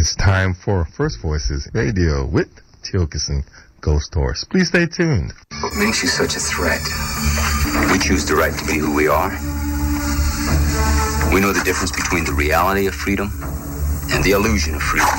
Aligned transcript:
It's 0.00 0.14
time 0.14 0.54
for 0.54 0.86
First 0.86 1.20
Voices 1.20 1.68
Radio 1.74 2.24
with 2.24 2.48
Tiokasin 2.80 3.44
Ghost 3.82 4.14
Horse. 4.14 4.44
Please 4.44 4.68
stay 4.68 4.86
tuned. 4.86 5.34
What 5.60 5.76
makes 5.76 6.02
you 6.02 6.08
such 6.08 6.36
a 6.36 6.40
threat? 6.40 6.80
We 7.92 7.98
choose 7.98 8.24
the 8.24 8.34
right 8.34 8.54
to 8.56 8.64
be 8.64 8.78
who 8.78 8.96
we 8.96 9.08
are. 9.08 9.28
We 11.34 11.42
know 11.42 11.52
the 11.52 11.60
difference 11.66 11.92
between 11.92 12.24
the 12.24 12.32
reality 12.32 12.86
of 12.86 12.94
freedom 12.94 13.28
and 14.10 14.24
the 14.24 14.30
illusion 14.30 14.74
of 14.74 14.80
freedom. 14.80 15.12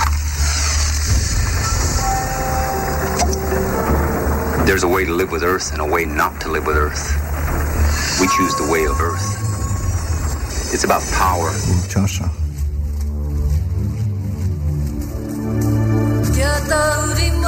There's 4.65 4.81
a 4.81 4.87
way 4.87 5.05
to 5.05 5.13
live 5.13 5.31
with 5.31 5.43
Earth 5.43 5.73
and 5.73 5.81
a 5.83 5.85
way 5.85 6.05
not 6.05 6.41
to 6.41 6.49
live 6.49 6.65
with 6.65 6.75
Earth. 6.75 7.05
We 8.19 8.25
choose 8.35 8.55
the 8.55 8.67
way 8.71 8.85
of 8.85 8.99
Earth. 8.99 10.73
It's 10.73 10.85
about 10.85 11.03
power. 11.13 11.51
Am 16.69 17.40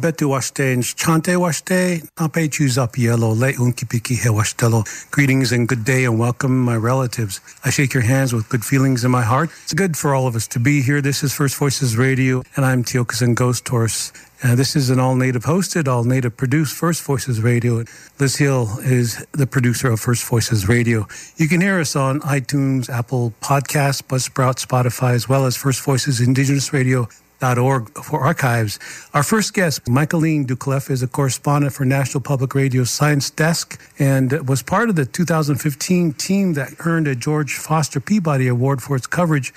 chante 0.00 1.36
washte, 1.36 2.08
ape 2.20 2.50
choose 2.50 2.78
up 2.78 2.96
yellow, 2.96 3.30
le 3.30 3.52
unkipiki 3.52 4.16
he 4.16 4.28
washtelo. 4.28 4.84
Greetings 5.10 5.52
and 5.52 5.68
good 5.68 5.84
day 5.84 6.04
and 6.04 6.18
welcome, 6.18 6.60
my 6.60 6.76
relatives. 6.76 7.40
I 7.64 7.70
shake 7.70 7.94
your 7.94 8.02
hands 8.02 8.32
with 8.32 8.48
good 8.48 8.64
feelings 8.64 9.04
in 9.04 9.10
my 9.10 9.22
heart. 9.22 9.50
It's 9.64 9.74
good 9.74 9.96
for 9.96 10.14
all 10.14 10.26
of 10.26 10.36
us 10.36 10.46
to 10.48 10.58
be 10.58 10.82
here. 10.82 11.00
This 11.00 11.22
is 11.22 11.32
First 11.32 11.56
Voices 11.56 11.96
Radio, 11.96 12.42
and 12.56 12.64
I'm 12.64 12.84
Tiokasin 12.84 13.34
Ghost 13.34 13.68
Horse. 13.68 14.12
Uh, 14.42 14.54
this 14.54 14.76
is 14.76 14.90
an 14.90 15.00
all 15.00 15.16
native 15.16 15.44
hosted, 15.44 15.88
all 15.88 16.04
native 16.04 16.36
produced 16.36 16.76
First 16.76 17.02
Voices 17.02 17.40
Radio. 17.40 17.84
Liz 18.18 18.36
Hill 18.36 18.78
is 18.80 19.24
the 19.32 19.46
producer 19.46 19.90
of 19.90 20.00
First 20.00 20.24
Voices 20.26 20.68
Radio. 20.68 21.06
You 21.36 21.48
can 21.48 21.60
hear 21.60 21.80
us 21.80 21.96
on 21.96 22.20
iTunes, 22.20 22.90
Apple 22.90 23.32
Podcasts, 23.40 24.02
Buzzsprout, 24.02 24.64
Spotify, 24.64 25.14
as 25.14 25.28
well 25.28 25.46
as 25.46 25.56
First 25.56 25.82
Voices 25.82 26.20
Indigenous 26.20 26.72
Radio 26.72 27.08
org 27.42 27.90
for 28.02 28.20
archives. 28.20 28.78
Our 29.12 29.22
first 29.22 29.52
guest, 29.52 29.84
Michaeline 29.84 30.46
Doucleff, 30.46 30.90
is 30.90 31.02
a 31.02 31.06
correspondent 31.06 31.74
for 31.74 31.84
National 31.84 32.22
Public 32.22 32.54
Radio's 32.54 32.90
Science 32.90 33.28
Desk 33.30 33.78
and 33.98 34.48
was 34.48 34.62
part 34.62 34.88
of 34.88 34.96
the 34.96 35.04
2015 35.04 36.14
team 36.14 36.54
that 36.54 36.72
earned 36.86 37.06
a 37.06 37.14
George 37.14 37.54
Foster 37.54 38.00
Peabody 38.00 38.48
Award 38.48 38.82
for 38.82 38.96
its 38.96 39.06
coverage 39.06 39.52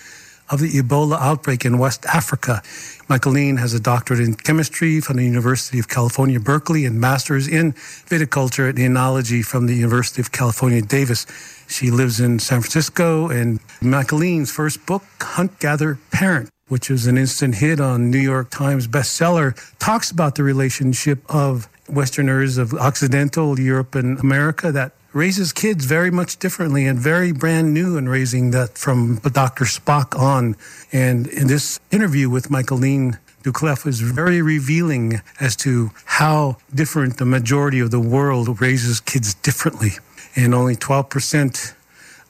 of 0.50 0.60
the 0.60 0.70
Ebola 0.70 1.20
outbreak 1.20 1.66
in 1.66 1.78
West 1.78 2.06
Africa. 2.06 2.62
Michaeline 3.10 3.60
has 3.60 3.74
a 3.74 3.80
doctorate 3.80 4.20
in 4.20 4.34
chemistry 4.34 5.00
from 5.00 5.18
the 5.18 5.26
University 5.26 5.80
of 5.80 5.88
California, 5.88 6.40
Berkeley, 6.40 6.86
and 6.86 7.00
master's 7.00 7.48
in 7.48 7.74
viticulture 7.74 8.70
and 8.70 8.78
enology 8.78 9.44
from 9.44 9.68
the 9.68 9.76
University 9.76 10.22
of 10.22 10.32
California, 10.32 10.82
Davis. 10.82 11.26
She 11.68 11.92
lives 11.92 12.20
in 12.20 12.40
San 12.40 12.62
Francisco, 12.62 13.30
and 13.30 13.60
Michaeline's 13.82 14.52
first 14.52 14.86
book, 14.86 15.04
Hunt 15.22 15.60
Gather 15.60 16.00
Parent, 16.12 16.50
which 16.68 16.90
was 16.90 17.08
an 17.08 17.18
instant 17.18 17.56
hit 17.56 17.80
on 17.80 18.12
New 18.12 18.20
York 18.20 18.50
Times 18.50 18.88
bestseller, 18.88 19.56
talks 19.80 20.12
about 20.12 20.36
the 20.36 20.44
relationship 20.44 21.20
of 21.30 21.70
Westerners 21.90 22.58
of 22.58 22.74
Occidental 22.74 23.60
Europe 23.60 23.96
and 23.96 24.20
America 24.20 24.72
that 24.72 24.92
raises 25.14 25.54
kids 25.54 25.86
very 25.86 26.12
much 26.12 26.38
differently 26.38 26.86
and 26.86 27.00
very 27.00 27.32
brand 27.32 27.74
new 27.74 27.98
in 27.98 28.10
raising 28.10 28.52
that 28.52 28.78
from 28.78 29.18
Dr. 29.18 29.66
Spock 29.66 30.18
on. 30.20 30.56
And 30.92 31.28
in 31.28 31.48
this 31.48 31.80
interview 31.92 32.30
with 32.30 32.50
Michaeline 32.50 33.18
Doucleff 33.44 33.88
is 33.88 34.02
very 34.02 34.42
revealing 34.42 35.22
as 35.40 35.56
to 35.58 35.92
how 36.06 36.58
different 36.76 37.18
the 37.18 37.26
majority 37.26 37.80
of 37.80 37.92
the 37.92 38.00
world 38.00 38.60
raises 38.60 39.00
kids 39.00 39.34
differently. 39.34 39.92
And 40.36 40.54
only 40.54 40.76
12% 40.76 41.74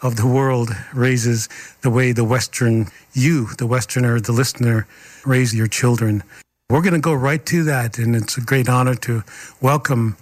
of 0.02 0.16
the 0.16 0.28
world 0.28 0.70
raises 0.94 1.50
the 1.82 1.90
way 1.90 2.12
the 2.12 2.24
Western, 2.24 2.88
you, 3.14 3.48
the 3.58 3.68
Westerner, 3.68 4.20
the 4.20 4.32
listener, 4.32 4.88
raise 5.26 5.56
your 5.56 5.68
children. 5.68 6.24
We're 6.70 6.82
going 6.82 6.94
to 6.94 7.00
go 7.00 7.14
right 7.14 7.44
to 7.48 7.64
that, 7.64 7.98
and 7.98 8.16
it's 8.16 8.38
a 8.38 8.42
great 8.42 8.70
honor 8.70 8.96
to 8.96 9.24
welcome 9.62 10.18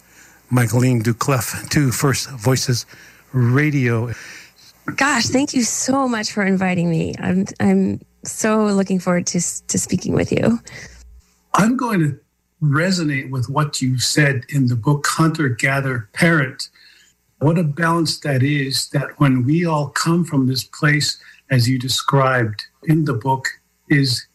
Michaeline 0.51 1.01
Doucleff 1.01 1.69
to 1.69 1.91
First 1.91 2.29
Voices 2.29 2.85
Radio. 3.33 4.11
Gosh, 4.95 5.25
thank 5.25 5.53
you 5.53 5.63
so 5.63 6.07
much 6.07 6.31
for 6.31 6.45
inviting 6.45 6.89
me. 6.89 7.15
I'm 7.19 7.45
I'm 7.59 7.99
so 8.23 8.67
looking 8.67 8.99
forward 8.99 9.25
to 9.27 9.41
to 9.67 9.79
speaking 9.79 10.13
with 10.13 10.31
you. 10.31 10.59
I'm 11.55 11.75
going 11.75 11.99
to 12.01 12.19
resonate 12.61 13.29
with 13.31 13.49
what 13.49 13.81
you 13.81 13.97
said 13.97 14.43
in 14.49 14.67
the 14.67 14.75
book 14.75 15.05
Hunter 15.07 15.49
Gather 15.49 16.09
Parent 16.13 16.69
what 17.45 17.59
a 17.59 17.63
balance 17.63 18.21
that 18.21 18.41
is 18.41 18.89
that 18.89 19.19
when 19.19 19.45
we 19.45 19.67
all 19.67 19.89
come 19.89 20.25
from 20.25 20.47
this 20.47 20.63
place, 20.63 21.19
as 21.51 21.69
you 21.69 21.77
described 21.77 22.63
in 22.85 23.05
the 23.05 23.13
book, 23.13 23.45
is 23.87 24.25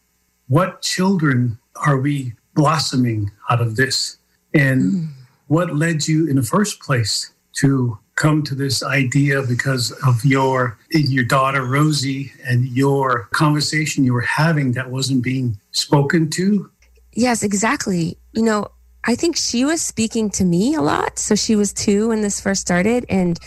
what 0.47 0.81
children 0.81 1.59
are 1.85 1.97
we 1.97 2.31
blossoming 2.55 3.29
out 3.49 3.59
of 3.59 3.75
this? 3.75 4.17
And 4.53 4.81
mm. 4.81 5.09
what 5.47 5.75
led 5.75 6.07
you 6.07 6.29
in 6.29 6.37
the 6.37 6.41
first 6.41 6.79
place 6.79 7.33
to 7.57 7.99
come 8.15 8.43
to 8.43 8.55
this 8.55 8.81
idea 8.81 9.41
because 9.41 9.91
of 10.07 10.23
your 10.23 10.79
your 10.91 11.25
daughter 11.25 11.65
Rosie 11.65 12.31
and 12.45 12.65
your 12.69 13.27
conversation 13.33 14.05
you 14.05 14.13
were 14.13 14.21
having 14.21 14.71
that 14.71 14.89
wasn't 14.89 15.21
being 15.21 15.59
spoken 15.71 16.29
to? 16.29 16.71
Yes, 17.11 17.43
exactly. 17.43 18.17
You 18.31 18.43
know, 18.43 18.67
I 19.03 19.15
think 19.15 19.35
she 19.35 19.65
was 19.65 19.81
speaking 19.81 20.29
to 20.31 20.45
me 20.45 20.75
a 20.75 20.81
lot. 20.81 21.17
So 21.17 21.35
she 21.35 21.55
was 21.55 21.73
two 21.73 22.09
when 22.09 22.21
this 22.21 22.39
first 22.39 22.61
started. 22.61 23.05
And, 23.09 23.39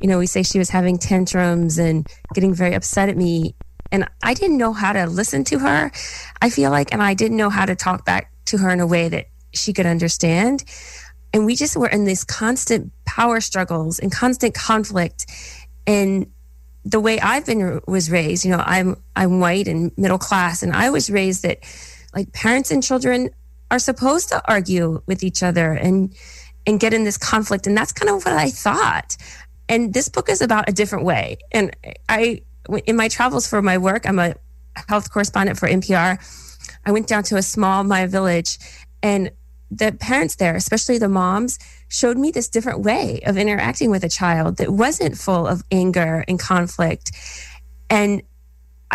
you 0.00 0.08
know, 0.08 0.18
we 0.18 0.26
say 0.26 0.42
she 0.42 0.58
was 0.58 0.70
having 0.70 0.98
tantrums 0.98 1.78
and 1.78 2.06
getting 2.34 2.54
very 2.54 2.74
upset 2.74 3.08
at 3.08 3.16
me. 3.16 3.54
And 3.92 4.08
I 4.22 4.34
didn't 4.34 4.56
know 4.56 4.72
how 4.72 4.92
to 4.92 5.06
listen 5.06 5.44
to 5.44 5.58
her, 5.58 5.92
I 6.40 6.50
feel 6.50 6.70
like. 6.70 6.92
And 6.92 7.02
I 7.02 7.14
didn't 7.14 7.36
know 7.36 7.50
how 7.50 7.66
to 7.66 7.76
talk 7.76 8.04
back 8.04 8.32
to 8.46 8.58
her 8.58 8.70
in 8.70 8.80
a 8.80 8.86
way 8.86 9.08
that 9.08 9.26
she 9.52 9.72
could 9.72 9.86
understand. 9.86 10.64
And 11.32 11.44
we 11.44 11.56
just 11.56 11.76
were 11.76 11.88
in 11.88 12.04
these 12.04 12.24
constant 12.24 12.92
power 13.04 13.40
struggles 13.40 13.98
and 13.98 14.10
constant 14.10 14.54
conflict. 14.54 15.26
And 15.86 16.26
the 16.84 17.00
way 17.00 17.18
I've 17.20 17.44
been 17.44 17.80
was 17.86 18.10
raised, 18.10 18.44
you 18.44 18.50
know, 18.52 18.62
I'm 18.64 18.96
I'm 19.16 19.40
white 19.40 19.66
and 19.66 19.90
middle 19.98 20.18
class, 20.18 20.62
and 20.62 20.72
I 20.72 20.90
was 20.90 21.10
raised 21.10 21.42
that 21.42 21.58
like 22.14 22.32
parents 22.32 22.70
and 22.70 22.82
children 22.82 23.30
are 23.70 23.78
supposed 23.78 24.28
to 24.30 24.42
argue 24.50 25.02
with 25.06 25.22
each 25.22 25.42
other 25.42 25.72
and 25.72 26.14
and 26.68 26.80
get 26.80 26.92
in 26.92 27.04
this 27.04 27.16
conflict. 27.16 27.66
And 27.66 27.76
that's 27.76 27.92
kind 27.92 28.10
of 28.10 28.24
what 28.24 28.34
i 28.34 28.50
thought. 28.50 29.16
And 29.68 29.94
this 29.94 30.08
book 30.08 30.28
is 30.28 30.40
about 30.40 30.68
a 30.68 30.72
different 30.72 31.04
way. 31.04 31.38
And 31.52 31.74
i 32.08 32.42
in 32.84 32.96
my 32.96 33.08
travels 33.08 33.46
for 33.46 33.62
my 33.62 33.78
work 33.78 34.04
i'm 34.08 34.18
a 34.18 34.34
health 34.88 35.12
correspondent 35.12 35.56
for 35.56 35.68
npr 35.68 36.18
i 36.84 36.90
went 36.90 37.06
down 37.06 37.22
to 37.22 37.36
a 37.36 37.42
small 37.42 37.84
maya 37.84 38.08
village 38.08 38.58
and 39.04 39.30
the 39.70 39.92
parents 39.92 40.34
there 40.34 40.56
especially 40.56 40.98
the 40.98 41.08
moms 41.08 41.60
showed 41.88 42.16
me 42.16 42.30
this 42.30 42.48
different 42.48 42.80
way 42.80 43.20
of 43.26 43.36
interacting 43.36 43.90
with 43.90 44.04
a 44.04 44.08
child 44.08 44.56
that 44.56 44.70
wasn't 44.70 45.16
full 45.16 45.46
of 45.46 45.62
anger 45.70 46.24
and 46.26 46.38
conflict. 46.38 47.12
And 47.88 48.22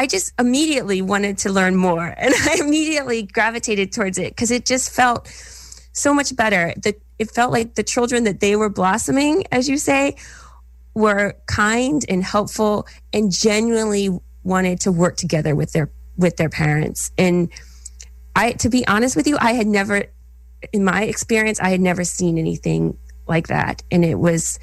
I 0.01 0.07
just 0.07 0.33
immediately 0.39 1.03
wanted 1.03 1.37
to 1.39 1.51
learn 1.51 1.75
more 1.75 2.03
and 2.17 2.33
I 2.35 2.57
immediately 2.59 3.21
gravitated 3.21 3.91
towards 3.91 4.17
it 4.17 4.31
because 4.35 4.49
it 4.49 4.65
just 4.65 4.89
felt 4.89 5.27
so 5.93 6.11
much 6.11 6.35
better. 6.35 6.73
The, 6.75 6.95
it 7.19 7.29
felt 7.29 7.51
like 7.51 7.75
the 7.75 7.83
children 7.83 8.23
that 8.23 8.39
they 8.39 8.55
were 8.55 8.69
blossoming, 8.69 9.45
as 9.51 9.69
you 9.69 9.77
say, 9.77 10.15
were 10.95 11.35
kind 11.45 12.03
and 12.09 12.23
helpful 12.23 12.87
and 13.13 13.31
genuinely 13.31 14.09
wanted 14.43 14.79
to 14.81 14.91
work 14.91 15.17
together 15.17 15.55
with 15.55 15.71
their 15.73 15.91
with 16.17 16.35
their 16.37 16.49
parents. 16.49 17.11
And 17.19 17.49
I, 18.35 18.53
to 18.53 18.69
be 18.69 18.87
honest 18.87 19.15
with 19.15 19.27
you, 19.27 19.37
I 19.39 19.53
had 19.53 19.67
never, 19.67 20.05
in 20.73 20.83
my 20.83 21.03
experience, 21.03 21.59
I 21.59 21.69
had 21.69 21.79
never 21.79 22.03
seen 22.03 22.39
anything 22.39 22.97
like 23.27 23.47
that, 23.47 23.83
and 23.91 24.03
it 24.03 24.17
was, 24.17 24.59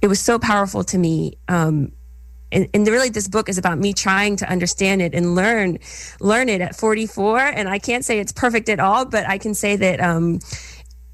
it 0.00 0.08
was 0.08 0.18
so 0.18 0.38
powerful 0.38 0.82
to 0.84 0.98
me. 0.98 1.36
Um, 1.48 1.92
and, 2.52 2.68
and 2.74 2.86
really, 2.86 3.08
this 3.08 3.28
book 3.28 3.48
is 3.48 3.58
about 3.58 3.78
me 3.78 3.92
trying 3.92 4.36
to 4.36 4.48
understand 4.48 5.02
it 5.02 5.14
and 5.14 5.34
learn, 5.34 5.78
learn 6.20 6.48
it 6.48 6.60
at 6.60 6.76
44. 6.76 7.38
And 7.38 7.68
I 7.68 7.78
can't 7.78 8.04
say 8.04 8.18
it's 8.18 8.32
perfect 8.32 8.68
at 8.68 8.78
all, 8.78 9.04
but 9.04 9.26
I 9.26 9.38
can 9.38 9.54
say 9.54 9.76
that 9.76 10.00
um, 10.00 10.38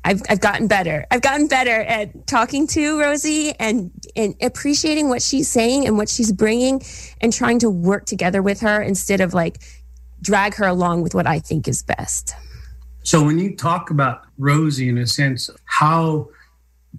I've, 0.05 0.23
I've 0.29 0.40
gotten 0.40 0.67
better. 0.67 1.06
I've 1.11 1.23
gotten 1.23 1.49
better 1.49 1.82
at 1.82 2.26
talking 2.26 2.67
to 2.69 3.00
Rosie 3.00 3.52
and, 3.58 3.90
and 4.17 4.35
appreciating 4.43 5.08
what 5.08 5.23
she's 5.23 5.49
saying 5.49 5.87
and 5.87 5.96
what 5.96 6.08
she's 6.08 6.32
bringing 6.32 6.82
and 7.20 7.32
trying 7.32 7.58
to 7.61 7.70
work 7.70 8.06
together 8.06 8.43
with 8.43 8.61
her 8.61 8.82
instead 8.82 9.20
of 9.20 9.32
like 9.32 9.58
drag 10.20 10.55
her 10.55 10.67
along 10.67 11.02
with 11.02 11.14
what 11.14 11.26
I 11.26 11.38
think 11.38 11.69
is 11.69 11.82
best. 11.82 12.35
So 13.05 13.25
when 13.25 13.38
you 13.38 13.56
talk 13.56 13.90
about 13.90 14.23
Rosie 14.38 14.88
in 14.88 14.99
a 14.99 15.06
sense, 15.06 15.49
how 15.64 16.29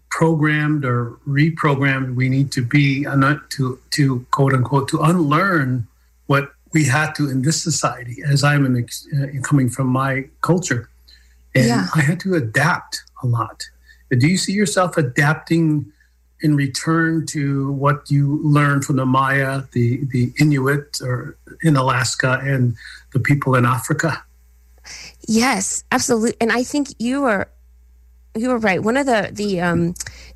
programmed 0.09 0.83
or 0.85 1.17
reprogrammed 1.27 2.15
we 2.15 2.29
need 2.29 2.51
to 2.51 2.61
be 2.61 3.05
to 3.49 3.79
to 3.91 4.25
quote 4.31 4.53
unquote 4.53 4.87
to 4.87 4.99
unlearn 5.01 5.87
what 6.27 6.53
we 6.73 6.85
had 6.85 7.13
to 7.13 7.29
in 7.29 7.41
this 7.41 7.61
society 7.61 8.21
as 8.25 8.43
i'm 8.43 8.65
an, 8.65 8.87
uh, 9.17 9.41
coming 9.41 9.69
from 9.69 9.87
my 9.87 10.25
culture. 10.41 10.89
And 11.55 11.67
yeah. 11.67 11.87
i 11.95 12.01
had 12.01 12.19
to 12.21 12.35
adapt 12.35 13.03
a 13.23 13.27
lot. 13.27 13.63
Do 14.11 14.27
you 14.27 14.37
see 14.37 14.53
yourself 14.53 14.97
adapting 14.97 15.91
in 16.41 16.55
return 16.55 17.25
to 17.27 17.71
what 17.73 18.09
you 18.09 18.39
learned 18.43 18.85
from 18.85 18.95
the 18.95 19.05
maya 19.05 19.63
the 19.73 20.05
the 20.05 20.33
inuit 20.39 20.99
or 21.01 21.35
in 21.63 21.75
alaska 21.75 22.39
and 22.43 22.75
the 23.13 23.19
people 23.19 23.55
in 23.55 23.65
africa? 23.65 24.23
Yes 25.27 25.83
absolutely 25.91 26.35
and 26.39 26.51
i 26.51 26.63
think 26.63 26.87
you 26.99 27.25
are 27.25 27.49
you 28.35 28.49
were 28.49 28.59
right. 28.59 28.81
One 28.81 28.97
of 28.97 29.05
the 29.05 29.29
the 29.31 29.61
um, 29.61 29.93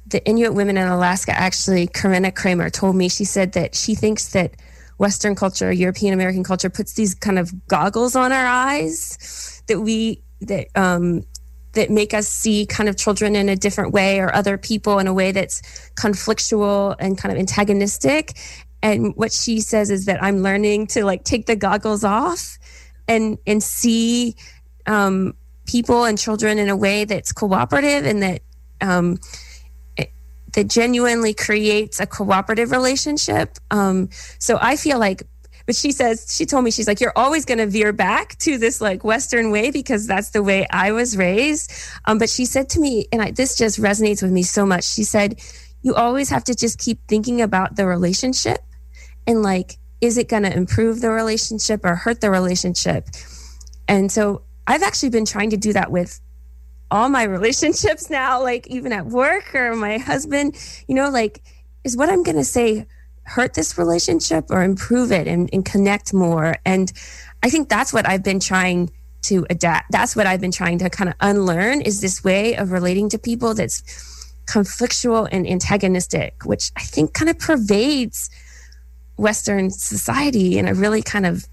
the 0.08 0.26
Inuit 0.26 0.54
women 0.54 0.78
in 0.78 0.88
Alaska, 0.88 1.32
actually, 1.32 1.88
Corinna 1.88 2.32
Kramer, 2.32 2.70
told 2.70 2.96
me 2.96 3.10
she 3.10 3.26
said 3.26 3.54
that 3.54 3.76
she 3.76 3.96
thinks 3.96 4.30
that 4.30 4.56
Western 4.98 5.36
culture, 5.36 5.72
European 5.72 6.14
American 6.14 6.44
culture, 6.44 6.70
puts 6.70 6.94
these 6.94 7.14
kind 7.14 7.40
of 7.40 7.68
goggles 7.68 8.16
on 8.16 8.32
our 8.32 8.46
eyes 8.46 9.62
that 9.68 9.80
we 9.80 10.22
that 10.42 10.68
um, 10.76 11.24
that 11.74 11.90
make 11.90 12.14
us 12.14 12.28
see 12.28 12.66
kind 12.66 12.90
of 12.90 12.98
children 12.98 13.36
in 13.36 13.50
a 13.50 13.56
different 13.56 13.94
way 13.94 14.20
or 14.20 14.34
other 14.34 14.58
people 14.58 15.00
in 15.00 15.08
a 15.08 15.14
way 15.14 15.32
that's 15.32 15.62
conflictual 15.96 16.96
and 17.00 17.18
kind 17.18 17.32
of 17.32 17.40
antagonistic. 17.40 18.38
And 18.82 19.16
what 19.16 19.32
she 19.32 19.62
says 19.62 19.90
is 19.90 20.06
that 20.06 20.22
I'm 20.22 20.40
learning 20.40 20.88
to 20.88 21.06
like 21.06 21.24
take 21.24 21.46
the 21.46 21.56
goggles 21.56 22.04
off 22.04 22.58
and 23.08 23.38
and 23.48 23.62
see 23.64 24.36
um, 24.86 25.36
people 25.66 26.06
and 26.06 26.18
children 26.18 26.60
in 26.60 26.70
a 26.70 26.76
way 26.76 27.06
that's 27.06 27.32
cooperative 27.32 28.06
and 28.06 28.22
that 28.22 28.42
um, 28.82 29.18
that 30.54 30.68
genuinely 30.68 31.34
creates 31.34 32.00
a 32.00 32.06
cooperative 32.06 32.72
relationship. 32.72 33.58
Um, 33.72 34.10
so 34.40 34.58
I 34.62 34.76
feel 34.76 35.00
like, 35.00 35.24
but 35.66 35.76
she 35.76 35.92
says 35.92 36.28
she 36.30 36.46
told 36.46 36.64
me 36.64 36.72
she's 36.72 36.88
like 36.88 37.00
you're 37.00 37.14
always 37.16 37.46
going 37.46 37.58
to 37.58 37.68
veer 37.68 37.94
back 37.94 38.38
to 38.40 38.58
this 38.58 38.82
like 38.82 39.04
Western 39.04 39.50
way 39.50 39.72
because 39.72 40.06
that's 40.08 40.32
the 40.32 40.44
way 40.44 40.68
I 40.72 40.92
was 40.92 41.16
raised. 41.18 41.72
Um, 42.06 42.18
but 42.18 42.30
she 42.30 42.46
said 42.46 42.70
to 42.72 42.80
me, 42.80 43.08
and 43.12 43.22
I, 43.22 43.32
this 43.32 43.56
just 43.58 43.80
resonates 43.80 44.22
with 44.22 44.32
me 44.32 44.44
so 44.44 44.66
much. 44.66 44.84
She 44.84 45.04
said, 45.04 45.40
"You 45.82 45.96
always 45.96 46.30
have 46.30 46.44
to 46.46 46.56
just 46.56 46.80
keep 46.80 47.00
thinking 47.08 47.42
about 47.42 47.76
the 47.76 47.86
relationship 47.86 48.60
and 49.28 49.42
like." 49.42 49.78
Is 50.02 50.18
it 50.18 50.28
going 50.28 50.44
to 50.44 50.54
improve 50.54 51.00
the 51.00 51.12
relationship 51.12 51.86
or 51.86 51.96
hurt 51.96 52.20
the 52.20 52.30
relationship? 52.30 53.08
And 53.88 54.12
so 54.12 54.42
I've 54.68 54.84
actually 54.84 55.10
been 55.10 55.26
trying 55.26 55.50
to 55.52 55.58
do 55.58 55.74
that 55.74 55.92
with 55.92 56.20
all 56.92 57.10
my 57.10 57.24
relationships 57.38 58.10
now, 58.10 58.42
like 58.42 58.68
even 58.68 58.94
at 58.94 59.06
work 59.08 59.54
or 59.56 59.76
my 59.76 59.98
husband, 59.98 60.56
you 60.88 60.96
know, 60.96 61.10
like, 61.10 61.42
is 61.84 61.98
what 61.98 62.10
I'm 62.10 62.24
going 62.24 62.38
to 62.38 62.46
say 62.46 62.86
hurt 63.26 63.54
this 63.54 63.78
relationship 63.78 64.46
or 64.50 64.64
improve 64.64 65.12
it 65.12 65.28
and, 65.28 65.50
and 65.52 65.66
connect 65.66 66.14
more? 66.14 66.56
And 66.66 66.92
I 67.42 67.50
think 67.50 67.70
that's 67.70 67.92
what 67.92 68.08
I've 68.08 68.24
been 68.24 68.40
trying 68.40 68.92
to 69.24 69.46
adapt. 69.50 69.92
That's 69.92 70.16
what 70.16 70.28
I've 70.28 70.42
been 70.42 70.52
trying 70.52 70.78
to 70.80 70.90
kind 70.90 71.10
of 71.10 71.16
unlearn 71.20 71.82
is 71.82 72.02
this 72.02 72.24
way 72.24 72.56
of 72.56 72.72
relating 72.72 73.10
to 73.10 73.18
people 73.18 73.54
that's 73.54 73.82
conflictual 74.46 75.28
and 75.32 75.48
antagonistic, 75.48 76.44
which 76.46 76.72
I 76.76 76.82
think 76.82 77.14
kind 77.14 77.30
of 77.30 77.40
pervades 77.40 78.30
Western 79.18 79.70
society 79.70 80.58
in 80.58 80.68
a 80.68 80.74
really 80.74 81.02
kind 81.02 81.26
of 81.26 81.48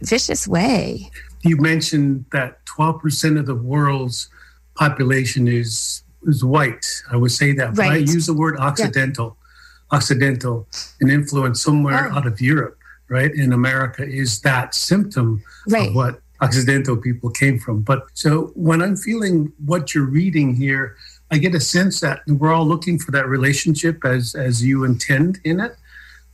vicious 0.00 0.48
way 0.48 1.10
you 1.42 1.56
mentioned 1.56 2.24
that 2.32 2.64
12% 2.66 3.38
of 3.38 3.46
the 3.46 3.54
world's 3.54 4.28
population 4.74 5.48
is 5.48 6.02
is 6.24 6.44
white. 6.44 6.86
I 7.10 7.16
would 7.16 7.32
say 7.32 7.52
that, 7.52 7.74
but 7.74 7.86
I 7.86 7.96
use 7.96 8.26
the 8.26 8.34
word 8.34 8.56
Occidental, 8.58 9.36
yeah. 9.36 9.96
Occidental, 9.96 10.68
an 11.00 11.10
influence 11.10 11.60
somewhere 11.60 12.10
oh. 12.12 12.16
out 12.16 12.26
of 12.26 12.40
Europe, 12.40 12.78
right? 13.08 13.34
In 13.34 13.52
America 13.52 14.04
is 14.04 14.40
that 14.42 14.72
symptom 14.74 15.42
right. 15.68 15.88
of 15.88 15.96
what 15.96 16.20
Occidental 16.40 16.96
people 16.96 17.30
came 17.30 17.58
from. 17.58 17.82
But 17.82 18.06
so 18.14 18.52
when 18.54 18.82
I'm 18.82 18.96
feeling 18.96 19.52
what 19.64 19.94
you're 19.94 20.04
reading 20.04 20.54
here, 20.54 20.96
I 21.32 21.38
get 21.38 21.54
a 21.54 21.60
sense 21.60 21.98
that 22.00 22.20
we're 22.26 22.52
all 22.52 22.66
looking 22.66 22.98
for 22.98 23.10
that 23.12 23.26
relationship 23.26 24.04
as 24.04 24.34
as 24.34 24.62
you 24.62 24.84
intend 24.84 25.40
in 25.44 25.60
it, 25.60 25.76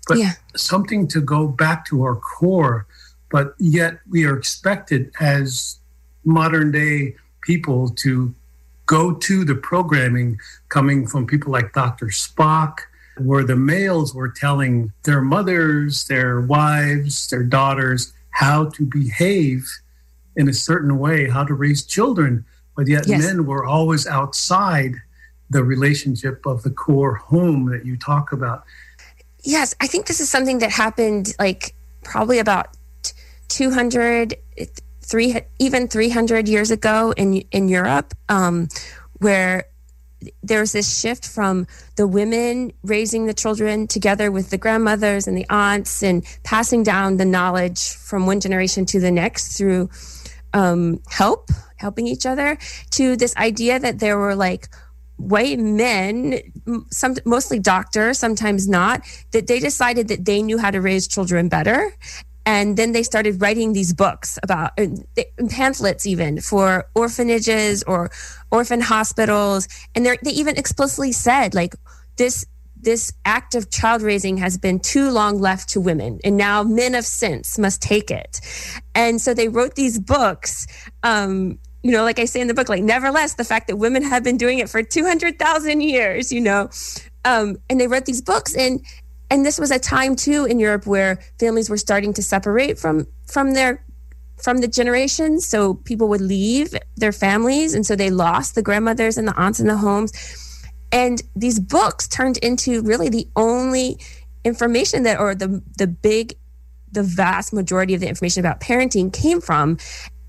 but 0.06 0.18
yeah. 0.18 0.32
something 0.56 1.08
to 1.08 1.20
go 1.20 1.48
back 1.48 1.86
to 1.86 2.02
our 2.02 2.16
core 2.16 2.86
but 3.30 3.54
yet 3.58 3.98
we 4.08 4.24
are 4.24 4.36
expected 4.36 5.12
as 5.20 5.78
modern 6.24 6.70
day 6.70 7.14
people 7.42 7.88
to 7.88 8.34
go 8.86 9.14
to 9.14 9.44
the 9.44 9.54
programming 9.54 10.38
coming 10.70 11.06
from 11.06 11.26
people 11.26 11.52
like 11.52 11.72
Dr. 11.72 12.06
Spock, 12.06 12.78
where 13.18 13.44
the 13.44 13.56
males 13.56 14.14
were 14.14 14.28
telling 14.28 14.92
their 15.04 15.20
mothers, 15.20 16.06
their 16.06 16.40
wives, 16.40 17.28
their 17.28 17.42
daughters 17.42 18.12
how 18.30 18.70
to 18.70 18.86
behave 18.86 19.68
in 20.36 20.48
a 20.48 20.52
certain 20.52 20.98
way, 20.98 21.28
how 21.28 21.44
to 21.44 21.52
raise 21.54 21.84
children. 21.84 22.44
But 22.76 22.86
yet 22.86 23.06
yes. 23.06 23.20
men 23.20 23.44
were 23.44 23.64
always 23.64 24.06
outside 24.06 24.94
the 25.50 25.64
relationship 25.64 26.46
of 26.46 26.62
the 26.62 26.70
core 26.70 27.16
home 27.16 27.66
that 27.70 27.84
you 27.84 27.96
talk 27.96 28.32
about. 28.32 28.64
Yes, 29.42 29.74
I 29.80 29.86
think 29.86 30.06
this 30.06 30.20
is 30.20 30.28
something 30.30 30.58
that 30.58 30.70
happened 30.70 31.34
like 31.38 31.74
probably 32.04 32.38
about 32.38 32.68
200 33.48 34.36
three, 35.08 35.40
even 35.58 35.88
300 35.88 36.48
years 36.48 36.70
ago 36.70 37.12
in 37.16 37.36
in 37.50 37.68
Europe 37.68 38.14
um, 38.28 38.68
where 39.18 39.64
there's 40.42 40.72
this 40.72 41.00
shift 41.00 41.26
from 41.26 41.66
the 41.96 42.06
women 42.06 42.72
raising 42.82 43.26
the 43.26 43.34
children 43.34 43.86
together 43.86 44.30
with 44.30 44.50
the 44.50 44.58
grandmothers 44.58 45.28
and 45.28 45.36
the 45.36 45.46
aunts 45.48 46.02
and 46.02 46.24
passing 46.42 46.82
down 46.82 47.16
the 47.16 47.24
knowledge 47.24 47.94
from 47.94 48.26
one 48.26 48.40
generation 48.40 48.84
to 48.84 48.98
the 48.98 49.10
next 49.10 49.56
through 49.56 49.88
um, 50.52 51.00
help 51.08 51.50
helping 51.76 52.06
each 52.06 52.26
other 52.26 52.58
to 52.90 53.16
this 53.16 53.34
idea 53.36 53.78
that 53.78 54.00
there 54.00 54.18
were 54.18 54.34
like 54.34 54.68
white 55.16 55.58
men 55.58 56.40
some 56.90 57.14
mostly 57.24 57.58
doctors 57.58 58.18
sometimes 58.18 58.68
not 58.68 59.02
that 59.32 59.46
they 59.46 59.58
decided 59.60 60.08
that 60.08 60.24
they 60.24 60.42
knew 60.42 60.58
how 60.58 60.70
to 60.70 60.80
raise 60.80 61.06
children 61.08 61.48
better 61.48 61.92
and 62.48 62.78
then 62.78 62.92
they 62.92 63.02
started 63.02 63.42
writing 63.42 63.74
these 63.74 63.92
books 63.92 64.38
about 64.42 64.70
uh, 64.80 64.86
pamphlets 65.50 66.06
even 66.06 66.40
for 66.40 66.88
orphanages 66.94 67.82
or 67.82 68.10
orphan 68.50 68.80
hospitals. 68.80 69.68
And 69.94 70.06
they 70.06 70.30
even 70.30 70.56
explicitly 70.56 71.12
said 71.12 71.54
like 71.54 71.74
this 72.16 72.46
this 72.80 73.12
act 73.26 73.54
of 73.54 73.70
child 73.70 74.00
raising 74.00 74.38
has 74.38 74.56
been 74.56 74.80
too 74.80 75.10
long 75.10 75.38
left 75.38 75.68
to 75.70 75.80
women. 75.80 76.20
And 76.24 76.38
now 76.38 76.62
men 76.62 76.94
of 76.94 77.04
sense 77.04 77.58
must 77.58 77.82
take 77.82 78.10
it. 78.10 78.40
And 78.94 79.20
so 79.20 79.34
they 79.34 79.48
wrote 79.48 79.74
these 79.74 79.98
books 79.98 80.66
um, 81.02 81.58
you 81.82 81.92
know 81.92 82.02
like 82.02 82.18
i 82.18 82.24
say 82.24 82.40
in 82.40 82.48
the 82.48 82.54
book 82.54 82.68
like 82.68 82.82
nevertheless 82.82 83.34
the 83.34 83.44
fact 83.44 83.68
that 83.68 83.76
women 83.76 84.02
have 84.02 84.24
been 84.24 84.36
doing 84.36 84.58
it 84.58 84.68
for 84.68 84.82
200000 84.82 85.80
years 85.80 86.32
you 86.32 86.40
know? 86.40 86.68
Um, 87.24 87.56
and 87.70 87.80
they 87.80 87.86
wrote 87.86 88.04
these 88.04 88.20
books 88.20 88.56
and 88.56 88.84
and 89.30 89.44
this 89.44 89.58
was 89.58 89.70
a 89.70 89.78
time 89.78 90.16
too 90.16 90.44
in 90.46 90.58
Europe 90.58 90.86
where 90.86 91.18
families 91.38 91.68
were 91.68 91.76
starting 91.76 92.12
to 92.14 92.22
separate 92.22 92.78
from 92.78 93.06
from 93.26 93.54
their 93.54 93.84
from 94.42 94.58
the 94.58 94.68
generations. 94.68 95.46
So 95.46 95.74
people 95.74 96.08
would 96.08 96.20
leave 96.20 96.74
their 96.96 97.12
families, 97.12 97.74
and 97.74 97.84
so 97.84 97.96
they 97.96 98.10
lost 98.10 98.54
the 98.54 98.62
grandmothers 98.62 99.18
and 99.18 99.28
the 99.28 99.36
aunts 99.36 99.60
in 99.60 99.66
the 99.66 99.76
homes. 99.76 100.12
And 100.92 101.22
these 101.36 101.60
books 101.60 102.08
turned 102.08 102.38
into 102.38 102.82
really 102.82 103.08
the 103.08 103.28
only 103.36 103.98
information 104.44 105.02
that, 105.02 105.18
or 105.18 105.34
the 105.34 105.62
the 105.76 105.86
big, 105.86 106.34
the 106.90 107.02
vast 107.02 107.52
majority 107.52 107.94
of 107.94 108.00
the 108.00 108.08
information 108.08 108.40
about 108.40 108.60
parenting 108.60 109.12
came 109.12 109.40
from. 109.40 109.78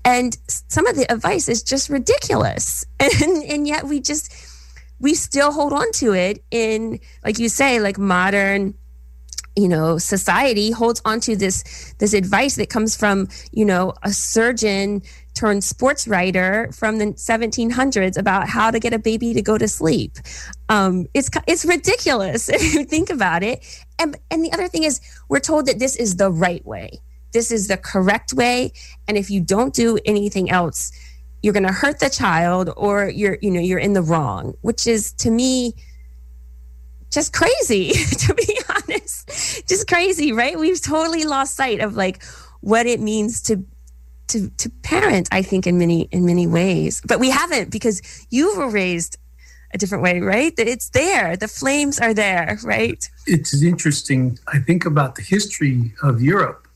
And 0.04 0.36
some 0.46 0.86
of 0.86 0.96
the 0.96 1.10
advice 1.10 1.48
is 1.48 1.62
just 1.62 1.88
ridiculous, 1.88 2.84
and 3.00 3.44
and 3.44 3.66
yet 3.66 3.84
we 3.84 4.00
just 4.00 4.32
we 4.98 5.14
still 5.14 5.50
hold 5.50 5.72
on 5.72 5.90
to 5.92 6.12
it 6.12 6.44
in 6.50 7.00
like 7.24 7.38
you 7.38 7.48
say 7.48 7.80
like 7.80 7.96
modern 7.96 8.74
you 9.60 9.68
know 9.68 9.98
society 9.98 10.70
holds 10.70 11.02
onto 11.04 11.36
this 11.36 11.94
this 11.98 12.14
advice 12.14 12.56
that 12.56 12.70
comes 12.70 12.96
from 12.96 13.28
you 13.52 13.64
know 13.64 13.92
a 14.02 14.12
surgeon 14.12 15.02
turned 15.34 15.62
sports 15.62 16.08
writer 16.08 16.70
from 16.72 16.98
the 16.98 17.06
1700s 17.06 18.16
about 18.18 18.48
how 18.48 18.70
to 18.70 18.78
get 18.78 18.92
a 18.92 18.98
baby 18.98 19.32
to 19.32 19.40
go 19.40 19.56
to 19.56 19.68
sleep. 19.68 20.18
Um, 20.68 21.06
it's 21.14 21.30
it's 21.46 21.64
ridiculous 21.64 22.48
if 22.56 22.74
you 22.74 22.84
think 22.84 23.10
about 23.10 23.42
it. 23.42 23.64
And 23.98 24.16
and 24.30 24.44
the 24.44 24.52
other 24.52 24.68
thing 24.68 24.84
is 24.84 25.00
we're 25.28 25.40
told 25.40 25.66
that 25.66 25.78
this 25.78 25.96
is 25.96 26.16
the 26.16 26.30
right 26.30 26.64
way. 26.64 27.00
This 27.32 27.52
is 27.52 27.68
the 27.68 27.76
correct 27.76 28.32
way. 28.32 28.72
And 29.06 29.16
if 29.16 29.30
you 29.30 29.40
don't 29.40 29.74
do 29.74 29.98
anything 30.04 30.50
else 30.50 30.92
you're 31.42 31.54
going 31.54 31.66
to 31.66 31.72
hurt 31.72 32.00
the 32.00 32.10
child 32.10 32.70
or 32.76 33.08
you're 33.08 33.38
you 33.40 33.50
know 33.50 33.60
you're 33.60 33.78
in 33.78 33.94
the 33.94 34.02
wrong 34.02 34.52
which 34.60 34.86
is 34.86 35.12
to 35.14 35.30
me 35.30 35.74
just 37.10 37.32
crazy 37.32 37.92
to 38.18 38.34
be 38.34 38.58
honest 39.10 39.66
just 39.68 39.88
crazy 39.88 40.32
right? 40.32 40.58
We've 40.58 40.80
totally 40.80 41.24
lost 41.24 41.56
sight 41.56 41.80
of 41.80 41.96
like 41.96 42.22
what 42.60 42.86
it 42.86 43.00
means 43.00 43.42
to 43.42 43.64
to 44.28 44.48
to 44.58 44.70
parent 44.82 45.28
i 45.32 45.42
think 45.42 45.66
in 45.66 45.78
many 45.78 46.02
in 46.12 46.24
many 46.24 46.46
ways. 46.46 47.02
But 47.06 47.20
we 47.20 47.30
haven't 47.30 47.70
because 47.70 48.26
you 48.30 48.56
were 48.56 48.70
raised 48.70 49.16
a 49.72 49.78
different 49.78 50.02
way 50.02 50.20
right? 50.20 50.54
That 50.56 50.68
it's 50.68 50.90
there. 50.90 51.36
The 51.36 51.48
flames 51.48 51.98
are 51.98 52.14
there 52.14 52.58
right? 52.64 53.08
It's 53.26 53.62
interesting 53.62 54.38
i 54.48 54.58
think 54.58 54.84
about 54.86 55.14
the 55.14 55.22
history 55.22 55.92
of 56.02 56.20
europe 56.20 56.66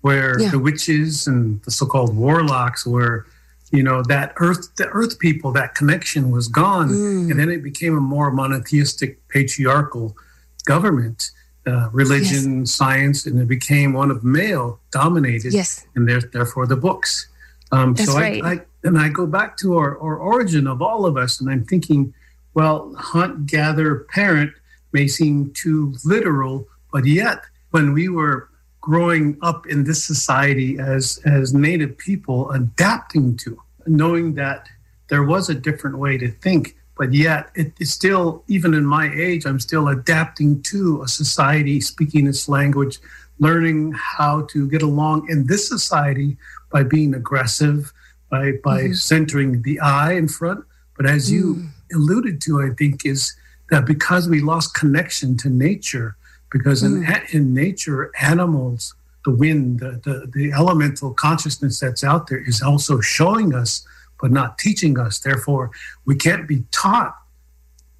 where 0.00 0.40
yeah. 0.40 0.50
the 0.50 0.58
witches 0.58 1.26
and 1.26 1.60
the 1.64 1.70
so-called 1.70 2.16
warlocks 2.16 2.86
were 2.86 3.26
you 3.72 3.82
know 3.82 4.02
that 4.02 4.32
earth 4.36 4.74
the 4.76 4.88
earth 4.88 5.18
people 5.18 5.52
that 5.52 5.74
connection 5.74 6.30
was 6.30 6.48
gone. 6.48 6.88
Mm. 6.88 7.30
and 7.30 7.38
then 7.40 7.50
it 7.50 7.62
became 7.62 7.96
a 7.96 8.00
more 8.00 8.30
monotheistic 8.30 9.26
patriarchal 9.28 10.16
government 10.64 11.30
uh, 11.68 11.88
religion 11.92 12.60
yes. 12.60 12.70
science 12.72 13.26
and 13.26 13.38
it 13.40 13.48
became 13.48 13.92
one 13.92 14.10
of 14.10 14.24
male 14.24 14.80
dominated 14.90 15.52
yes 15.52 15.86
and 15.94 16.08
there, 16.08 16.20
therefore 16.20 16.66
the 16.66 16.76
books 16.76 17.28
um, 17.70 17.94
That's 17.94 18.10
so 18.10 18.18
right. 18.18 18.42
I, 18.42 18.52
I, 18.52 18.60
and 18.84 18.98
i 18.98 19.08
go 19.08 19.26
back 19.26 19.56
to 19.58 19.76
our, 19.76 19.98
our 19.98 20.16
origin 20.16 20.66
of 20.66 20.80
all 20.80 21.04
of 21.04 21.16
us 21.16 21.40
and 21.40 21.50
i'm 21.50 21.64
thinking 21.64 22.14
well 22.54 22.94
hunt 22.96 23.46
gather 23.46 24.06
parent 24.10 24.52
may 24.92 25.06
seem 25.06 25.52
too 25.54 25.94
literal 26.04 26.66
but 26.92 27.04
yet 27.04 27.42
when 27.70 27.92
we 27.92 28.08
were 28.08 28.48
growing 28.80 29.36
up 29.42 29.66
in 29.66 29.84
this 29.84 30.02
society 30.02 30.78
as 30.78 31.20
as 31.26 31.52
native 31.52 31.98
people 31.98 32.50
adapting 32.52 33.36
to 33.36 33.60
knowing 33.86 34.34
that 34.34 34.68
there 35.08 35.24
was 35.24 35.50
a 35.50 35.54
different 35.54 35.98
way 35.98 36.16
to 36.16 36.30
think 36.30 36.77
but 36.98 37.12
yet 37.12 37.50
it 37.54 37.72
is 37.78 37.92
still 37.92 38.42
even 38.48 38.74
in 38.74 38.84
my 38.84 39.10
age 39.14 39.46
i'm 39.46 39.60
still 39.60 39.88
adapting 39.88 40.60
to 40.62 41.02
a 41.02 41.08
society 41.08 41.80
speaking 41.80 42.26
its 42.26 42.48
language 42.48 42.98
learning 43.38 43.92
how 43.92 44.42
to 44.50 44.68
get 44.68 44.82
along 44.82 45.26
in 45.30 45.46
this 45.46 45.68
society 45.68 46.36
by 46.70 46.82
being 46.82 47.14
aggressive 47.14 47.92
by 48.30 48.52
by 48.64 48.82
mm-hmm. 48.82 48.92
centering 48.92 49.62
the 49.62 49.78
i 49.80 50.12
in 50.12 50.28
front 50.28 50.64
but 50.96 51.06
as 51.06 51.30
you 51.30 51.54
mm. 51.54 51.68
alluded 51.94 52.40
to 52.40 52.60
i 52.60 52.70
think 52.74 53.06
is 53.06 53.34
that 53.70 53.84
because 53.84 54.28
we 54.28 54.40
lost 54.40 54.74
connection 54.74 55.36
to 55.36 55.48
nature 55.48 56.16
because 56.50 56.82
in, 56.82 57.02
mm. 57.02 57.34
in 57.34 57.54
nature, 57.54 58.10
animals, 58.20 58.94
the 59.24 59.30
wind, 59.30 59.80
the, 59.80 60.00
the, 60.04 60.30
the 60.32 60.52
elemental 60.52 61.12
consciousness 61.12 61.80
that's 61.80 62.04
out 62.04 62.28
there 62.28 62.42
is 62.46 62.62
also 62.62 63.00
showing 63.00 63.54
us, 63.54 63.86
but 64.20 64.30
not 64.30 64.58
teaching 64.58 64.98
us. 64.98 65.18
Therefore, 65.18 65.70
we 66.04 66.16
can't 66.16 66.46
be 66.46 66.64
taught, 66.70 67.16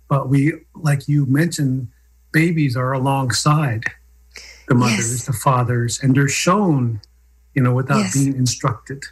but 0.09 0.29
we, 0.29 0.55
like 0.75 1.09
you 1.09 1.27
mentioned, 1.27 1.89
babies 2.33 2.77
are 2.77 2.93
alongside 2.93 3.85
the 4.69 4.75
mothers, 4.75 5.11
yes. 5.11 5.27
the 5.27 5.33
fathers, 5.33 6.01
and 6.03 6.15
they're 6.15 6.29
shown, 6.29 7.01
you 7.55 7.63
know, 7.63 7.73
without 7.73 7.99
yes. 7.99 8.15
being 8.15 8.37
instructed. 8.37 9.05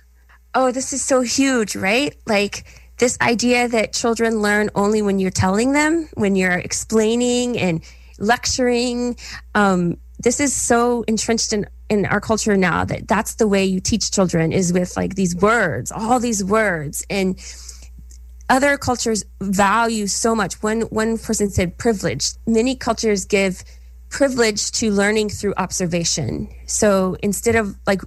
Oh, 0.55 0.71
this 0.71 0.93
is 0.93 1.03
so 1.03 1.21
huge, 1.21 1.77
right? 1.77 2.15
Like, 2.27 2.65
this 2.99 3.19
idea 3.21 3.69
that 3.69 3.93
children 3.93 4.41
learn 4.41 4.71
only 4.75 5.03
when 5.03 5.19
you're 5.19 5.31
telling 5.31 5.73
them, 5.73 6.09
when 6.15 6.35
you're 6.35 6.53
explaining 6.53 7.59
and 7.59 7.83
lecturing. 8.19 9.17
Um, 9.55 9.99
this 10.19 10.41
is 10.41 10.55
so 10.55 11.03
entrenched 11.03 11.53
in 11.53 11.67
in 11.89 12.07
our 12.07 12.21
culture 12.21 12.57
now 12.57 12.85
that 12.85 13.09
that's 13.09 13.37
the 13.37 13.47
way 13.47 13.65
you 13.65 13.81
teach 13.81 14.11
children 14.11 14.53
is 14.53 14.73
with 14.73 14.97
like 14.97 15.15
these 15.15 15.37
words, 15.37 15.93
all 15.93 16.19
these 16.19 16.43
words, 16.43 17.05
and 17.09 17.39
other 18.49 18.77
cultures 18.79 19.25
value 19.41 20.07
so 20.07 20.35
much. 20.35 20.63
One 20.63 20.83
one 20.83 21.19
person 21.19 21.51
said 21.51 21.79
privilege. 21.79 22.33
Many 22.47 22.77
cultures 22.77 23.25
give 23.25 23.65
privilege 24.09 24.71
to 24.71 24.91
learning 24.91 25.29
through 25.29 25.53
observation. 25.57 26.49
So 26.67 27.17
instead 27.23 27.57
of 27.57 27.77
like 27.87 28.01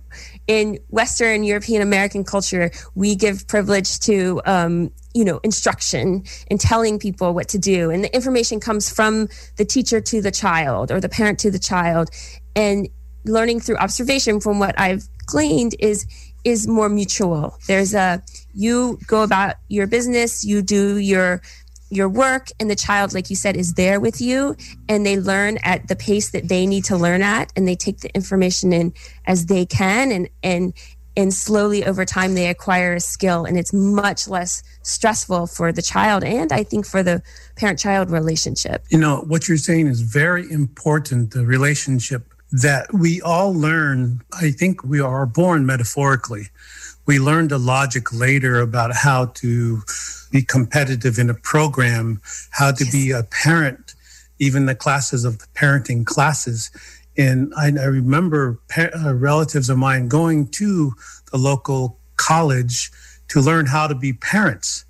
in 0.47 0.79
Western 0.89 1.43
European 1.43 1.81
American 1.81 2.23
culture, 2.23 2.71
we 2.95 3.15
give 3.15 3.47
privilege 3.47 3.99
to, 4.01 4.41
um, 4.45 4.91
you 5.13 5.25
know, 5.25 5.39
instruction 5.43 6.23
and 6.49 6.59
telling 6.59 6.99
people 6.99 7.33
what 7.33 7.49
to 7.49 7.59
do. 7.59 7.89
And 7.89 8.03
the 8.03 8.15
information 8.15 8.59
comes 8.59 8.89
from 8.89 9.27
the 9.57 9.65
teacher 9.65 9.99
to 10.01 10.21
the 10.21 10.31
child 10.31 10.91
or 10.91 10.99
the 10.99 11.09
parent 11.09 11.37
to 11.39 11.51
the 11.51 11.59
child. 11.59 12.09
And 12.55 12.87
learning 13.25 13.59
through 13.59 13.77
observation 13.77 14.39
from 14.39 14.59
what 14.59 14.79
I've 14.79 15.07
gleaned 15.25 15.75
is 15.79 16.05
is 16.45 16.67
more 16.67 16.89
mutual. 16.89 17.57
There's 17.67 17.93
a 17.93 18.23
you 18.53 18.97
go 19.07 19.23
about 19.23 19.55
your 19.67 19.87
business, 19.87 20.43
you 20.43 20.61
do 20.61 20.97
your 20.97 21.41
your 21.89 22.07
work 22.07 22.49
and 22.59 22.69
the 22.69 22.75
child 22.75 23.13
like 23.13 23.29
you 23.29 23.35
said 23.35 23.55
is 23.55 23.73
there 23.73 23.99
with 23.99 24.21
you 24.21 24.55
and 24.87 25.05
they 25.05 25.19
learn 25.19 25.57
at 25.63 25.87
the 25.87 25.95
pace 25.95 26.29
that 26.31 26.47
they 26.47 26.67
need 26.67 26.83
to 26.83 26.95
learn 26.95 27.21
at 27.21 27.51
and 27.55 27.67
they 27.67 27.75
take 27.75 27.99
the 28.01 28.13
information 28.15 28.71
in 28.71 28.93
as 29.25 29.47
they 29.47 29.65
can 29.65 30.11
and 30.11 30.29
and 30.43 30.73
and 31.17 31.33
slowly 31.33 31.83
over 31.83 32.05
time 32.05 32.35
they 32.35 32.47
acquire 32.47 32.93
a 32.93 32.99
skill 32.99 33.43
and 33.43 33.57
it's 33.57 33.73
much 33.73 34.27
less 34.27 34.61
stressful 34.83 35.47
for 35.47 35.71
the 35.71 35.81
child 35.81 36.23
and 36.23 36.51
i 36.51 36.63
think 36.63 36.85
for 36.85 37.01
the 37.01 37.23
parent 37.55 37.79
child 37.79 38.11
relationship 38.11 38.83
you 38.89 38.97
know 38.97 39.21
what 39.27 39.47
you're 39.47 39.57
saying 39.57 39.87
is 39.87 40.01
very 40.01 40.49
important 40.51 41.31
the 41.31 41.43
relationship 41.43 42.35
that 42.51 42.93
we 42.93 43.21
all 43.21 43.53
learn 43.53 44.21
i 44.33 44.51
think 44.51 44.83
we 44.83 44.99
are 44.99 45.25
born 45.25 45.65
metaphorically 45.65 46.47
we 47.09 47.17
learned 47.17 47.49
the 47.49 47.57
logic 47.57 48.13
later 48.13 48.59
about 48.59 48.93
how 48.93 49.25
to 49.25 49.81
be 50.31 50.43
competitive 50.43 51.17
in 51.17 51.27
a 51.27 51.33
program, 51.33 52.21
how 52.51 52.71
to 52.71 52.83
yes. 52.83 52.93
be 52.93 53.09
a 53.09 53.23
parent, 53.23 53.95
even 54.37 54.67
the 54.67 54.75
classes 54.75 55.25
of 55.25 55.39
the 55.39 55.47
parenting 55.55 56.05
classes. 56.05 56.69
And 57.17 57.51
I, 57.57 57.73
I 57.79 57.85
remember 57.85 58.59
uh, 58.77 59.15
relatives 59.15 59.71
of 59.71 59.79
mine 59.79 60.07
going 60.07 60.49
to 60.49 60.93
the 61.31 61.39
local 61.39 61.97
college 62.17 62.91
to 63.29 63.41
learn 63.41 63.65
how 63.65 63.87
to 63.87 63.95
be 63.95 64.13
parents. 64.13 64.85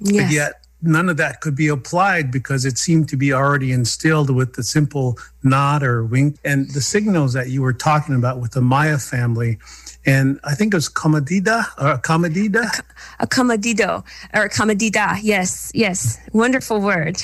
Yes. 0.00 0.22
But 0.22 0.32
yet, 0.34 0.63
none 0.84 1.08
of 1.08 1.16
that 1.16 1.40
could 1.40 1.56
be 1.56 1.68
applied 1.68 2.30
because 2.30 2.64
it 2.64 2.78
seemed 2.78 3.08
to 3.08 3.16
be 3.16 3.32
already 3.32 3.72
instilled 3.72 4.30
with 4.30 4.54
the 4.54 4.62
simple 4.62 5.18
nod 5.42 5.82
or 5.82 6.04
wink 6.04 6.36
and 6.44 6.70
the 6.70 6.80
signals 6.80 7.32
that 7.32 7.48
you 7.48 7.62
were 7.62 7.72
talking 7.72 8.14
about 8.14 8.40
with 8.40 8.52
the 8.52 8.60
Maya 8.60 8.98
family 8.98 9.58
and 10.06 10.38
I 10.44 10.54
think 10.54 10.74
it 10.74 10.76
was 10.76 10.88
Comadida 10.88 11.64
uh, 11.78 11.92
or 11.92 11.98
Comadida. 11.98 12.82
A 13.20 13.26
comedido 13.26 14.04
or 14.34 14.48
Comadida. 14.48 15.18
Yes, 15.22 15.70
yes. 15.74 16.18
Wonderful 16.32 16.80
word. 16.80 17.22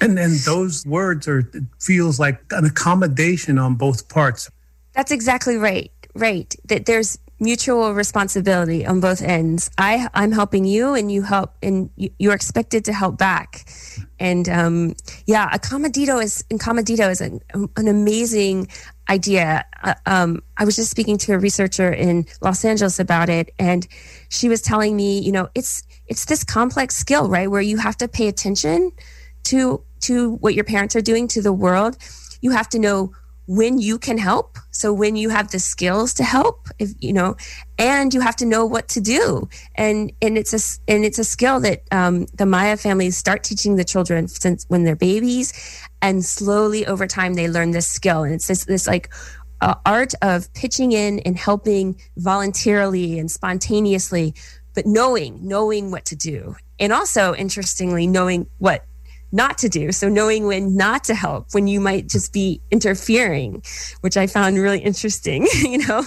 And 0.00 0.16
then 0.16 0.36
those 0.44 0.84
words 0.86 1.28
are 1.28 1.50
feels 1.80 2.18
like 2.18 2.40
an 2.50 2.64
accommodation 2.64 3.58
on 3.58 3.74
both 3.74 4.08
parts. 4.08 4.50
That's 4.92 5.10
exactly 5.10 5.56
right. 5.56 5.90
Right. 6.14 6.54
That 6.66 6.86
there's 6.86 7.18
mutual 7.38 7.92
responsibility 7.92 8.86
on 8.86 9.00
both 9.00 9.22
ends. 9.22 9.70
I 9.78 10.08
I'm 10.14 10.32
helping 10.32 10.64
you, 10.64 10.94
and 10.94 11.10
you 11.10 11.22
help, 11.22 11.54
and 11.62 11.90
you're 11.96 12.34
expected 12.34 12.84
to 12.86 12.92
help 12.92 13.18
back. 13.18 13.68
And 14.18 14.48
um, 14.48 14.94
yeah, 15.26 15.48
a 15.52 15.58
comedido 15.58 16.22
is 16.22 16.44
comedido 16.52 17.10
is 17.10 17.20
an, 17.20 17.40
an 17.52 17.88
amazing 17.88 18.68
idea. 19.08 19.64
Uh, 19.82 19.94
um, 20.06 20.42
I 20.56 20.64
was 20.64 20.76
just 20.76 20.90
speaking 20.90 21.18
to 21.18 21.34
a 21.34 21.38
researcher 21.38 21.92
in 21.92 22.26
Los 22.40 22.64
Angeles 22.64 22.98
about 22.98 23.28
it, 23.28 23.52
and 23.58 23.86
she 24.28 24.48
was 24.48 24.62
telling 24.62 24.96
me, 24.96 25.18
you 25.18 25.32
know, 25.32 25.48
it's 25.54 25.82
it's 26.06 26.24
this 26.24 26.44
complex 26.44 26.96
skill, 26.96 27.28
right, 27.28 27.50
where 27.50 27.62
you 27.62 27.76
have 27.78 27.96
to 27.98 28.08
pay 28.08 28.28
attention 28.28 28.92
to 29.44 29.82
to 30.00 30.32
what 30.36 30.54
your 30.54 30.64
parents 30.64 30.96
are 30.96 31.02
doing 31.02 31.28
to 31.28 31.42
the 31.42 31.52
world. 31.52 31.96
You 32.40 32.50
have 32.52 32.68
to 32.70 32.78
know 32.78 33.12
when 33.46 33.78
you 33.78 33.98
can 33.98 34.18
help. 34.18 34.58
So 34.70 34.92
when 34.92 35.16
you 35.16 35.30
have 35.30 35.50
the 35.50 35.58
skills 35.58 36.12
to 36.14 36.24
help 36.24 36.68
if 36.78 36.90
you 37.00 37.12
know 37.12 37.36
and 37.78 38.12
you 38.12 38.20
have 38.20 38.36
to 38.36 38.46
know 38.46 38.66
what 38.66 38.88
to 38.88 39.00
do. 39.00 39.48
And 39.74 40.12
and 40.20 40.36
it's 40.36 40.52
a 40.52 40.90
and 40.90 41.04
it's 41.04 41.18
a 41.18 41.24
skill 41.24 41.60
that 41.60 41.82
um, 41.90 42.26
the 42.34 42.46
maya 42.46 42.76
families 42.76 43.16
start 43.16 43.44
teaching 43.44 43.76
the 43.76 43.84
children 43.84 44.28
since 44.28 44.64
when 44.68 44.84
they're 44.84 44.96
babies. 44.96 45.52
And 46.02 46.24
slowly 46.24 46.86
over 46.86 47.06
time 47.06 47.34
they 47.34 47.48
learn 47.48 47.70
this 47.70 47.88
skill. 47.88 48.24
And 48.24 48.34
it's 48.34 48.48
this 48.48 48.64
this 48.64 48.86
like 48.86 49.12
uh, 49.60 49.74
art 49.86 50.12
of 50.22 50.52
pitching 50.52 50.92
in 50.92 51.20
and 51.20 51.38
helping 51.38 52.00
voluntarily 52.16 53.18
and 53.18 53.30
spontaneously 53.30 54.34
but 54.74 54.84
knowing 54.84 55.38
knowing 55.42 55.90
what 55.90 56.04
to 56.06 56.16
do. 56.16 56.54
And 56.78 56.92
also 56.92 57.34
interestingly 57.34 58.06
knowing 58.06 58.48
what 58.58 58.84
not 59.32 59.58
to 59.58 59.68
do. 59.68 59.92
So 59.92 60.08
knowing 60.08 60.46
when 60.46 60.76
not 60.76 61.04
to 61.04 61.14
help, 61.14 61.48
when 61.52 61.66
you 61.66 61.80
might 61.80 62.08
just 62.08 62.32
be 62.32 62.60
interfering, 62.70 63.62
which 64.00 64.16
I 64.16 64.26
found 64.26 64.56
really 64.56 64.78
interesting, 64.78 65.46
you 65.62 65.78
know? 65.78 66.02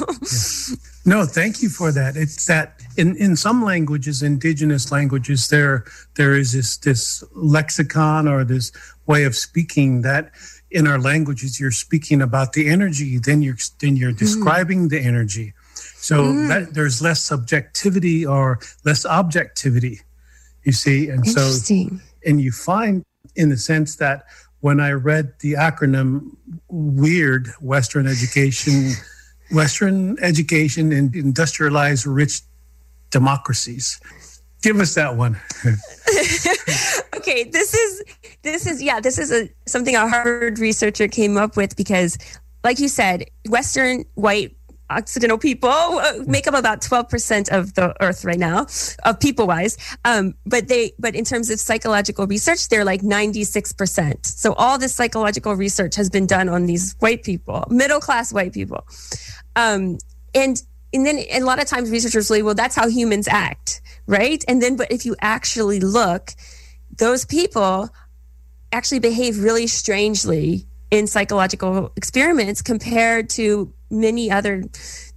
No, 1.05 1.25
thank 1.25 1.61
you 1.61 1.69
for 1.69 1.91
that. 1.91 2.15
It's 2.15 2.45
that 2.45 2.81
in, 2.97 3.15
in 3.17 3.35
some 3.35 3.63
languages, 3.63 4.21
indigenous 4.21 4.91
languages, 4.91 5.47
there 5.47 5.85
there 6.15 6.35
is 6.35 6.51
this 6.51 6.77
this 6.77 7.23
lexicon 7.33 8.27
or 8.27 8.43
this 8.43 8.71
way 9.05 9.23
of 9.23 9.35
speaking 9.35 10.01
that 10.03 10.31
in 10.71 10.85
our 10.85 10.99
languages 10.99 11.59
you're 11.59 11.71
speaking 11.71 12.21
about 12.21 12.53
the 12.53 12.69
energy, 12.69 13.17
then 13.17 13.41
you're 13.41 13.57
then 13.79 13.95
you're 13.95 14.11
describing 14.11 14.85
mm. 14.85 14.89
the 14.89 14.99
energy. 14.99 15.53
So 15.73 16.23
mm. 16.25 16.47
that, 16.49 16.73
there's 16.73 17.01
less 17.01 17.23
subjectivity 17.23 18.25
or 18.25 18.59
less 18.85 19.05
objectivity, 19.05 20.01
you 20.63 20.73
see. 20.73 21.09
And 21.09 21.25
so 21.25 21.41
and 22.25 22.41
you 22.41 22.51
find 22.51 23.03
in 23.36 23.50
the 23.50 23.57
sense 23.57 23.95
that 23.98 24.25
when 24.62 24.79
I 24.79 24.91
read 24.91 25.33
the 25.39 25.53
acronym 25.53 26.36
WEIRD, 26.69 27.50
Western 27.62 28.07
Education, 28.07 28.91
Western 29.51 30.17
Education 30.21 30.91
and 30.91 31.15
Industrialized 31.15 32.05
Rich 32.05 32.41
Democracies. 33.09 34.00
Give 34.62 34.79
us 34.79 34.93
that 34.95 35.15
one. 35.15 35.39
okay, 37.15 37.45
this 37.45 37.74
is 37.74 38.03
this 38.41 38.67
is 38.67 38.83
yeah, 38.83 39.00
this 39.00 39.17
is 39.17 39.31
a 39.31 39.50
something 39.65 39.95
a 39.95 40.07
Harvard 40.07 40.59
researcher 40.59 41.07
came 41.07 41.38
up 41.38 41.55
with 41.55 41.75
because 41.77 42.17
like 42.63 42.79
you 42.79 42.89
said, 42.89 43.25
Western 43.48 44.03
white 44.15 44.55
Occidental 44.89 45.38
people 45.38 45.69
uh, 45.69 46.13
make 46.25 46.48
up 46.48 46.55
about 46.55 46.81
12% 46.81 47.50
of 47.50 47.74
the 47.75 47.96
earth 48.01 48.25
right 48.25 48.39
now, 48.39 48.65
of 49.05 49.19
people 49.19 49.48
wise. 49.48 49.77
Um, 50.05 50.34
but 50.46 50.67
they, 50.67 50.93
but 50.98 51.15
in 51.15 51.25
terms 51.25 51.50
of 51.50 51.60
psychological 51.60 52.25
research, 52.27 52.69
they're 52.69 52.86
like 52.86 53.01
96%. 53.01 54.25
So 54.25 54.53
all 54.53 54.77
this 54.77 54.96
psychological 54.96 55.55
research 55.55 55.96
has 55.96 56.10
been 56.10 56.25
done 56.25 56.50
on 56.50 56.65
these 56.65 56.96
white 57.00 57.24
people, 57.24 57.65
middle 57.69 58.00
class 58.00 58.34
white 58.34 58.53
people. 58.53 58.86
Um, 59.55 59.98
and, 60.34 60.62
and 60.93 61.05
then 61.05 61.19
a 61.31 61.41
lot 61.41 61.62
of 61.62 61.67
times 61.67 61.91
researchers 61.91 62.27
say, 62.27 62.41
well, 62.41 62.55
that's 62.55 62.75
how 62.75 62.88
humans 62.88 63.27
act, 63.27 63.81
right? 64.08 64.43
And 64.48 64.62
then, 64.62 64.75
but 64.75 64.91
if 64.91 65.05
you 65.05 65.15
actually 65.22 65.79
look, 65.79 66.31
those 66.98 67.25
people 67.25 67.89
actually 68.72 69.00
behave 69.00 69.39
really 69.39 69.67
strangely 69.67 70.65
in 70.91 71.08
psychological 71.08 71.91
experiments 71.96 72.62
compared 72.62 73.29
to 73.29 73.74
many 73.89 74.29
other 74.31 74.63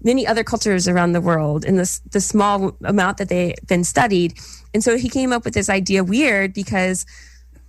many 0.03 0.27
other 0.27 0.45
cultures 0.45 0.89
around 0.89 1.13
the 1.13 1.21
world 1.21 1.65
in 1.65 1.77
this 1.77 2.01
the 2.11 2.21
small 2.21 2.77
amount 2.85 3.19
that 3.19 3.29
they've 3.29 3.55
been 3.67 3.85
studied. 3.85 4.35
And 4.75 4.83
so 4.83 4.97
he 4.97 5.09
came 5.09 5.33
up 5.33 5.45
with 5.45 5.55
this 5.55 5.69
idea 5.69 6.05
WEIRD 6.05 6.55
because 6.55 7.05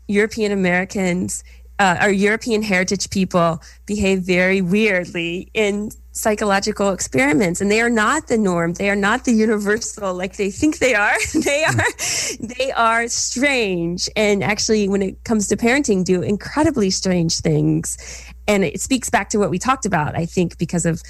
european 0.07 0.51
americans 0.51 1.43
uh, 1.79 1.97
or 2.01 2.09
european 2.09 2.61
heritage 2.61 3.09
people 3.09 3.61
behave 3.85 4.21
very 4.23 4.61
weirdly 4.61 5.49
in 5.53 5.89
psychological 6.13 6.91
experiments. 6.91 7.59
And 7.59 7.69
they 7.69 7.81
are 7.81 7.89
not 7.89 8.27
the 8.27 8.37
norm. 8.37 8.73
They 8.73 8.89
are 8.89 8.95
not 8.95 9.25
the 9.25 9.33
universal 9.33 10.13
like 10.13 10.37
they 10.37 10.51
think 10.51 10.77
they 10.77 10.95
are. 10.95 11.17
They 11.33 11.63
are 11.65 11.91
they 12.39 12.71
are 12.71 13.07
strange. 13.07 14.09
And 14.15 14.43
actually 14.43 14.87
when 14.87 15.01
it 15.01 15.23
comes 15.23 15.47
to 15.47 15.57
parenting 15.57 16.05
do 16.05 16.21
incredibly 16.21 16.89
strange 16.89 17.39
things 17.39 17.97
and 18.47 18.63
it 18.63 18.79
speaks 18.81 19.09
back 19.09 19.29
to 19.29 19.37
what 19.37 19.49
we 19.49 19.59
talked 19.59 19.85
about 19.85 20.15
i 20.15 20.25
think 20.25 20.57
because 20.57 20.85
of 20.85 21.01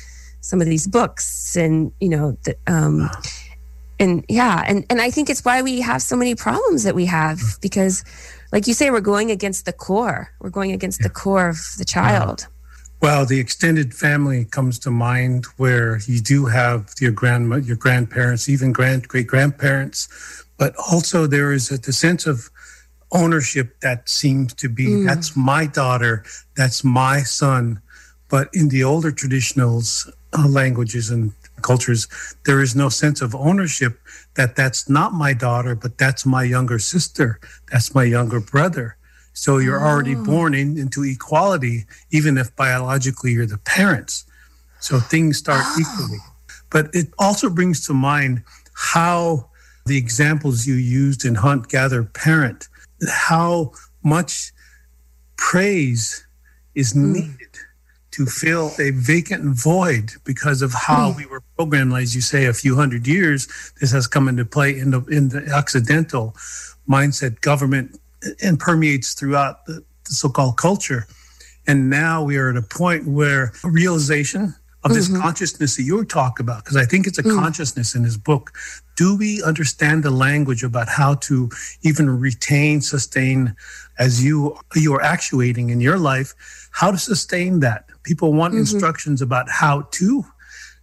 some 0.42 0.60
of 0.60 0.68
these 0.68 0.88
books 0.88 1.56
and 1.56 1.92
you 2.00 2.10
know 2.10 2.38
the, 2.44 2.56
um 2.68 3.10
and 4.00 4.26
yeah 4.30 4.64
and 4.68 4.86
and 4.90 5.02
i 5.02 5.10
think 5.10 5.30
it's 5.30 5.46
why 5.46 5.62
we 5.62 5.82
have 5.82 6.02
so 6.02 6.16
many 6.16 6.36
problems 6.36 6.84
that 6.84 6.96
we 6.96 7.06
have 7.06 7.40
because 7.62 8.04
like 8.54 8.68
you 8.68 8.76
say 8.76 8.92
we're 8.92 9.02
going 9.02 9.32
against 9.32 9.66
the 9.66 9.74
core. 9.74 10.32
We're 10.40 10.52
going 10.52 10.72
against 10.72 11.02
the 11.02 11.10
core 11.10 11.50
of 11.50 11.58
the 11.80 11.84
child. 11.84 12.48
Well, 13.02 13.26
the 13.26 13.40
extended 13.40 13.96
family 13.96 14.46
comes 14.46 14.78
to 14.80 14.92
mind 14.92 15.46
where 15.58 16.00
you 16.06 16.22
do 16.22 16.46
have 16.46 16.94
your 17.02 17.12
grandma, 17.12 17.56
your 17.56 17.76
grandparents, 17.76 18.48
even 18.48 18.72
grand 18.72 19.08
great 19.08 19.26
grandparents, 19.26 20.08
but 20.58 20.76
also 20.78 21.26
there 21.26 21.52
is 21.52 21.72
a, 21.72 21.80
the 21.80 21.92
sense 21.92 22.28
of 22.28 22.52
ownership 23.14 23.80
that 23.82 24.10
seems 24.10 24.54
to 24.56 24.70
be 24.70 24.88
mm. 24.88 25.06
that's 25.08 25.36
my 25.36 25.66
daughter, 25.66 26.24
that's 26.56 26.84
my 26.84 27.20
son. 27.22 27.82
But 28.30 28.50
in 28.54 28.70
the 28.70 28.84
older 28.84 29.12
traditionals 29.12 30.10
uh, 30.38 30.48
languages 30.48 31.10
and 31.10 31.32
cultures, 31.62 32.08
there 32.46 32.62
is 32.62 32.76
no 32.76 32.90
sense 32.90 33.22
of 33.22 33.36
ownership 33.36 34.00
that 34.36 34.56
that's 34.56 34.90
not 34.90 35.14
my 35.14 35.34
daughter, 35.34 35.76
but 35.76 35.98
that's 35.98 36.26
my 36.26 36.44
younger 36.44 36.80
sister, 36.80 37.40
that's 37.72 37.94
my 37.94 38.04
younger 38.04 38.40
brother. 38.40 38.98
So 39.34 39.58
you're 39.58 39.80
oh. 39.80 39.88
already 39.88 40.16
born 40.16 40.54
in, 40.54 40.78
into 40.78 41.04
equality, 41.04 41.86
even 42.12 42.38
if 42.38 42.56
biologically 42.56 43.32
you're 43.32 43.46
the 43.46 43.58
parents. 43.60 44.26
So 44.80 45.00
things 45.00 45.38
start 45.38 45.64
oh. 45.64 45.80
equally. 45.80 46.20
But 46.70 46.94
it 46.94 47.14
also 47.20 47.50
brings 47.50 47.86
to 47.88 47.94
mind 47.94 48.44
how 48.74 49.50
the 49.86 49.98
examples 49.98 50.66
you 50.66 50.76
used 50.76 51.26
in 51.26 51.36
Hunt, 51.36 51.70
Gather, 51.70 52.04
Parent, 52.04 52.68
how 53.10 53.72
much 54.04 54.52
praise 55.38 56.26
is 56.76 56.94
mm. 56.94 57.14
needed 57.14 57.58
to 58.12 58.26
fill 58.26 58.72
a 58.80 58.92
vacant 58.92 59.44
void 59.44 60.12
because 60.24 60.62
of 60.62 60.72
how 60.72 61.12
mm. 61.12 61.18
we 61.18 61.26
were 61.26 61.42
programmed, 61.56 61.94
as 61.94 62.14
you 62.14 62.22
say, 62.22 62.46
a 62.46 62.54
few 62.54 62.76
hundred 62.76 63.08
years. 63.08 63.48
This 63.82 63.92
has 63.92 64.08
come 64.08 64.28
into 64.28 64.46
play 64.46 64.78
in 64.78 64.92
the 64.92 65.02
in 65.06 65.30
the 65.30 65.52
Occidental 65.52 66.36
mindset, 66.88 67.42
government 67.42 68.00
and 68.42 68.60
permeates 68.60 69.14
throughout 69.14 69.66
the, 69.66 69.84
the 70.06 70.14
so-called 70.14 70.58
culture. 70.58 71.08
And 71.68 71.90
now 71.90 72.24
we 72.24 72.38
are 72.38 72.50
at 72.50 72.58
a 72.58 72.62
point 72.62 73.08
where 73.08 73.54
realization 73.64 74.54
of 74.84 74.94
this 74.94 75.08
mm-hmm. 75.08 75.22
consciousness 75.22 75.78
that 75.78 75.84
you're 75.84 76.06
talking 76.06 76.44
about, 76.44 76.64
because 76.64 76.76
I 76.76 76.86
think 76.86 77.08
it's 77.08 77.18
a 77.18 77.24
mm. 77.24 77.40
consciousness 77.40 77.96
in 77.96 78.04
his 78.04 78.18
book. 78.18 78.52
Do 78.96 79.16
we 79.16 79.42
understand 79.44 80.04
the 80.04 80.12
language 80.12 80.64
about 80.64 80.90
how 80.90 81.16
to 81.16 81.50
even 81.84 82.10
retain, 82.10 82.82
sustain, 82.82 83.56
as 83.98 84.24
you 84.24 84.58
you 84.76 84.94
are 84.94 85.02
actuating 85.02 85.70
in 85.70 85.80
your 85.80 85.98
life, 85.98 86.34
how 86.72 86.92
to 86.92 86.98
sustain 86.98 87.62
that? 87.62 87.86
People 88.04 88.34
want 88.34 88.54
mm-hmm. 88.54 88.62
instructions 88.62 89.22
about 89.22 89.50
how 89.50 89.88
to, 89.92 90.26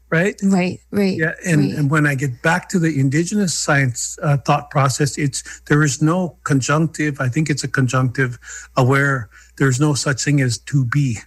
right? 0.09 0.41
Right, 0.43 0.81
right. 0.91 1.17
Yeah, 1.17 1.35
and, 1.47 1.61
right. 1.61 1.75
and 1.79 1.91
when 1.91 2.07
I 2.07 2.15
get 2.15 2.43
back 2.43 2.69
to 2.71 2.79
the 2.79 2.99
indigenous 2.99 3.53
science 3.53 4.19
uh, 4.23 4.39
thought 4.39 4.71
process, 4.71 5.19
it's 5.19 5.61
there 5.69 5.83
is 5.83 6.01
no 6.01 6.39
conjunctive. 6.45 7.21
I 7.21 7.29
think 7.29 7.51
it's 7.51 7.65
a 7.65 7.69
conjunctive 7.69 8.39
uh, 8.77 8.85
where 8.85 9.29
there's 9.59 9.79
no 9.79 9.95
such 9.95 10.25
thing 10.25 10.41
as 10.41 10.59
to 10.59 10.85
be. 10.87 11.19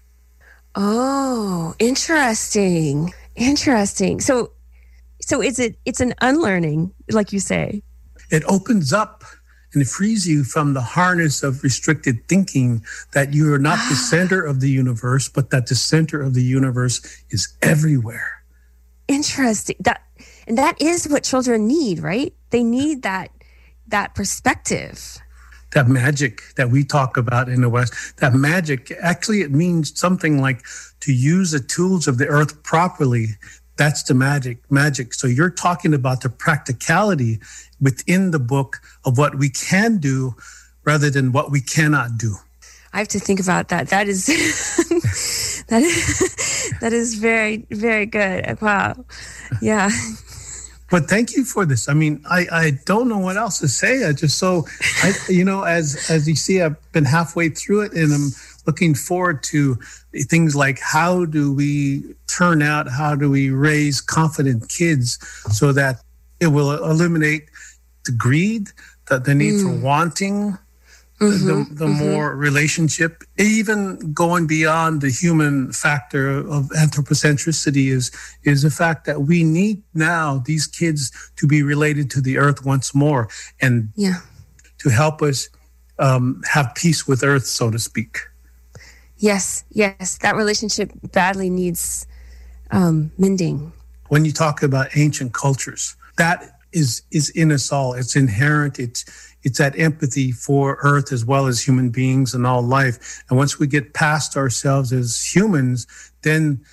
Oh, 0.76 1.76
interesting. 1.80 3.14
Interesting. 3.36 4.20
So, 4.20 4.52
so 5.22 5.42
is 5.42 5.60
it? 5.60 5.78
It's 5.86 6.00
an 6.00 6.14
unlearning, 6.22 6.94
like 7.12 7.32
you 7.32 7.40
say. 7.40 7.84
It 8.32 8.44
opens 8.46 8.92
up 8.92 9.24
and 9.74 9.82
it 9.82 9.88
frees 9.88 10.28
you 10.28 10.44
from 10.44 10.74
the 10.74 10.82
harness 10.82 11.44
of 11.44 11.64
restricted 11.64 12.28
thinking 12.28 12.84
that 13.12 13.34
you 13.34 13.52
are 13.54 13.60
not 13.60 13.78
the 13.90 13.96
ah. 13.96 14.08
center 14.10 14.44
of 14.44 14.60
the 14.60 14.70
universe, 14.70 15.30
but 15.30 15.50
that 15.50 15.68
the 15.68 15.76
center 15.76 16.22
of 16.22 16.34
the 16.34 16.44
universe 16.44 17.02
is 17.30 17.56
everywhere. 17.62 18.44
Interesting. 19.08 19.76
That 19.80 20.02
and 20.48 20.58
that 20.58 20.82
is 20.82 21.08
what 21.08 21.24
children 21.24 21.68
need, 21.68 22.00
right? 22.00 22.34
They 22.50 22.64
need 22.64 23.04
that 23.04 23.32
that 23.88 24.16
perspective. 24.16 25.18
That 25.74 25.88
magic 25.88 26.42
that 26.56 26.70
we 26.70 26.84
talk 26.84 27.18
about 27.18 27.50
in 27.50 27.62
the 27.62 27.70
West, 27.70 28.18
that 28.18 28.34
magic 28.34 28.92
actually 29.02 29.42
it 29.42 29.52
means 29.52 29.98
something 30.00 30.40
like 30.40 30.62
to 31.02 31.12
use 31.14 31.52
the 31.52 31.60
tools 31.60 32.08
of 32.08 32.18
the 32.18 32.28
earth 32.28 32.62
properly. 32.64 33.28
That's 33.76 34.04
the 34.04 34.14
magic, 34.14 34.60
magic. 34.70 35.14
So 35.14 35.26
you're 35.28 35.50
talking 35.50 35.94
about 35.94 36.22
the 36.22 36.30
practicality 36.30 37.40
within 37.82 38.32
the 38.32 38.40
book 38.40 38.82
of 39.04 39.18
what 39.18 39.36
we 39.36 39.50
can 39.50 39.98
do 39.98 40.36
rather 40.84 41.10
than 41.10 41.32
what 41.32 41.52
we 41.52 41.60
cannot 41.60 42.18
do. 42.18 42.36
I 42.94 43.00
have 43.00 43.08
to 43.10 43.20
think 43.20 43.40
about 43.40 43.70
that. 43.70 43.88
That 43.90 44.08
is 44.08 44.28
that 45.68 45.82
is 45.82 46.76
that 46.82 46.94
is 46.94 47.16
very 47.16 47.66
very 47.72 48.06
good. 48.06 48.62
Wow, 48.62 49.06
yeah. 49.62 49.90
But 50.94 51.10
thank 51.10 51.36
you 51.36 51.44
for 51.44 51.66
this. 51.66 51.90
I 51.90 51.96
mean, 51.96 52.22
I, 52.30 52.46
I 52.52 52.72
don't 52.86 53.10
know 53.10 53.18
what 53.18 53.36
else 53.36 53.58
to 53.62 53.68
say. 53.68 54.08
I 54.08 54.14
just 54.14 54.38
so 54.38 54.68
I 55.02 55.12
you 55.28 55.44
know 55.44 55.64
as 55.64 56.08
as 56.12 56.28
you 56.28 56.36
see, 56.36 56.62
I've 56.62 56.76
been 56.92 57.04
halfway 57.04 57.50
through 57.50 57.82
it, 57.86 57.94
and 57.94 58.14
I'm 58.14 58.30
looking 58.68 58.94
forward 58.94 59.42
to 59.46 59.74
things 60.30 60.56
like 60.56 60.78
how 60.80 61.26
do 61.26 61.52
we 61.52 62.04
turn 62.28 62.62
out, 62.62 62.88
how 62.88 63.16
do 63.16 63.28
we 63.28 63.50
raise 63.50 64.02
confident 64.02 64.70
kids 64.70 65.18
so 65.52 65.72
that 65.72 65.96
it 66.40 66.48
will 66.50 66.72
eliminate 66.72 67.50
the 68.06 68.12
greed, 68.12 68.68
the, 69.10 69.18
the 69.18 69.34
need 69.34 69.54
mm. 69.54 69.64
for 69.64 69.84
wanting, 69.84 70.60
mm-hmm, 71.20 71.48
the, 71.48 71.54
the 71.76 71.86
mm-hmm. 71.86 72.12
more 72.12 72.36
relationship, 72.36 73.24
even 73.38 74.14
going 74.14 74.48
beyond 74.48 75.02
the 75.02 75.10
human 75.10 75.72
factor 75.72 76.38
of 76.40 76.70
anthropocentricity 76.70 77.88
is 77.92 78.12
is 78.44 78.62
the 78.62 78.72
fact 78.72 79.06
that 79.06 79.22
we 79.22 79.44
need 79.44 79.82
now 79.94 80.44
these 80.46 80.68
kids 80.68 81.12
to 81.36 81.48
be 81.48 81.64
related 81.64 82.10
to 82.12 82.22
the 82.22 82.38
earth 82.38 82.66
once 82.66 82.94
more 82.94 83.30
and 83.62 83.90
yeah. 83.96 84.20
to 84.80 84.90
help 84.90 85.22
us 85.22 85.50
um, 86.00 86.42
have 86.52 86.74
peace 86.76 87.08
with 87.08 87.24
earth, 87.24 87.46
so 87.46 87.70
to 87.70 87.80
speak. 87.80 88.20
Yes, 89.18 89.64
yes, 89.70 90.18
that 90.20 90.36
relationship 90.36 90.92
badly 91.12 91.50
needs 91.50 92.06
um, 92.72 93.12
mending. 93.18 93.72
When 94.10 94.26
you 94.26 94.34
talk 94.34 94.64
about 94.64 94.98
ancient 94.98 95.34
cultures, 95.34 95.96
that 96.18 96.60
is 96.74 97.04
is 97.12 97.30
in 97.30 97.52
us 97.52 97.72
all. 97.72 97.94
It's 97.94 98.16
inherent. 98.16 98.80
It's 98.80 99.06
it's 99.44 99.58
that 99.58 99.78
empathy 99.78 100.32
for 100.32 100.78
earth 100.84 101.12
as 101.12 101.26
well 101.26 101.48
as 101.48 101.62
human 101.62 101.90
beings 101.90 102.34
and 102.34 102.48
all 102.48 102.62
life. 102.62 103.24
And 103.30 103.38
once 103.38 103.60
we 103.60 103.68
get 103.68 103.94
past 103.94 104.38
ourselves 104.38 104.94
as 104.94 105.22
humans, 105.24 105.86
then 106.22 106.64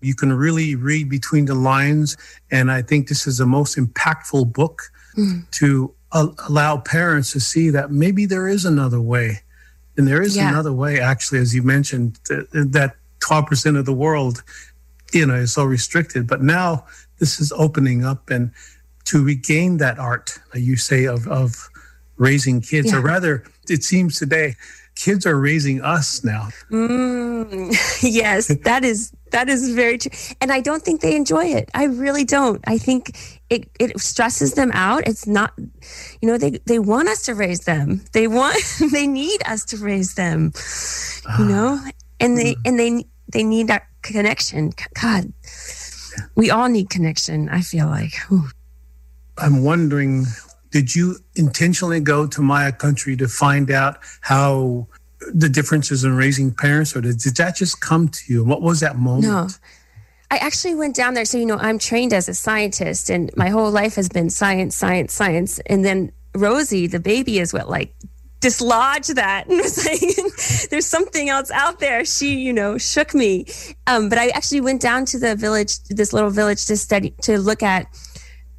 you 0.00 0.14
can 0.14 0.32
really 0.32 0.74
read 0.74 1.08
between 1.08 1.46
the 1.46 1.54
lines. 1.54 2.16
And 2.50 2.70
I 2.70 2.82
think 2.82 3.08
this 3.08 3.26
is 3.26 3.38
the 3.38 3.46
most 3.46 3.76
impactful 3.76 4.52
book 4.52 4.82
mm. 5.16 5.50
to 5.52 5.92
uh, 6.12 6.28
allow 6.48 6.78
parents 6.78 7.32
to 7.32 7.40
see 7.40 7.70
that 7.70 7.90
maybe 7.90 8.26
there 8.26 8.48
is 8.48 8.64
another 8.64 9.00
way. 9.00 9.40
And 9.96 10.06
there 10.06 10.22
is 10.22 10.36
yeah. 10.36 10.48
another 10.48 10.72
way, 10.72 11.00
actually, 11.00 11.40
as 11.40 11.54
you 11.54 11.62
mentioned, 11.62 12.20
that 12.28 12.94
12% 13.20 13.78
of 13.78 13.84
the 13.84 13.92
world, 13.92 14.44
you 15.12 15.26
know, 15.26 15.34
is 15.34 15.52
so 15.52 15.64
restricted. 15.64 16.26
But 16.26 16.42
now 16.42 16.86
this 17.18 17.40
is 17.40 17.50
opening 17.52 18.04
up 18.04 18.30
and 18.30 18.52
to 19.06 19.24
regain 19.24 19.78
that 19.78 19.98
art, 19.98 20.38
you 20.54 20.76
say, 20.76 21.06
of, 21.06 21.26
of 21.26 21.68
raising 22.18 22.60
kids, 22.60 22.92
yeah. 22.92 22.98
or 22.98 23.00
rather, 23.00 23.44
it 23.68 23.82
seems 23.82 24.18
today, 24.18 24.56
kids 24.98 25.24
are 25.24 25.38
raising 25.38 25.80
us 25.80 26.24
now. 26.24 26.48
Mm, 26.70 27.72
yes, 28.02 28.48
that 28.48 28.84
is 28.84 29.12
that 29.30 29.48
is 29.48 29.72
very 29.72 29.98
true, 29.98 30.10
and 30.40 30.52
I 30.52 30.60
don't 30.60 30.82
think 30.82 31.00
they 31.00 31.14
enjoy 31.14 31.46
it. 31.46 31.70
I 31.74 31.84
really 31.84 32.24
don't. 32.24 32.62
I 32.66 32.78
think 32.78 33.16
it 33.48 33.70
it 33.78 33.98
stresses 34.00 34.54
them 34.54 34.70
out. 34.74 35.06
It's 35.06 35.26
not, 35.26 35.52
you 36.20 36.28
know, 36.28 36.36
they 36.36 36.58
they 36.66 36.78
want 36.78 37.08
us 37.08 37.22
to 37.22 37.34
raise 37.34 37.60
them. 37.60 38.02
They 38.12 38.26
want 38.26 38.56
they 38.92 39.06
need 39.06 39.40
us 39.46 39.64
to 39.66 39.76
raise 39.76 40.14
them. 40.14 40.52
You 41.38 41.44
know, 41.44 41.80
and 42.20 42.36
they 42.36 42.54
mm. 42.54 42.62
and 42.64 42.78
they 42.78 43.04
they 43.32 43.44
need 43.44 43.68
that 43.68 43.84
connection. 44.02 44.72
God, 45.00 45.32
we 46.34 46.50
all 46.50 46.68
need 46.68 46.90
connection. 46.90 47.48
I 47.48 47.60
feel 47.62 47.86
like. 47.86 48.14
I'm 49.40 49.62
wondering 49.62 50.26
did 50.70 50.94
you 50.94 51.16
intentionally 51.36 52.00
go 52.00 52.26
to 52.26 52.42
Maya 52.42 52.72
country 52.72 53.16
to 53.16 53.28
find 53.28 53.70
out 53.70 53.98
how 54.20 54.86
the 55.32 55.48
differences 55.48 56.04
in 56.04 56.16
raising 56.16 56.52
parents, 56.52 56.94
or 56.94 57.00
did, 57.00 57.18
did 57.18 57.36
that 57.36 57.56
just 57.56 57.80
come 57.80 58.08
to 58.08 58.32
you? 58.32 58.44
What 58.44 58.62
was 58.62 58.80
that 58.80 58.96
moment? 58.96 59.24
No. 59.24 59.48
I 60.30 60.36
actually 60.36 60.74
went 60.74 60.94
down 60.94 61.14
there. 61.14 61.24
So, 61.24 61.38
you 61.38 61.46
know, 61.46 61.56
I'm 61.56 61.78
trained 61.78 62.12
as 62.12 62.28
a 62.28 62.34
scientist, 62.34 63.10
and 63.10 63.30
my 63.36 63.48
whole 63.48 63.70
life 63.70 63.94
has 63.94 64.08
been 64.08 64.30
science, 64.30 64.76
science, 64.76 65.12
science. 65.12 65.58
And 65.66 65.84
then 65.84 66.12
Rosie, 66.34 66.86
the 66.86 67.00
baby, 67.00 67.38
is 67.38 67.52
what 67.52 67.68
like 67.68 67.94
dislodged 68.40 69.16
that 69.16 69.48
and 69.48 69.58
was 69.58 69.84
like, 69.84 70.68
there's 70.70 70.86
something 70.86 71.28
else 71.28 71.50
out 71.50 71.80
there. 71.80 72.04
She, 72.04 72.40
you 72.40 72.52
know, 72.52 72.78
shook 72.78 73.14
me. 73.14 73.46
Um, 73.86 74.08
but 74.08 74.18
I 74.18 74.28
actually 74.28 74.60
went 74.60 74.80
down 74.80 75.06
to 75.06 75.18
the 75.18 75.34
village, 75.34 75.78
this 75.84 76.12
little 76.12 76.30
village 76.30 76.66
to 76.66 76.76
study, 76.76 77.14
to 77.22 77.38
look 77.38 77.62
at 77.62 77.86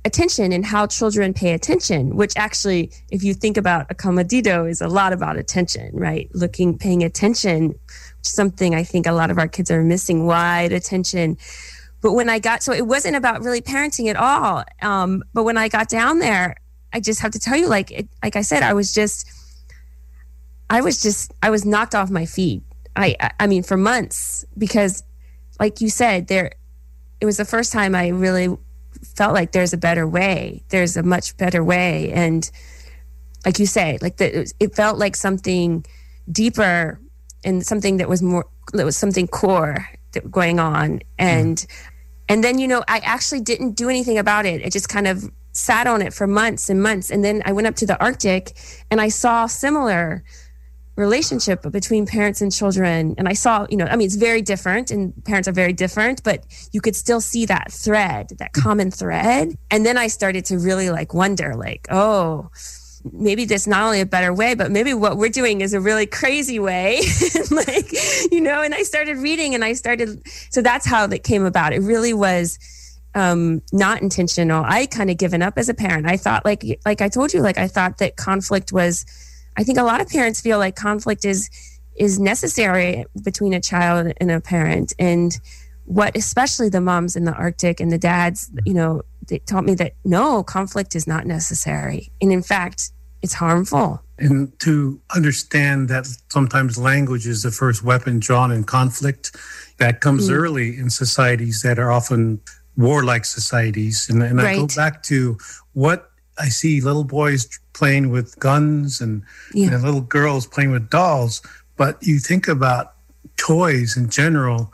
attention 0.06 0.54
and 0.54 0.66
how 0.66 0.88
children 0.88 1.34
pay 1.34 1.54
attention, 1.54 2.16
which 2.16 2.34
actually, 2.38 2.92
if 3.12 3.24
you 3.24 3.34
think 3.34 3.58
about 3.58 3.86
a 3.90 3.96
comedido, 3.96 4.70
is 4.70 4.82
a 4.82 4.88
lot 4.88 5.12
about 5.14 5.38
attention, 5.38 5.92
right? 5.94 6.30
Looking, 6.34 6.78
paying 6.78 7.04
attention, 7.04 7.76
something 8.22 8.74
I 8.74 8.84
think 8.84 9.06
a 9.06 9.12
lot 9.12 9.30
of 9.30 9.38
our 9.38 9.48
kids 9.48 9.70
are 9.70 9.84
missing 9.84 10.26
wide 10.26 10.72
attention. 10.72 11.38
But 12.02 12.14
when 12.14 12.30
I 12.30 12.40
got, 12.40 12.64
so 12.64 12.72
it 12.72 12.88
wasn't 12.88 13.18
about 13.18 13.44
really 13.44 13.62
parenting 13.62 14.10
at 14.10 14.16
all. 14.16 14.64
Um, 14.82 15.24
but 15.34 15.44
when 15.44 15.58
I 15.58 15.68
got 15.68 15.90
down 15.90 16.20
there, 16.20 16.56
I 16.94 17.02
just 17.02 17.20
have 17.22 17.32
to 17.32 17.40
tell 17.40 17.58
you, 17.58 17.68
like, 17.68 17.92
it, 17.92 18.08
like 18.24 18.36
I 18.36 18.42
said, 18.42 18.64
I 18.64 18.74
was 18.74 18.94
just, 18.94 19.30
I 20.70 20.82
was 20.82 21.02
just, 21.02 21.34
I 21.44 21.50
was 21.50 21.66
knocked 21.66 21.94
off 21.94 22.10
my 22.10 22.26
feet. 22.26 22.64
I, 22.96 23.16
I 23.40 23.48
mean, 23.48 23.64
for 23.64 23.78
months 23.78 24.46
because, 24.58 25.04
like 25.60 25.82
you 25.82 25.90
said, 25.90 26.28
there, 26.28 26.54
it 27.20 27.26
was 27.26 27.38
the 27.38 27.46
first 27.46 27.74
time 27.74 27.96
I 27.96 28.08
really 28.08 28.58
felt 29.16 29.34
like 29.34 29.52
there's 29.52 29.74
a 29.74 29.78
better 29.78 30.08
way. 30.08 30.64
There's 30.70 30.98
a 30.98 31.04
much 31.04 31.38
better 31.38 31.64
way. 31.64 32.12
And 32.12 32.50
like 33.46 33.60
you 33.60 33.66
say, 33.66 33.98
like 34.02 34.18
the, 34.18 34.52
it 34.60 34.76
felt 34.76 34.98
like 34.98 35.16
something 35.16 35.86
deeper 36.32 37.00
and 37.44 37.66
something 37.66 37.98
that 37.98 38.10
was 38.10 38.22
more, 38.22 38.46
that 38.74 38.86
was 38.86 38.98
something 38.98 39.28
core 39.28 39.88
that 40.12 40.30
going 40.30 40.60
on. 40.60 41.02
And, 41.18 41.58
mm. 41.58 41.68
and 42.28 42.44
then, 42.44 42.60
you 42.60 42.68
know, 42.68 42.84
I 42.88 43.00
actually 43.00 43.42
didn't 43.42 43.72
do 43.72 43.90
anything 43.90 44.18
about 44.18 44.46
it. 44.46 44.62
It 44.62 44.72
just 44.72 44.90
kind 44.90 45.08
of 45.08 45.30
sat 45.52 45.88
on 45.88 46.02
it 46.02 46.14
for 46.14 46.28
months 46.28 46.70
and 46.70 46.82
months. 46.82 47.10
And 47.10 47.24
then 47.24 47.42
I 47.46 47.52
went 47.52 47.68
up 47.68 47.76
to 47.76 47.86
the 47.86 48.00
Arctic 48.04 48.54
and 48.92 49.02
I 49.02 49.10
saw 49.10 49.46
similar 49.48 50.24
relationship 51.00 51.64
between 51.72 52.06
parents 52.06 52.42
and 52.42 52.52
children. 52.52 53.16
And 53.18 53.28
i 53.28 53.34
saw 53.34 53.66
you 53.70 53.78
know 53.78 53.86
i 53.86 53.96
mean 53.96 54.06
it's 54.06 54.16
very 54.16 54.42
different 54.42 54.92
and 54.92 55.14
parents 55.26 55.48
are 55.48 55.52
very 55.52 55.74
different 55.74 56.24
but 56.24 56.46
you 56.74 56.82
could 56.82 56.96
still 56.96 57.22
see 57.22 57.46
that 57.46 57.72
thread 57.72 58.30
that 58.38 58.54
common 58.54 58.92
thread. 58.92 59.56
And 59.72 59.86
then 59.86 59.98
i 59.98 60.08
started 60.08 60.46
to 60.46 60.60
really 60.60 60.90
like 60.90 61.14
wonder 61.14 61.56
like 61.56 61.88
oh 61.90 62.50
maybe 63.14 63.46
this 63.46 63.66
not 63.66 63.82
only 63.84 64.02
a 64.02 64.06
better 64.06 64.34
way 64.34 64.54
but 64.54 64.72
maybe 64.72 64.94
what 64.94 65.18
we're 65.18 65.30
doing 65.30 65.62
is 65.62 65.74
a 65.74 65.80
really 65.80 66.06
crazy 66.06 66.60
way. 66.60 67.02
Like 67.52 67.92
you 68.32 68.42
know 68.42 68.62
and 68.62 68.76
i 68.76 68.84
started 68.84 69.18
reading 69.18 69.56
and 69.56 69.66
i 69.66 69.74
started 69.74 70.22
so 70.50 70.62
that's 70.62 70.86
how 70.86 71.08
that 71.08 71.24
came 71.24 71.46
about. 71.46 71.74
It 71.74 71.82
really 71.82 72.14
was 72.14 72.60
um 73.16 73.62
not 73.72 74.02
intentional. 74.02 74.64
I 74.66 74.86
kind 74.86 75.10
of 75.10 75.18
given 75.18 75.42
up 75.42 75.58
as 75.58 75.68
a 75.70 75.74
parent. 75.74 76.08
I 76.08 76.18
thought 76.18 76.46
like 76.46 76.64
like 76.86 77.02
i 77.02 77.10
told 77.10 77.34
you 77.34 77.42
like 77.42 77.58
i 77.58 77.68
thought 77.68 77.98
that 77.98 78.18
conflict 78.18 78.72
was 78.72 79.06
I 79.60 79.64
think 79.64 79.78
a 79.78 79.84
lot 79.84 80.00
of 80.00 80.08
parents 80.08 80.40
feel 80.40 80.58
like 80.58 80.78
conflict 80.78 81.26
is 81.26 81.50
is 81.98 82.18
necessary 82.18 83.06
between 83.26 83.54
a 83.54 83.60
child 83.60 84.14
and 84.22 84.32
a 84.32 84.40
parent 84.40 84.94
and 84.98 85.38
what 85.84 86.16
especially 86.16 86.70
the 86.70 86.80
moms 86.80 87.18
in 87.18 87.26
the 87.26 87.34
arctic 87.34 87.82
and 87.82 87.92
the 87.92 87.98
dads 87.98 88.50
you 88.66 88.74
know 88.74 89.02
they 89.28 89.40
taught 89.40 89.66
me 89.66 89.76
that 89.76 89.96
no 90.06 90.44
conflict 90.44 90.96
is 90.96 91.06
not 91.06 91.28
necessary 91.28 92.10
and 92.22 92.32
in 92.32 92.42
fact 92.42 92.92
it's 93.22 93.34
harmful 93.34 94.02
and 94.18 94.58
to 94.60 95.02
understand 95.14 95.90
that 95.90 96.08
sometimes 96.30 96.78
language 96.78 97.28
is 97.28 97.44
the 97.44 97.52
first 97.52 97.84
weapon 97.84 98.18
drawn 98.18 98.52
in 98.54 98.64
conflict 98.64 99.36
that 99.78 100.00
comes 100.00 100.30
mm. 100.30 100.34
early 100.34 100.78
in 100.78 100.90
societies 100.90 101.62
that 101.64 101.78
are 101.78 101.92
often 101.92 102.40
warlike 102.78 103.26
societies 103.26 104.08
and, 104.10 104.24
and 104.24 104.38
right. 104.38 104.56
i 104.56 104.56
go 104.56 104.68
back 104.68 105.04
to 105.04 105.38
what 105.74 106.09
I 106.40 106.50
see 106.50 106.82
little 106.82 107.04
boys 107.04 107.60
playing 107.74 108.10
with 108.10 108.38
guns 108.40 109.02
and, 109.02 109.24
yeah. 109.54 109.72
and 109.72 109.84
little 109.84 110.02
girls 110.02 110.48
playing 110.48 110.72
with 110.72 110.90
dolls. 110.90 111.42
But 111.78 111.98
you 112.02 112.20
think 112.20 112.48
about 112.48 112.94
toys 113.38 113.98
in 113.98 114.10
general. 114.10 114.74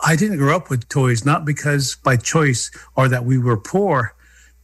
I 0.00 0.16
didn't 0.16 0.38
grow 0.38 0.56
up 0.56 0.70
with 0.70 0.88
toys, 0.88 1.24
not 1.24 1.44
because 1.44 1.96
by 1.96 2.16
choice 2.16 2.70
or 2.96 3.08
that 3.08 3.24
we 3.24 3.38
were 3.38 3.56
poor. 3.56 4.14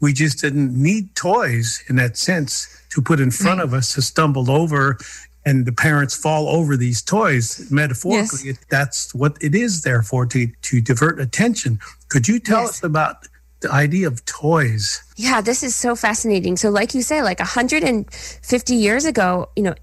We 0.01 0.13
just 0.13 0.41
didn't 0.41 0.81
need 0.81 1.15
toys 1.15 1.83
in 1.89 1.97
that 1.97 2.17
sense 2.17 2.69
to 2.91 3.03
put 3.03 3.21
in 3.21 3.31
front 3.31 3.59
right. 3.59 3.65
of 3.65 3.75
us 3.75 3.95
to 3.95 4.03
stumble 4.03 4.51
over 4.51 4.99
and 5.45 5.65
the 5.65 5.73
parents 5.73 6.15
fall 6.15 6.49
over 6.49 6.77
these 6.77 7.01
toys 7.01 7.71
metaphorically 7.71 8.49
yes. 8.49 8.59
that's 8.71 9.15
what 9.15 9.37
it 9.41 9.55
is 9.55 9.83
there 9.83 10.03
for 10.03 10.27
to 10.27 10.47
to 10.63 10.81
divert 10.81 11.21
attention 11.21 11.79
could 12.09 12.29
you 12.29 12.39
tell 12.39 12.63
yes. 12.63 12.71
us 12.71 12.83
about 12.83 13.28
the 13.61 13.73
idea 13.73 14.07
of 14.07 14.25
toys. 14.25 15.03
Yeah, 15.17 15.41
this 15.41 15.63
is 15.63 15.75
so 15.75 15.97
fascinating. 15.97 16.57
So, 16.57 16.71
like 16.71 16.95
you 16.95 17.03
say, 17.03 17.23
like 17.23 17.41
150 17.41 18.75
years 18.75 19.05
ago, 19.05 19.49
you 19.57 19.63
know, 19.63 19.75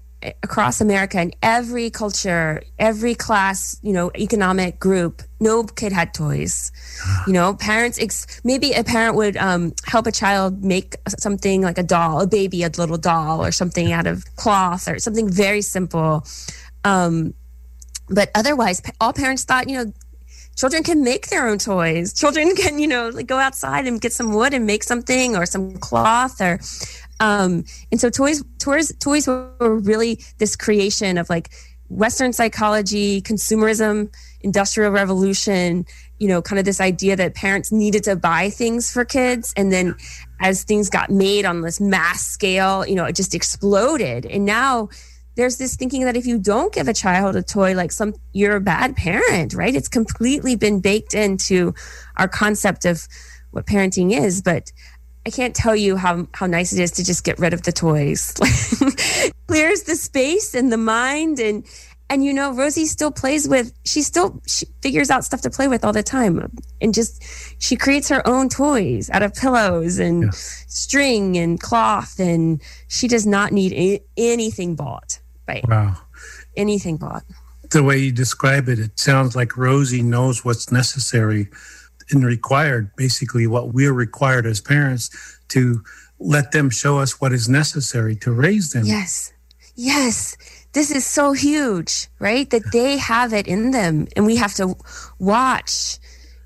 across 0.42 0.80
America 0.80 1.20
in 1.20 1.32
every 1.42 1.90
culture, 1.90 2.62
every 2.78 3.14
class, 3.14 3.78
you 3.82 3.92
know, 3.92 4.10
economic 4.16 4.78
group, 4.78 5.22
no 5.40 5.62
kid 5.64 5.92
had 5.92 6.14
toys. 6.14 6.72
You 7.26 7.32
know, 7.32 7.54
parents, 7.54 7.98
ex- 7.98 8.40
maybe 8.42 8.72
a 8.72 8.82
parent 8.82 9.14
would 9.16 9.36
um, 9.36 9.74
help 9.84 10.06
a 10.06 10.12
child 10.12 10.64
make 10.64 10.96
something 11.18 11.62
like 11.62 11.78
a 11.78 11.82
doll, 11.82 12.20
a 12.22 12.26
baby, 12.26 12.62
a 12.62 12.70
little 12.76 12.96
doll 12.96 13.44
or 13.44 13.52
something 13.52 13.92
out 13.92 14.06
of 14.06 14.24
cloth 14.36 14.88
or 14.88 14.98
something 14.98 15.28
very 15.30 15.62
simple. 15.62 16.26
Um, 16.84 17.34
but 18.08 18.30
otherwise, 18.34 18.80
all 19.00 19.12
parents 19.12 19.44
thought, 19.44 19.68
you 19.68 19.84
know, 19.84 19.92
children 20.56 20.82
can 20.82 21.04
make 21.04 21.28
their 21.28 21.46
own 21.46 21.58
toys. 21.58 22.12
Children 22.12 22.56
can, 22.56 22.78
you 22.78 22.88
know, 22.88 23.10
like 23.10 23.26
go 23.26 23.38
outside 23.38 23.86
and 23.86 24.00
get 24.00 24.12
some 24.12 24.32
wood 24.32 24.54
and 24.54 24.66
make 24.66 24.82
something 24.82 25.36
or 25.36 25.46
some 25.46 25.76
cloth 25.78 26.40
or 26.40 26.58
um 27.18 27.64
and 27.90 27.98
so 27.98 28.10
toys 28.10 28.44
toys 28.58 28.92
toys 28.98 29.26
were 29.26 29.78
really 29.80 30.20
this 30.36 30.54
creation 30.54 31.16
of 31.16 31.30
like 31.30 31.50
western 31.88 32.32
psychology, 32.32 33.22
consumerism, 33.22 34.12
industrial 34.40 34.90
revolution, 34.90 35.86
you 36.18 36.28
know, 36.28 36.42
kind 36.42 36.58
of 36.58 36.64
this 36.64 36.80
idea 36.80 37.14
that 37.16 37.34
parents 37.34 37.70
needed 37.70 38.02
to 38.04 38.16
buy 38.16 38.50
things 38.50 38.90
for 38.90 39.04
kids 39.04 39.54
and 39.56 39.72
then 39.72 39.94
as 40.40 40.64
things 40.64 40.90
got 40.90 41.10
made 41.10 41.44
on 41.44 41.60
this 41.60 41.80
mass 41.80 42.26
scale, 42.26 42.86
you 42.86 42.94
know, 42.94 43.04
it 43.04 43.14
just 43.14 43.34
exploded. 43.34 44.26
And 44.26 44.44
now 44.44 44.88
there's 45.36 45.58
this 45.58 45.76
thinking 45.76 46.04
that 46.04 46.16
if 46.16 46.26
you 46.26 46.38
don't 46.38 46.72
give 46.72 46.88
a 46.88 46.94
child 46.94 47.36
a 47.36 47.42
toy 47.42 47.74
like 47.74 47.92
some 47.92 48.14
you're 48.32 48.56
a 48.56 48.60
bad 48.60 48.96
parent 48.96 49.54
right 49.54 49.74
it's 49.74 49.88
completely 49.88 50.56
been 50.56 50.80
baked 50.80 51.14
into 51.14 51.74
our 52.16 52.28
concept 52.28 52.84
of 52.84 53.06
what 53.50 53.66
parenting 53.66 54.18
is 54.18 54.42
but 54.42 54.72
I 55.26 55.30
can't 55.30 55.56
tell 55.56 55.74
you 55.74 55.96
how 55.96 56.28
how 56.34 56.46
nice 56.46 56.72
it 56.72 56.78
is 56.78 56.92
to 56.92 57.04
just 57.04 57.24
get 57.24 57.40
rid 57.40 57.52
of 57.52 57.62
the 57.62 57.72
toys. 57.72 58.32
Clears 59.48 59.82
the 59.82 59.96
space 59.96 60.54
and 60.54 60.70
the 60.70 60.76
mind 60.76 61.40
and 61.40 61.66
and 62.08 62.24
you 62.24 62.32
know 62.32 62.52
Rosie 62.52 62.86
still 62.86 63.10
plays 63.10 63.48
with 63.48 63.72
she 63.84 64.02
still 64.02 64.40
she 64.46 64.66
figures 64.82 65.10
out 65.10 65.24
stuff 65.24 65.40
to 65.40 65.50
play 65.50 65.66
with 65.66 65.84
all 65.84 65.92
the 65.92 66.04
time 66.04 66.48
and 66.80 66.94
just 66.94 67.24
she 67.60 67.74
creates 67.74 68.08
her 68.08 68.26
own 68.26 68.48
toys 68.48 69.10
out 69.10 69.24
of 69.24 69.34
pillows 69.34 69.98
and 69.98 70.24
yeah. 70.24 70.30
string 70.32 71.36
and 71.36 71.58
cloth 71.58 72.20
and 72.20 72.62
she 72.86 73.08
does 73.08 73.26
not 73.26 73.50
need 73.50 73.72
a- 73.72 74.02
anything 74.16 74.76
bought 74.76 75.18
by 75.46 75.60
wow 75.68 75.96
anything 76.56 76.96
bought 76.96 77.24
the 77.70 77.82
way 77.82 77.98
you 77.98 78.12
describe 78.12 78.68
it 78.68 78.78
it 78.78 78.98
sounds 78.98 79.34
like 79.34 79.56
Rosie 79.56 80.02
knows 80.02 80.44
what's 80.44 80.70
necessary 80.70 81.48
and 82.10 82.24
required, 82.24 82.94
basically 82.96 83.46
what 83.46 83.72
we're 83.72 83.92
required 83.92 84.46
as 84.46 84.60
parents 84.60 85.10
to 85.48 85.82
let 86.18 86.52
them 86.52 86.70
show 86.70 86.98
us 86.98 87.20
what 87.20 87.32
is 87.32 87.48
necessary 87.48 88.16
to 88.16 88.32
raise 88.32 88.70
them. 88.70 88.84
Yes. 88.84 89.32
Yes. 89.74 90.36
This 90.72 90.90
is 90.90 91.04
so 91.04 91.32
huge, 91.32 92.08
right? 92.18 92.48
That 92.50 92.72
they 92.72 92.96
have 92.96 93.32
it 93.32 93.46
in 93.46 93.70
them 93.70 94.08
and 94.16 94.26
we 94.26 94.36
have 94.36 94.54
to 94.54 94.76
watch. 95.18 95.98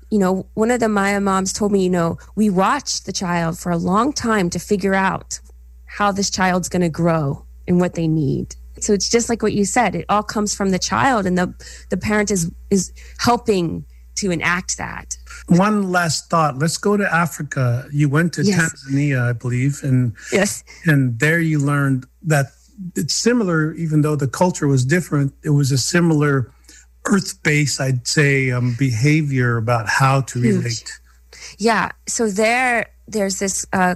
You 0.09 0.19
know, 0.19 0.47
one 0.55 0.71
of 0.71 0.81
the 0.81 0.89
Maya 0.89 1.21
moms 1.21 1.53
told 1.53 1.71
me, 1.71 1.83
you 1.83 1.89
know, 1.89 2.17
we 2.35 2.49
watch 2.49 3.03
the 3.03 3.13
child 3.13 3.57
for 3.57 3.71
a 3.71 3.77
long 3.77 4.11
time 4.11 4.49
to 4.49 4.59
figure 4.59 4.93
out 4.93 5.39
how 5.85 6.11
this 6.11 6.29
child's 6.29 6.67
going 6.67 6.81
to 6.81 6.89
grow 6.89 7.45
and 7.67 7.79
what 7.79 7.93
they 7.93 8.07
need. 8.07 8.55
So 8.83 8.93
it's 8.93 9.09
just 9.09 9.29
like 9.29 9.41
what 9.41 9.53
you 9.53 9.65
said. 9.65 9.95
It 9.95 10.05
all 10.09 10.23
comes 10.23 10.55
from 10.55 10.71
the 10.71 10.79
child 10.79 11.25
and 11.25 11.37
the 11.37 11.53
the 11.89 11.97
parent 11.97 12.31
is 12.31 12.51
is 12.69 12.91
helping 13.19 13.85
to 14.15 14.31
enact 14.31 14.77
that. 14.77 15.17
One 15.47 15.91
last 15.91 16.29
thought. 16.29 16.57
Let's 16.57 16.77
go 16.77 16.97
to 16.97 17.13
Africa. 17.13 17.87
You 17.91 18.09
went 18.09 18.33
to 18.33 18.43
yes. 18.43 18.57
Tanzania, 18.59 19.21
I 19.29 19.33
believe, 19.33 19.79
and 19.83 20.13
yes, 20.31 20.63
and 20.85 21.19
there 21.19 21.39
you 21.39 21.59
learned 21.59 22.05
that 22.23 22.47
it's 22.95 23.13
similar, 23.13 23.73
even 23.73 24.01
though 24.01 24.15
the 24.15 24.27
culture 24.27 24.67
was 24.67 24.85
different. 24.85 25.33
It 25.43 25.51
was 25.51 25.71
a 25.71 25.77
similar 25.77 26.51
earth-based, 27.05 27.79
I'd 27.81 28.07
say, 28.07 28.51
um, 28.51 28.75
behavior 28.77 29.57
about 29.57 29.87
how 29.87 30.21
to 30.21 30.39
Huge. 30.39 30.55
relate. 30.55 30.99
Yeah. 31.57 31.91
So 32.07 32.29
there, 32.29 32.87
there's 33.07 33.39
this. 33.39 33.65
Uh, 33.73 33.95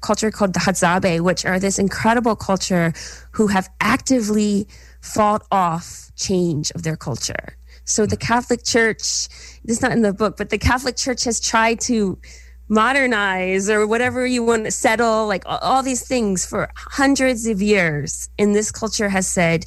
culture 0.00 0.30
called 0.30 0.54
the 0.54 0.60
Hadzabe, 0.60 1.20
which 1.20 1.44
are 1.44 1.58
this 1.58 1.78
incredible 1.78 2.36
culture 2.36 2.92
who 3.32 3.48
have 3.48 3.68
actively 3.80 4.66
fought 5.00 5.46
off 5.50 6.10
change 6.16 6.70
of 6.72 6.82
their 6.82 6.96
culture. 6.96 7.56
So 7.84 8.06
the 8.06 8.16
hmm. 8.16 8.20
Catholic 8.20 8.64
Church, 8.64 9.28
this 9.64 9.78
is 9.78 9.82
not 9.82 9.92
in 9.92 10.02
the 10.02 10.12
book, 10.12 10.36
but 10.36 10.50
the 10.50 10.58
Catholic 10.58 10.96
Church 10.96 11.24
has 11.24 11.40
tried 11.40 11.80
to 11.80 12.18
modernize 12.68 13.70
or 13.70 13.86
whatever 13.86 14.26
you 14.26 14.42
want 14.42 14.66
to 14.66 14.70
settle, 14.70 15.26
like 15.26 15.42
all 15.46 15.82
these 15.82 16.06
things 16.06 16.44
for 16.44 16.70
hundreds 16.76 17.46
of 17.46 17.62
years. 17.62 18.28
And 18.38 18.54
this 18.54 18.70
culture 18.70 19.08
has 19.08 19.26
said, 19.26 19.64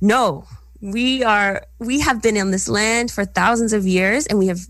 no, 0.00 0.46
we 0.80 1.24
are, 1.24 1.66
we 1.80 2.00
have 2.00 2.22
been 2.22 2.36
in 2.36 2.52
this 2.52 2.68
land 2.68 3.10
for 3.10 3.24
thousands 3.24 3.72
of 3.72 3.84
years 3.84 4.26
and 4.26 4.38
we 4.38 4.46
have 4.46 4.60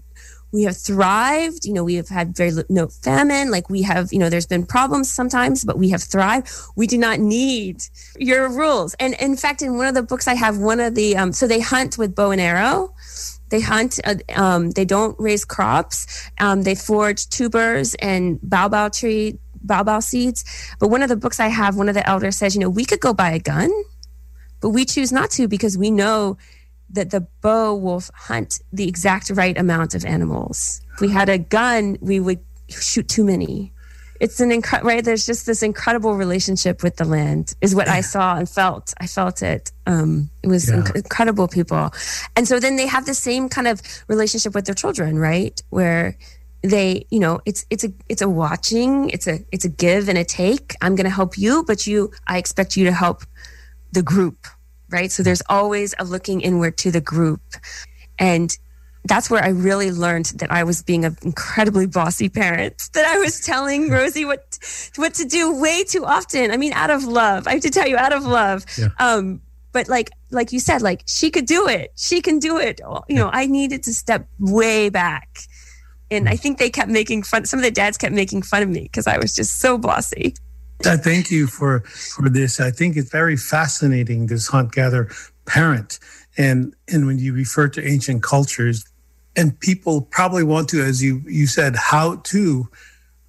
we 0.57 0.63
have 0.63 0.77
thrived. 0.77 1.67
You 1.67 1.75
know 1.75 1.85
we 1.85 1.95
have 1.97 2.09
had 2.09 2.35
very 2.35 2.53
no 2.71 2.89
famine. 2.89 3.51
Like 3.51 3.69
we 3.69 3.83
have 3.83 4.13
you 4.13 4.19
know 4.19 4.31
there's 4.31 4.47
been 4.47 4.65
problems 4.65 5.13
sometimes 5.13 5.65
but 5.65 5.79
we 5.79 5.91
have 5.91 6.03
thrived. 6.03 6.49
We 6.77 6.87
do 6.87 6.97
not 6.97 7.21
need 7.21 7.83
your 8.19 8.49
rules. 8.49 8.95
And 8.99 9.15
in 9.21 9.37
fact 9.37 9.61
in 9.61 9.77
one 9.77 9.87
of 9.87 9.95
the 9.95 10.03
books 10.03 10.27
i 10.27 10.35
have 10.35 10.57
one 10.59 10.81
of 10.81 10.95
the 10.95 11.17
um, 11.17 11.33
so 11.33 11.47
they 11.47 11.61
hunt 11.61 11.99
with 11.99 12.15
bow 12.15 12.31
and 12.31 12.41
arrow. 12.41 12.95
They 13.51 13.61
hunt 13.61 14.01
uh, 14.05 14.17
um, 14.35 14.71
they 14.71 14.87
don't 14.87 15.15
raise 15.21 15.45
crops. 15.45 15.99
Um, 16.41 16.63
they 16.63 16.75
forage 16.75 17.29
tubers 17.29 17.95
and 17.97 18.41
baobab 18.43 18.93
tree 18.93 19.39
baobab 19.63 20.03
seeds. 20.03 20.43
But 20.81 20.89
one 20.89 21.03
of 21.03 21.11
the 21.11 21.17
books 21.17 21.39
i 21.39 21.49
have 21.49 21.77
one 21.77 21.89
of 21.91 21.95
the 21.95 22.09
elders 22.09 22.37
says 22.37 22.55
you 22.55 22.61
know 22.63 22.71
we 22.71 22.87
could 22.87 23.01
go 23.01 23.13
buy 23.13 23.31
a 23.33 23.39
gun 23.39 23.71
but 24.61 24.71
we 24.71 24.85
choose 24.85 25.13
not 25.13 25.31
to 25.31 25.47
because 25.49 25.77
we 25.77 25.91
know 25.91 26.39
that 26.91 27.11
the 27.11 27.27
bow 27.41 27.75
will 27.75 28.03
hunt 28.15 28.61
the 28.73 28.89
exact 28.89 29.31
right 29.31 29.57
amount 29.59 29.95
of 29.95 30.05
animals. 30.05 30.81
If 30.95 31.01
we 31.01 31.09
had 31.09 31.29
a 31.29 31.39
gun, 31.39 31.99
we 32.01 32.21
would 32.21 32.41
shoot 32.69 33.09
too 33.09 33.25
many. 33.25 33.73
It's 34.19 34.41
an 34.41 34.51
incredible 34.51 34.89
right. 34.89 35.05
There's 35.05 35.27
just 35.27 35.45
this 35.45 35.63
incredible 35.63 36.15
relationship 36.15 36.83
with 36.83 36.97
the 36.97 37.05
land, 37.05 37.55
is 37.61 37.75
what 37.75 37.87
I 37.89 38.01
saw 38.01 38.37
and 38.37 38.49
felt. 38.49 38.95
I 38.99 39.07
felt 39.07 39.43
it. 39.43 39.73
Um, 39.87 40.31
it 40.43 40.49
was 40.49 40.71
yeah. 40.71 40.77
inc- 40.77 40.97
incredible 40.97 41.49
people, 41.49 41.91
and 42.35 42.49
so 42.49 42.59
then 42.59 42.77
they 42.77 42.87
have 42.87 43.05
the 43.05 43.15
same 43.15 43.51
kind 43.51 43.69
of 43.69 43.83
relationship 44.09 44.55
with 44.55 44.65
their 44.65 44.75
children, 44.75 45.19
right? 45.19 45.61
Where 45.69 46.17
they, 46.63 47.07
you 47.11 47.21
know, 47.21 47.41
it's 47.45 47.67
it's 47.69 47.85
a 47.85 47.93
it's 48.09 48.23
a 48.23 48.29
watching, 48.29 49.11
it's 49.11 49.27
a 49.27 49.41
it's 49.53 49.67
a 49.67 49.69
give 49.69 50.09
and 50.09 50.17
a 50.17 50.25
take. 50.25 50.75
I'm 50.81 50.95
going 50.95 51.05
to 51.05 51.11
help 51.11 51.37
you, 51.37 51.65
but 51.67 51.87
you, 51.87 52.11
I 52.27 52.39
expect 52.39 52.77
you 52.77 52.85
to 52.87 52.93
help 52.93 53.23
the 53.93 54.03
group 54.03 54.47
right? 54.91 55.11
So 55.11 55.23
there's 55.23 55.43
always 55.49 55.95
a 55.99 56.05
looking 56.05 56.41
inward 56.41 56.77
to 56.79 56.91
the 56.91 57.01
group. 57.01 57.41
And 58.19 58.57
that's 59.05 59.31
where 59.31 59.43
I 59.43 59.49
really 59.49 59.93
learned 59.93 60.27
that 60.37 60.51
I 60.51 60.65
was 60.65 60.83
being 60.83 61.05
an 61.05 61.17
incredibly 61.23 61.87
bossy 61.87 62.29
parent, 62.29 62.91
that 62.93 63.07
I 63.07 63.19
was 63.19 63.41
telling 63.41 63.91
Rosie 63.91 64.25
what 64.25 64.59
what 64.97 65.15
to 65.15 65.25
do 65.25 65.61
way 65.61 65.85
too 65.85 66.05
often. 66.05 66.51
I 66.51 66.57
mean, 66.57 66.73
out 66.73 66.91
of 66.91 67.05
love. 67.05 67.47
I 67.47 67.53
have 67.53 67.63
to 67.63 67.71
tell 67.71 67.87
you, 67.87 67.97
out 67.97 68.13
of 68.13 68.25
love. 68.25 68.65
Yeah. 68.77 68.89
Um, 68.99 69.41
but 69.73 69.89
like 69.89 70.11
like 70.31 70.53
you 70.53 70.61
said, 70.61 70.83
like 70.83 71.03
she 71.07 71.31
could 71.31 71.47
do 71.47 71.69
it. 71.69 71.93
She 71.97 72.21
can 72.21 72.39
do 72.39 72.59
it. 72.59 72.81
You 73.09 73.17
know, 73.17 73.31
I 73.33 73.47
needed 73.47 73.83
to 73.85 73.95
step 73.95 74.27
way 74.39 74.89
back. 74.89 75.29
And 76.11 76.29
I 76.29 76.37
think 76.37 76.59
they 76.59 76.71
kept 76.71 76.91
making 76.91 77.25
fun. 77.25 77.47
Some 77.47 77.59
of 77.59 77.65
the 77.65 77.71
dads 77.71 77.99
kept 77.99 78.15
making 78.15 78.43
fun 78.43 78.63
of 78.63 78.69
me 78.69 78.83
because 78.83 79.07
I 79.07 79.19
was 79.19 79.35
just 79.35 79.59
so 79.59 79.77
bossy. 79.77 80.35
I 80.85 80.97
thank 80.97 81.31
you 81.31 81.47
for 81.47 81.81
for 81.81 82.29
this. 82.29 82.61
I 82.61 82.71
think 82.71 82.97
it's 82.97 83.11
very 83.11 83.37
fascinating 83.37 84.27
this 84.27 84.49
hunt 84.49 84.73
gather 84.73 85.09
parent, 85.47 85.99
and 86.37 86.75
and 86.89 87.07
when 87.07 87.19
you 87.19 87.33
refer 87.33 87.69
to 87.69 87.87
ancient 87.87 88.23
cultures, 88.23 88.85
and 89.37 89.59
people 89.61 90.03
probably 90.03 90.43
want 90.43 90.69
to, 90.71 90.83
as 90.83 91.03
you 91.03 91.23
you 91.27 91.47
said, 91.47 91.77
how 91.77 92.17
to, 92.17 92.69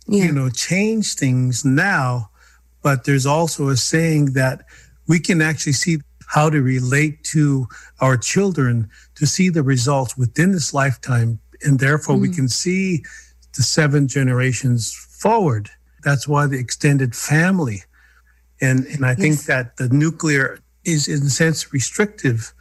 yeah. 0.08 0.26
you 0.26 0.32
know, 0.32 0.50
change 0.50 1.14
things 1.14 1.64
now. 1.64 2.30
But 2.82 3.06
there's 3.06 3.26
also 3.26 3.70
a 3.70 3.78
saying 3.78 4.34
that 4.34 4.66
we 5.08 5.20
can 5.20 5.42
actually 5.42 5.74
see 5.74 6.00
how 6.28 6.50
to 6.50 6.62
relate 6.62 7.24
to 7.24 7.68
our 8.02 8.18
children 8.18 8.90
to 9.16 9.26
see 9.26 9.50
the 9.50 9.64
results 9.64 10.18
within 10.18 10.52
this 10.52 10.74
lifetime, 10.74 11.40
and 11.64 11.80
therefore 11.80 12.18
mm. 12.18 12.22
we 12.22 12.30
can 12.30 12.50
see 12.50 13.04
the 13.56 13.64
seven 13.64 14.08
generations 14.08 14.94
forward 14.94 15.70
that's 16.08 16.26
why 16.26 16.48
the 16.48 16.58
extended 16.58 17.14
family. 17.14 17.84
And, 18.62 18.86
and 18.86 19.06
I 19.06 19.10
yes. 19.10 19.20
think 19.20 19.44
that 19.44 19.76
the 19.76 19.90
nuclear 19.90 20.60
is, 20.86 21.10
in 21.10 21.28
a 21.28 21.30
sense, 21.30 21.74
restrictive. 21.74 22.54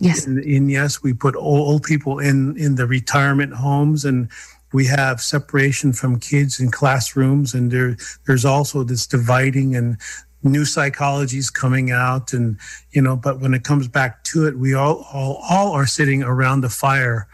Yes. 0.00 0.24
And, 0.24 0.38
and 0.38 0.70
yes, 0.70 1.02
we 1.02 1.12
put 1.12 1.34
old 1.34 1.82
people 1.82 2.20
in, 2.20 2.56
in 2.56 2.76
the 2.76 2.86
retirement 2.86 3.54
homes 3.54 4.04
and 4.04 4.28
we 4.72 4.86
have 4.86 5.20
separation 5.20 5.92
from 5.92 6.20
kids 6.20 6.60
in 6.60 6.70
classrooms. 6.70 7.54
And 7.54 7.72
there, 7.72 7.96
there's 8.24 8.44
also 8.44 8.84
this 8.84 9.04
dividing 9.04 9.74
and 9.74 9.98
new 10.44 10.62
psychologies 10.62 11.52
coming 11.52 11.90
out. 11.90 12.32
And, 12.32 12.56
you 12.92 13.02
know, 13.02 13.16
but 13.16 13.40
when 13.40 13.52
it 13.52 13.64
comes 13.64 13.88
back 13.88 14.22
to 14.30 14.46
it, 14.46 14.56
we 14.58 14.74
all, 14.74 15.04
all, 15.12 15.42
all 15.50 15.72
are 15.72 15.88
sitting 15.88 16.22
around 16.22 16.60
the 16.60 16.68
fire 16.68 17.26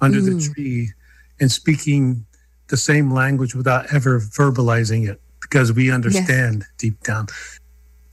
under 0.00 0.20
mm. 0.20 0.26
the 0.26 0.54
tree 0.54 0.92
and 1.40 1.52
speaking 1.52 2.24
the 2.68 2.76
same 2.76 3.10
language 3.10 3.54
without 3.54 3.92
ever 3.92 4.20
verbalizing 4.20 5.08
it 5.08 5.20
because 5.40 5.72
we 5.72 5.90
understand 5.90 6.60
yes. 6.60 6.70
deep 6.78 7.00
down. 7.02 7.26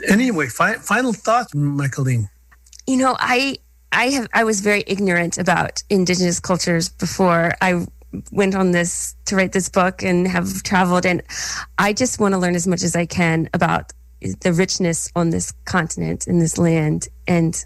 Anyway, 0.07 0.47
fi- 0.47 0.75
final 0.75 1.13
thoughts, 1.13 1.53
Michaeline. 1.53 2.29
You 2.87 2.97
know, 2.97 3.15
I 3.19 3.57
I 3.91 4.05
have 4.09 4.27
I 4.33 4.43
was 4.43 4.61
very 4.61 4.83
ignorant 4.87 5.37
about 5.37 5.83
indigenous 5.89 6.39
cultures 6.39 6.89
before 6.89 7.53
I 7.61 7.85
went 8.31 8.55
on 8.55 8.71
this 8.71 9.15
to 9.25 9.35
write 9.35 9.53
this 9.53 9.69
book 9.69 10.03
and 10.03 10.27
have 10.27 10.63
traveled 10.63 11.05
and 11.05 11.23
I 11.77 11.93
just 11.93 12.19
want 12.19 12.33
to 12.33 12.37
learn 12.37 12.55
as 12.55 12.67
much 12.67 12.83
as 12.83 12.93
I 12.95 13.05
can 13.05 13.49
about 13.53 13.93
the 14.41 14.51
richness 14.53 15.09
on 15.15 15.29
this 15.29 15.53
continent 15.65 16.27
in 16.27 16.39
this 16.39 16.57
land 16.57 17.07
and 17.27 17.63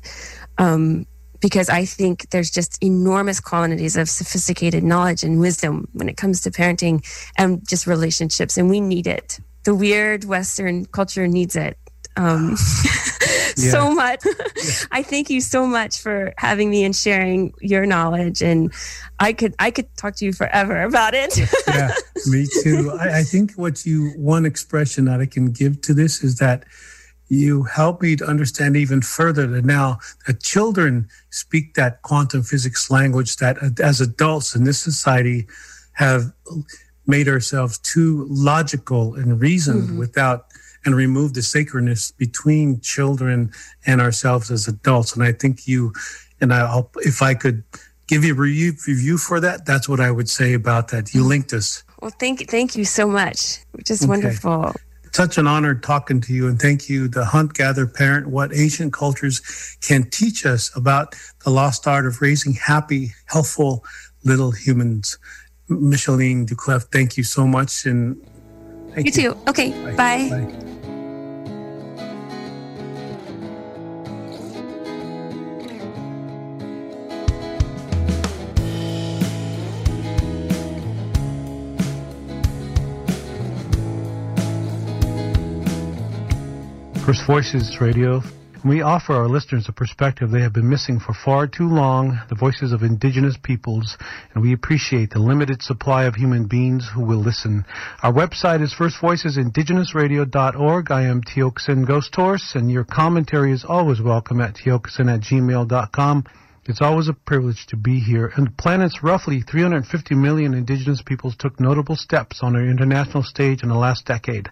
um, 0.59 1.07
because 1.39 1.69
I 1.69 1.85
think 1.85 2.29
there's 2.29 2.51
just 2.51 2.83
enormous 2.83 3.39
quantities 3.39 3.95
of 3.95 4.09
sophisticated 4.09 4.83
knowledge 4.83 5.23
and 5.23 5.39
wisdom 5.39 5.87
when 5.93 6.09
it 6.09 6.17
comes 6.17 6.41
to 6.41 6.51
parenting 6.51 7.05
and 7.37 7.67
just 7.67 7.87
relationships, 7.87 8.57
and 8.57 8.69
we 8.69 8.79
need 8.79 9.07
it. 9.07 9.39
The 9.63 9.75
weird 9.75 10.25
Western 10.25 10.85
culture 10.85 11.27
needs 11.27 11.55
it 11.55 11.77
um, 12.17 12.55
so 13.55 13.93
much. 13.93 14.23
I 14.91 15.03
thank 15.03 15.29
you 15.29 15.41
so 15.41 15.65
much 15.67 15.99
for 15.99 16.33
having 16.37 16.69
me 16.69 16.83
and 16.83 16.95
sharing 16.95 17.53
your 17.59 17.85
knowledge. 17.85 18.41
And 18.41 18.73
I 19.19 19.33
could 19.33 19.55
I 19.59 19.71
could 19.71 19.95
talk 19.97 20.15
to 20.17 20.25
you 20.25 20.33
forever 20.33 20.83
about 20.83 21.13
it. 21.13 21.37
yeah, 21.67 21.91
me 22.27 22.47
too. 22.63 22.91
I, 22.99 23.19
I 23.19 23.23
think 23.23 23.53
what 23.53 23.85
you 23.85 24.11
one 24.17 24.45
expression 24.45 25.05
that 25.05 25.19
I 25.19 25.25
can 25.25 25.51
give 25.51 25.81
to 25.81 25.93
this 25.93 26.23
is 26.23 26.37
that 26.37 26.65
you 27.27 27.63
help 27.63 28.01
me 28.01 28.15
to 28.15 28.25
understand 28.25 28.77
even 28.77 29.01
further 29.01 29.47
that 29.47 29.65
now 29.65 29.99
that 30.27 30.41
children 30.41 31.07
speak 31.29 31.73
that 31.73 32.01
quantum 32.03 32.43
physics 32.43 32.91
language 32.91 33.37
that 33.37 33.57
as 33.79 33.99
adults 34.01 34.55
in 34.55 34.63
this 34.63 34.79
society 34.79 35.47
have 35.93 36.31
made 37.07 37.27
ourselves 37.27 37.77
too 37.79 38.25
logical 38.29 39.15
and 39.15 39.41
reasoned 39.41 39.83
mm-hmm. 39.83 39.99
without 39.99 40.47
and 40.85 40.95
removed 40.95 41.35
the 41.35 41.41
sacredness 41.41 42.11
between 42.11 42.79
children 42.79 43.51
and 43.87 43.99
ourselves 43.99 44.51
as 44.51 44.67
adults. 44.67 45.15
And 45.15 45.23
I 45.23 45.31
think 45.31 45.67
you 45.67 45.93
and 46.39 46.53
I'll, 46.53 46.91
if 46.97 47.21
I 47.21 47.33
could 47.33 47.63
give 48.07 48.23
you 48.23 48.33
a 48.33 48.37
review, 48.37 48.73
review 48.87 49.17
for 49.17 49.39
that, 49.39 49.65
that's 49.65 49.89
what 49.89 49.99
I 49.99 50.11
would 50.11 50.29
say 50.29 50.53
about 50.53 50.89
that. 50.89 51.13
You 51.13 51.23
linked 51.23 51.53
us. 51.53 51.83
Well, 52.01 52.11
thank 52.19 52.47
thank 52.49 52.75
you 52.75 52.85
so 52.85 53.07
much. 53.07 53.59
Just 53.83 54.03
okay. 54.03 54.09
wonderful. 54.09 54.75
Such 55.15 55.37
an 55.37 55.47
honor 55.47 55.73
talking 55.75 56.19
to 56.19 56.33
you, 56.33 56.49
and 56.49 56.59
thank 56.59 56.89
you, 56.89 57.07
the 57.07 57.23
hunt 57.23 57.53
gather 57.53 57.87
parent. 57.87 58.27
What 58.27 58.53
ancient 58.53 58.91
cultures 58.91 59.39
can 59.79 60.09
teach 60.09 60.45
us 60.45 60.75
about 60.75 61.15
the 61.45 61.51
lost 61.51 61.87
art 61.87 62.05
of 62.05 62.21
raising 62.21 62.51
happy, 62.51 63.13
healthful 63.27 63.85
little 64.25 64.51
humans. 64.51 65.17
Michaeleen 65.69 66.45
Doucleff, 66.45 66.91
thank 66.91 67.15
you 67.15 67.23
so 67.23 67.47
much, 67.47 67.85
and 67.85 68.17
you, 68.97 69.03
you, 69.05 69.11
too. 69.11 69.37
Okay, 69.47 69.69
bye. 69.95 69.95
bye. 69.95 70.29
bye. 70.29 70.71
First 87.05 87.27
Voices 87.27 87.79
Radio. 87.79 88.23
We 88.65 88.81
offer 88.81 89.13
our 89.13 89.27
listeners 89.27 89.69
a 89.69 89.71
perspective 89.71 90.31
they 90.31 90.41
have 90.41 90.53
been 90.53 90.67
missing 90.67 90.99
for 90.99 91.13
far 91.13 91.45
too 91.45 91.69
long, 91.69 92.19
the 92.29 92.35
voices 92.35 92.71
of 92.71 92.81
indigenous 92.81 93.37
peoples, 93.37 93.95
and 94.33 94.41
we 94.41 94.53
appreciate 94.53 95.11
the 95.11 95.19
limited 95.19 95.61
supply 95.61 96.05
of 96.05 96.15
human 96.15 96.47
beings 96.47 96.89
who 96.91 97.05
will 97.05 97.19
listen. 97.19 97.63
Our 98.01 98.11
website 98.11 98.63
is 98.63 98.73
firstvoicesindigenousradio.org. 98.73 100.91
I 100.91 101.03
am 101.03 101.21
Tiokasin 101.21 101.85
Ghost 101.85 102.15
Horse, 102.15 102.55
and 102.55 102.71
your 102.71 102.85
commentary 102.85 103.51
is 103.51 103.63
always 103.63 104.01
welcome 104.01 104.41
at 104.41 104.55
tiokasin 104.55 105.13
at 105.13 105.21
gmail.com. 105.21 106.23
It's 106.65 106.81
always 106.81 107.07
a 107.07 107.13
privilege 107.13 107.67
to 107.67 107.77
be 107.77 107.99
here. 107.99 108.33
And 108.35 108.47
the 108.47 108.53
planet's 108.57 109.03
roughly 109.03 109.41
350 109.41 110.15
million 110.15 110.55
indigenous 110.55 111.03
peoples 111.03 111.35
took 111.37 111.59
notable 111.59 111.97
steps 111.97 112.39
on 112.41 112.55
our 112.55 112.65
international 112.65 113.21
stage 113.21 113.61
in 113.61 113.69
the 113.69 113.75
last 113.75 114.07
decade. 114.07 114.49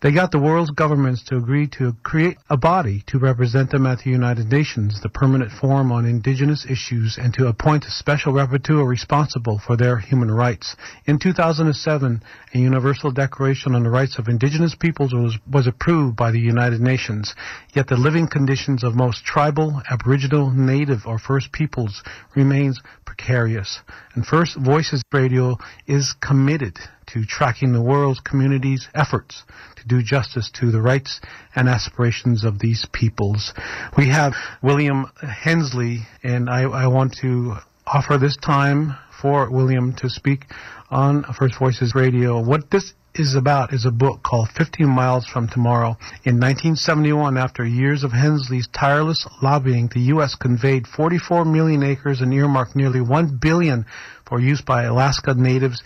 They 0.00 0.12
got 0.12 0.30
the 0.30 0.38
world's 0.38 0.70
governments 0.70 1.24
to 1.24 1.36
agree 1.36 1.66
to 1.78 1.92
create 2.04 2.38
a 2.48 2.56
body 2.56 3.02
to 3.08 3.18
represent 3.18 3.70
them 3.70 3.84
at 3.84 3.98
the 3.98 4.10
United 4.10 4.46
Nations, 4.46 5.00
the 5.02 5.08
permanent 5.08 5.50
forum 5.50 5.90
on 5.90 6.06
indigenous 6.06 6.64
issues, 6.64 7.18
and 7.18 7.34
to 7.34 7.48
appoint 7.48 7.84
a 7.84 7.90
special 7.90 8.32
rapporteur 8.32 8.86
responsible 8.86 9.58
for 9.58 9.76
their 9.76 9.98
human 9.98 10.30
rights. 10.30 10.76
In 11.06 11.18
2007, 11.18 12.22
a 12.54 12.58
Universal 12.58 13.10
Declaration 13.10 13.74
on 13.74 13.82
the 13.82 13.90
Rights 13.90 14.20
of 14.20 14.28
Indigenous 14.28 14.76
Peoples 14.76 15.12
was, 15.12 15.36
was 15.50 15.66
approved 15.66 16.14
by 16.14 16.30
the 16.30 16.38
United 16.38 16.80
Nations. 16.80 17.34
Yet 17.74 17.88
the 17.88 17.96
living 17.96 18.28
conditions 18.28 18.84
of 18.84 18.94
most 18.94 19.24
tribal, 19.24 19.82
aboriginal, 19.90 20.52
native, 20.52 21.06
or 21.06 21.18
First 21.18 21.50
Peoples 21.50 22.04
remains 22.36 22.80
precarious. 23.04 23.80
And 24.14 24.24
First 24.24 24.56
Voices 24.56 25.02
Radio 25.12 25.56
is 25.88 26.14
committed 26.20 26.78
to 27.06 27.24
tracking 27.24 27.72
the 27.72 27.82
world's 27.82 28.20
communities' 28.20 28.88
efforts 28.94 29.42
do 29.88 30.02
justice 30.02 30.50
to 30.60 30.70
the 30.70 30.80
rights 30.80 31.20
and 31.54 31.68
aspirations 31.68 32.44
of 32.44 32.58
these 32.58 32.86
peoples. 32.92 33.52
We 33.96 34.08
have 34.08 34.34
William 34.62 35.06
Hensley, 35.20 36.06
and 36.22 36.48
I, 36.48 36.62
I 36.62 36.86
want 36.86 37.16
to 37.22 37.56
offer 37.86 38.18
this 38.18 38.36
time 38.36 38.94
for 39.20 39.50
William 39.50 39.94
to 39.96 40.08
speak 40.08 40.44
on 40.90 41.24
First 41.36 41.58
Voices 41.58 41.94
Radio. 41.94 42.40
What 42.40 42.70
this 42.70 42.92
is 43.14 43.34
about 43.34 43.72
is 43.72 43.84
a 43.84 43.90
book 43.90 44.22
called 44.22 44.48
15 44.56 44.88
Miles 44.88 45.26
from 45.26 45.48
Tomorrow. 45.48 45.96
In 46.24 46.38
1971, 46.38 47.36
after 47.36 47.66
years 47.66 48.04
of 48.04 48.12
Hensley's 48.12 48.68
tireless 48.68 49.26
lobbying, 49.42 49.90
the 49.92 50.12
U.S. 50.12 50.36
conveyed 50.36 50.86
44 50.86 51.44
million 51.44 51.82
acres 51.82 52.20
and 52.20 52.32
earmarked 52.32 52.76
nearly 52.76 53.00
1 53.00 53.38
billion 53.40 53.86
for 54.26 54.38
use 54.38 54.60
by 54.60 54.84
Alaska 54.84 55.34
natives 55.34 55.82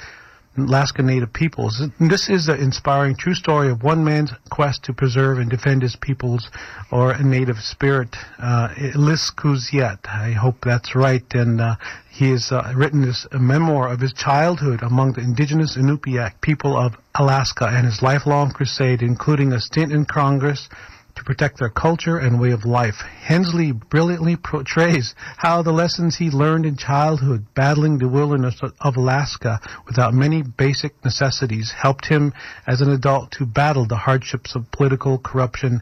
Alaska 0.57 1.03
Native 1.03 1.33
peoples. 1.33 1.83
This 1.99 2.29
is 2.29 2.49
an 2.49 2.61
inspiring 2.61 3.17
true 3.17 3.35
story 3.35 3.71
of 3.71 3.83
one 3.83 4.05
man's 4.05 4.33
quest 4.51 4.85
to 4.85 4.93
preserve 4.93 5.39
and 5.39 5.51
defend 5.51 5.81
his 5.83 5.97
peoples 5.97 6.51
or 6.91 7.17
native 7.19 7.59
spirit. 7.59 8.15
Uh, 8.39 8.69
Kuziet, 8.69 10.07
I 10.07 10.33
hope 10.33 10.57
that's 10.63 10.95
right. 10.95 11.25
And 11.33 11.61
uh, 11.61 11.77
he 12.11 12.31
has 12.31 12.53
uh, 12.53 12.73
written 12.77 13.01
this 13.01 13.27
memoir 13.33 13.89
of 13.89 14.01
his 14.01 14.13
childhood 14.13 14.83
among 14.83 15.15
the 15.15 15.23
indigenous 15.23 15.77
Inupiaq 15.77 16.41
people 16.43 16.77
of 16.77 16.97
Alaska 17.15 17.67
and 17.67 17.87
his 17.87 18.03
lifelong 18.03 18.51
crusade, 18.51 19.01
including 19.01 19.53
a 19.53 19.61
stint 19.61 19.91
in 19.91 20.05
Congress 20.05 20.69
to 21.15 21.25
protect 21.25 21.59
their 21.59 21.69
culture 21.69 22.19
and 22.19 22.41
way 22.41 22.51
of 22.51 22.65
life. 22.65 22.97
Hensley 23.21 23.73
brilliantly 23.73 24.37
portrays 24.37 25.15
how 25.37 25.63
the 25.63 25.73
lessons 25.73 26.17
he 26.17 26.31
learned 26.31 26.67
in 26.67 26.77
childhood, 26.77 27.47
battling 27.55 27.99
the 27.99 28.09
wilderness 28.09 28.61
of 28.81 28.97
Alaska 28.97 29.61
without 29.87 30.15
many 30.15 30.43
basic 30.43 30.93
necessities, 31.05 31.73
helped 31.73 32.07
him 32.07 32.33
as 32.67 32.81
an 32.81 32.91
adult 32.91 33.31
to 33.33 33.47
battle 33.47 33.87
the 33.87 33.97
hardships 33.97 34.55
of 34.55 34.71
political 34.71 35.19
corruption 35.19 35.81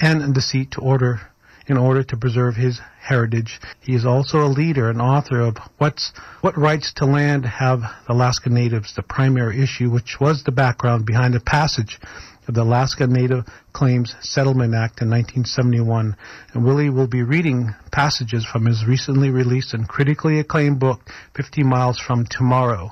and 0.00 0.34
deceit 0.34 0.70
to 0.72 0.80
order 0.80 1.20
in 1.66 1.76
order 1.78 2.02
to 2.02 2.16
preserve 2.16 2.56
his 2.56 2.80
heritage. 3.00 3.60
He 3.80 3.94
is 3.94 4.04
also 4.04 4.38
a 4.44 4.48
leader 4.48 4.90
and 4.90 5.00
author 5.00 5.40
of 5.40 5.56
What's 5.78 6.12
What 6.40 6.58
Rights 6.58 6.92
to 6.94 7.06
Land 7.06 7.46
Have 7.46 7.80
the 7.80 8.12
Alaska 8.12 8.50
Natives, 8.50 8.94
the 8.94 9.02
primary 9.02 9.62
issue, 9.62 9.90
which 9.90 10.20
was 10.20 10.42
the 10.42 10.52
background 10.52 11.06
behind 11.06 11.34
the 11.34 11.40
passage 11.40 11.98
of 12.46 12.54
the 12.54 12.62
Alaska 12.62 13.06
Native 13.06 13.44
Claims 13.72 14.14
Settlement 14.20 14.74
Act 14.74 15.02
in 15.02 15.10
1971, 15.10 16.16
and 16.52 16.64
Willie 16.64 16.90
will 16.90 17.06
be 17.06 17.22
reading 17.22 17.74
passages 17.90 18.44
from 18.44 18.66
his 18.66 18.84
recently 18.86 19.30
released 19.30 19.74
and 19.74 19.88
critically 19.88 20.38
acclaimed 20.38 20.78
book, 20.78 21.00
50 21.34 21.62
Miles 21.62 21.98
from 21.98 22.26
Tomorrow. 22.26 22.90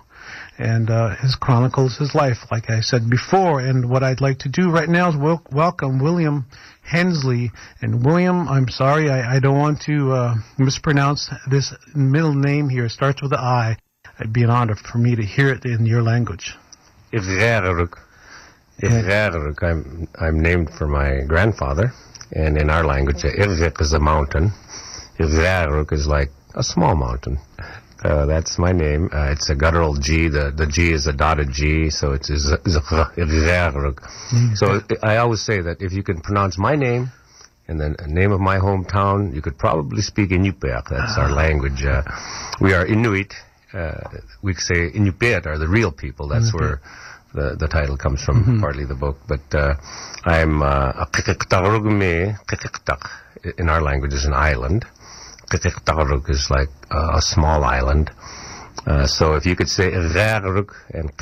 And 0.59 0.91
uh, 0.91 1.17
his 1.17 1.35
chronicles 1.35 1.99
his 1.99 2.15
life, 2.15 2.39
like 2.51 2.71
I 2.71 2.81
said 2.81 3.11
before. 3.11 3.61
And 3.61 3.91
what 3.91 4.03
I'd 4.03 4.21
like 4.21 4.39
to 4.41 4.49
do 4.49 4.71
right 4.71 4.89
now 4.89 5.09
is 5.09 5.17
wel- 5.17 5.43
welcome 5.51 5.99
William 5.99 6.47
Hensley. 6.83 7.51
And 7.81 8.05
William, 8.05 8.49
I'm 8.49 8.69
sorry, 8.69 9.11
I, 9.11 9.37
I 9.37 9.41
don't 9.41 9.59
want 9.59 9.81
to 9.83 10.13
uh, 10.13 10.35
mispronounce 10.59 11.29
this 11.51 11.75
middle 11.95 12.35
name 12.35 12.69
here. 12.69 12.87
It 12.87 12.91
starts 12.91 13.21
with 13.21 13.33
an 13.33 13.41
I. 13.41 13.77
It'd 14.21 14.33
be 14.33 14.45
an 14.45 14.51
honor 14.51 14.77
for 14.77 14.99
me 14.99 15.17
to 15.17 15.23
hear 15.23 15.49
it 15.49 15.65
in 15.65 15.87
your 15.87 16.03
language. 16.03 16.55
Irreruk, 18.83 19.63
I'm, 19.63 20.09
I'm 20.19 20.41
named 20.41 20.71
for 20.71 20.87
my 20.87 21.21
grandfather, 21.27 21.93
and 22.33 22.59
in 22.59 22.71
our 22.71 22.85
language, 22.85 23.23
Irvik 23.23 23.81
is 23.81 23.93
a 23.93 24.01
mountain. 24.01 24.53
Irreruk 25.19 25.93
is 25.93 26.07
like 26.07 26.31
a 26.55 26.63
small 26.63 26.97
mountain. 26.97 27.39
Uh, 28.05 28.27
that's 28.27 28.59
my 28.59 28.73
name. 28.73 29.09
Uh, 29.13 29.31
it's 29.31 29.49
a 29.49 29.55
guttural 29.55 29.95
G. 29.95 30.29
The 30.29 30.51
the 30.51 30.67
G 30.67 30.93
is 30.93 31.07
a 31.07 31.13
dotted 31.13 31.53
G, 31.53 31.91
so 31.91 32.13
it's 32.13 32.29
Irreruk. 32.29 34.01
Mm-hmm. 34.01 34.55
So 34.55 34.81
I 35.03 35.19
always 35.19 35.41
say 35.41 35.61
that 35.61 35.81
if 35.81 35.93
you 35.93 36.03
can 36.03 36.21
pronounce 36.21 36.59
my 36.59 36.75
name 36.75 37.13
and 37.69 37.81
then 37.81 37.95
the 37.97 38.09
name 38.09 38.33
of 38.33 38.41
my 38.41 38.59
hometown, 38.59 39.33
you 39.35 39.41
could 39.41 39.57
probably 39.57 40.03
speak 40.03 40.31
Inupiaq. 40.31 40.89
That's 40.89 41.17
our 41.17 41.31
ah. 41.31 41.35
language. 41.35 41.85
Uh, 41.85 42.03
we 42.61 42.75
are 42.75 42.85
Inuit. 42.85 43.35
Uh, 43.73 44.01
we 44.43 44.55
say 44.55 44.91
Inupiat 44.91 45.47
are 45.47 45.59
the 45.59 45.69
real 45.69 45.93
people. 45.93 46.27
That's 46.27 46.53
where 46.53 46.81
the, 47.35 47.57
the 47.59 47.69
title 47.69 47.97
comes 47.97 48.23
from 48.23 48.43
mm-hmm. 48.43 48.61
partly 48.61 48.85
the 48.85 48.95
book, 48.95 49.19
but 49.27 49.55
uh, 49.55 49.75
I'm 50.25 50.63
uh, 50.63 50.93
a 51.05 51.07
kikiktarug 51.07 51.85
me. 51.85 52.35
Kikiktak 52.47 53.59
in 53.59 53.69
our 53.69 53.83
language 53.83 54.13
is 54.13 54.25
an 54.25 54.35
island. 54.35 54.85
is 55.53 56.51
like 56.51 56.69
uh, 56.91 57.17
a 57.17 57.23
small 57.23 57.65
island. 57.65 58.11
Uh, 58.85 59.07
so 59.07 59.35
if 59.35 59.47
you 59.47 59.55
could 59.55 59.69
say 59.69 59.91
Raruk 59.91 60.75
and 60.91 61.13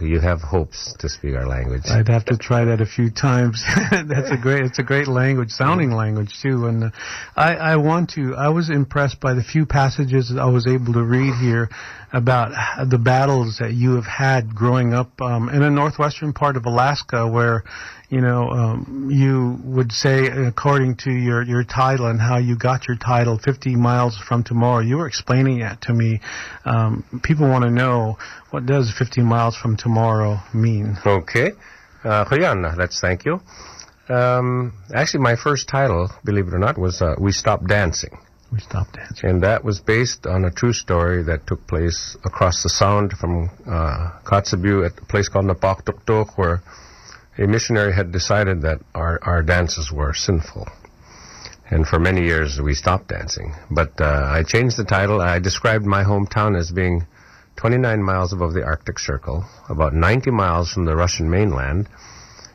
you 0.00 0.20
have 0.20 0.40
hopes 0.42 0.94
to 0.98 1.08
speak 1.08 1.34
our 1.34 1.46
language. 1.46 1.82
I'd 1.90 2.08
have 2.08 2.24
to 2.26 2.36
try 2.36 2.66
that 2.66 2.80
a 2.80 2.86
few 2.86 3.10
times. 3.10 3.64
That's 3.90 4.30
a 4.30 4.36
great, 4.36 4.64
it's 4.64 4.78
a 4.78 4.84
great 4.84 5.08
language, 5.08 5.50
sounding 5.50 5.90
language 5.90 6.40
too. 6.40 6.66
And 6.66 6.84
uh, 6.84 6.90
I, 7.34 7.56
I 7.56 7.76
want 7.76 8.10
to, 8.10 8.36
I 8.36 8.50
was 8.50 8.70
impressed 8.70 9.18
by 9.18 9.34
the 9.34 9.42
few 9.42 9.66
passages 9.66 10.28
that 10.28 10.40
I 10.40 10.46
was 10.46 10.68
able 10.68 10.92
to 10.92 11.02
read 11.02 11.34
here 11.34 11.68
about 12.12 12.52
the 12.88 12.98
battles 12.98 13.58
that 13.58 13.74
you 13.74 13.94
have 13.94 14.06
had 14.06 14.54
growing 14.54 14.94
up 14.94 15.20
um, 15.20 15.48
in 15.48 15.62
a 15.62 15.70
northwestern 15.70 16.32
part 16.32 16.56
of 16.56 16.64
Alaska 16.66 17.28
where 17.28 17.64
you 18.10 18.22
know, 18.22 18.48
um, 18.48 19.10
you 19.12 19.58
would 19.64 19.92
say, 19.92 20.28
according 20.28 20.96
to 20.96 21.12
your, 21.12 21.42
your 21.42 21.62
title 21.62 22.06
and 22.06 22.18
how 22.18 22.38
you 22.38 22.56
got 22.56 22.88
your 22.88 22.96
title, 22.96 23.38
50 23.38 23.76
miles 23.76 24.16
from 24.16 24.42
tomorrow, 24.42 24.80
you 24.80 24.96
were 24.96 25.06
explaining 25.06 25.58
that 25.58 25.82
to 25.82 25.92
me. 25.92 26.20
Um, 26.64 27.04
people 27.22 27.48
want 27.48 27.64
to 27.64 27.70
know, 27.70 28.16
what 28.50 28.64
does 28.64 28.90
50 28.96 29.20
miles 29.22 29.56
from 29.56 29.76
tomorrow 29.76 30.40
mean? 30.54 30.96
Okay. 31.04 31.52
Uh, 32.02 32.24
that's 32.76 33.00
thank 33.00 33.26
you. 33.26 33.40
Um, 34.08 34.72
actually, 34.94 35.20
my 35.20 35.36
first 35.36 35.68
title, 35.68 36.10
believe 36.24 36.48
it 36.48 36.54
or 36.54 36.58
not, 36.58 36.78
was 36.78 37.02
uh, 37.02 37.14
We 37.18 37.32
Stopped 37.32 37.66
Dancing. 37.66 38.16
We 38.50 38.60
stopped 38.60 38.94
dancing. 38.94 39.28
And 39.28 39.42
that 39.42 39.62
was 39.62 39.80
based 39.80 40.26
on 40.26 40.44
a 40.44 40.50
true 40.50 40.72
story 40.72 41.22
that 41.24 41.46
took 41.46 41.66
place 41.66 42.16
across 42.24 42.62
the 42.62 42.70
sound 42.70 43.12
from 43.12 43.50
uh, 43.66 44.10
Kotzebue 44.24 44.86
at 44.86 44.98
a 44.98 45.04
place 45.04 45.28
called 45.28 45.46
Napaktuktuk, 45.46 46.38
where 46.38 46.62
a 47.36 47.46
missionary 47.46 47.92
had 47.92 48.10
decided 48.10 48.62
that 48.62 48.80
our, 48.94 49.18
our 49.22 49.42
dances 49.42 49.92
were 49.92 50.14
sinful. 50.14 50.66
And 51.70 51.86
for 51.86 51.98
many 51.98 52.22
years 52.22 52.60
we 52.60 52.74
stopped 52.74 53.08
dancing. 53.08 53.54
But 53.70 54.00
uh, 54.00 54.24
I 54.26 54.42
changed 54.44 54.78
the 54.78 54.84
title. 54.84 55.20
I 55.20 55.38
described 55.38 55.84
my 55.84 56.02
hometown 56.02 56.58
as 56.58 56.72
being 56.72 57.06
29 57.56 58.02
miles 58.02 58.32
above 58.32 58.54
the 58.54 58.64
Arctic 58.64 58.98
Circle, 58.98 59.44
about 59.68 59.92
90 59.92 60.30
miles 60.30 60.72
from 60.72 60.86
the 60.86 60.96
Russian 60.96 61.28
mainland, 61.28 61.88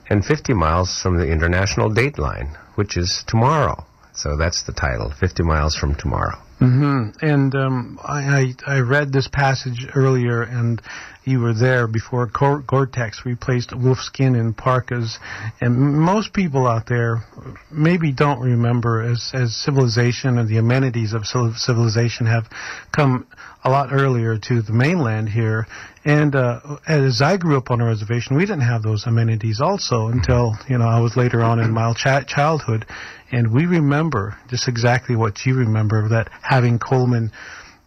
and 0.10 0.26
50 0.26 0.54
miles 0.54 1.00
from 1.00 1.18
the 1.18 1.28
international 1.28 1.89
date 1.89 2.18
line, 2.18 2.58
which 2.76 2.98
is 2.98 3.24
tomorrow. 3.28 3.86
So 4.14 4.38
that's 4.38 4.64
the 4.64 4.74
title, 4.74 5.09
50 5.09 5.43
miles 5.43 5.76
from 5.76 5.95
tomorrow. 5.95 6.38
Mm-hmm. 6.64 7.26
And 7.26 7.55
um, 7.55 7.99
I, 8.03 8.53
I, 8.68 8.76
I 8.76 8.80
read 8.80 9.11
this 9.11 9.28
passage 9.28 9.86
earlier, 9.95 10.41
and 10.41 10.82
you 11.26 11.39
were 11.39 11.53
there 11.53 11.88
before 11.88 12.28
Gore-Tex 12.28 13.26
replaced 13.26 13.70
wolfskin 13.70 14.38
in 14.38 14.53
parkas, 14.53 15.20
and 15.61 15.78
most 15.78 16.34
people 16.34 16.68
out 16.68 16.88
there 16.88 17.24
maybe 17.72 18.11
don't 18.11 18.39
remember 18.39 19.01
as 19.01 19.32
as 19.34 19.55
civilization 19.55 20.38
and 20.38 20.49
the 20.49 20.57
amenities 20.57 21.14
of 21.14 21.26
civilization 21.26 22.26
have 22.26 22.49
come 22.91 23.26
a 23.64 23.70
lot 23.70 23.93
earlier 23.93 24.38
to 24.38 24.61
the 24.61 24.74
mainland 24.74 25.30
here. 25.30 25.66
And 26.03 26.36
uh, 26.36 26.59
as 26.86 27.22
I 27.22 27.38
grew 27.38 27.57
up 27.57 27.72
on 27.72 27.80
a 27.80 27.86
reservation, 27.86 28.36
we 28.36 28.43
didn't 28.43 28.68
have 28.68 28.84
those 28.84 29.05
amenities 29.05 29.61
also 29.61 30.07
until 30.07 30.57
you 30.68 30.78
know 30.78 30.86
I 30.86 30.99
was 30.99 31.16
later 31.16 31.41
on 31.41 31.59
in 31.59 31.72
my 31.72 31.93
ch- 31.93 32.28
childhood, 32.28 32.86
and 33.32 33.53
we 33.53 33.66
remember 33.66 34.38
just 34.49 34.68
exactly 34.68 35.16
what 35.16 35.45
you 35.45 35.55
remember 35.55 36.09
that 36.09 36.30
having 36.54 36.80
Coleman 36.80 37.32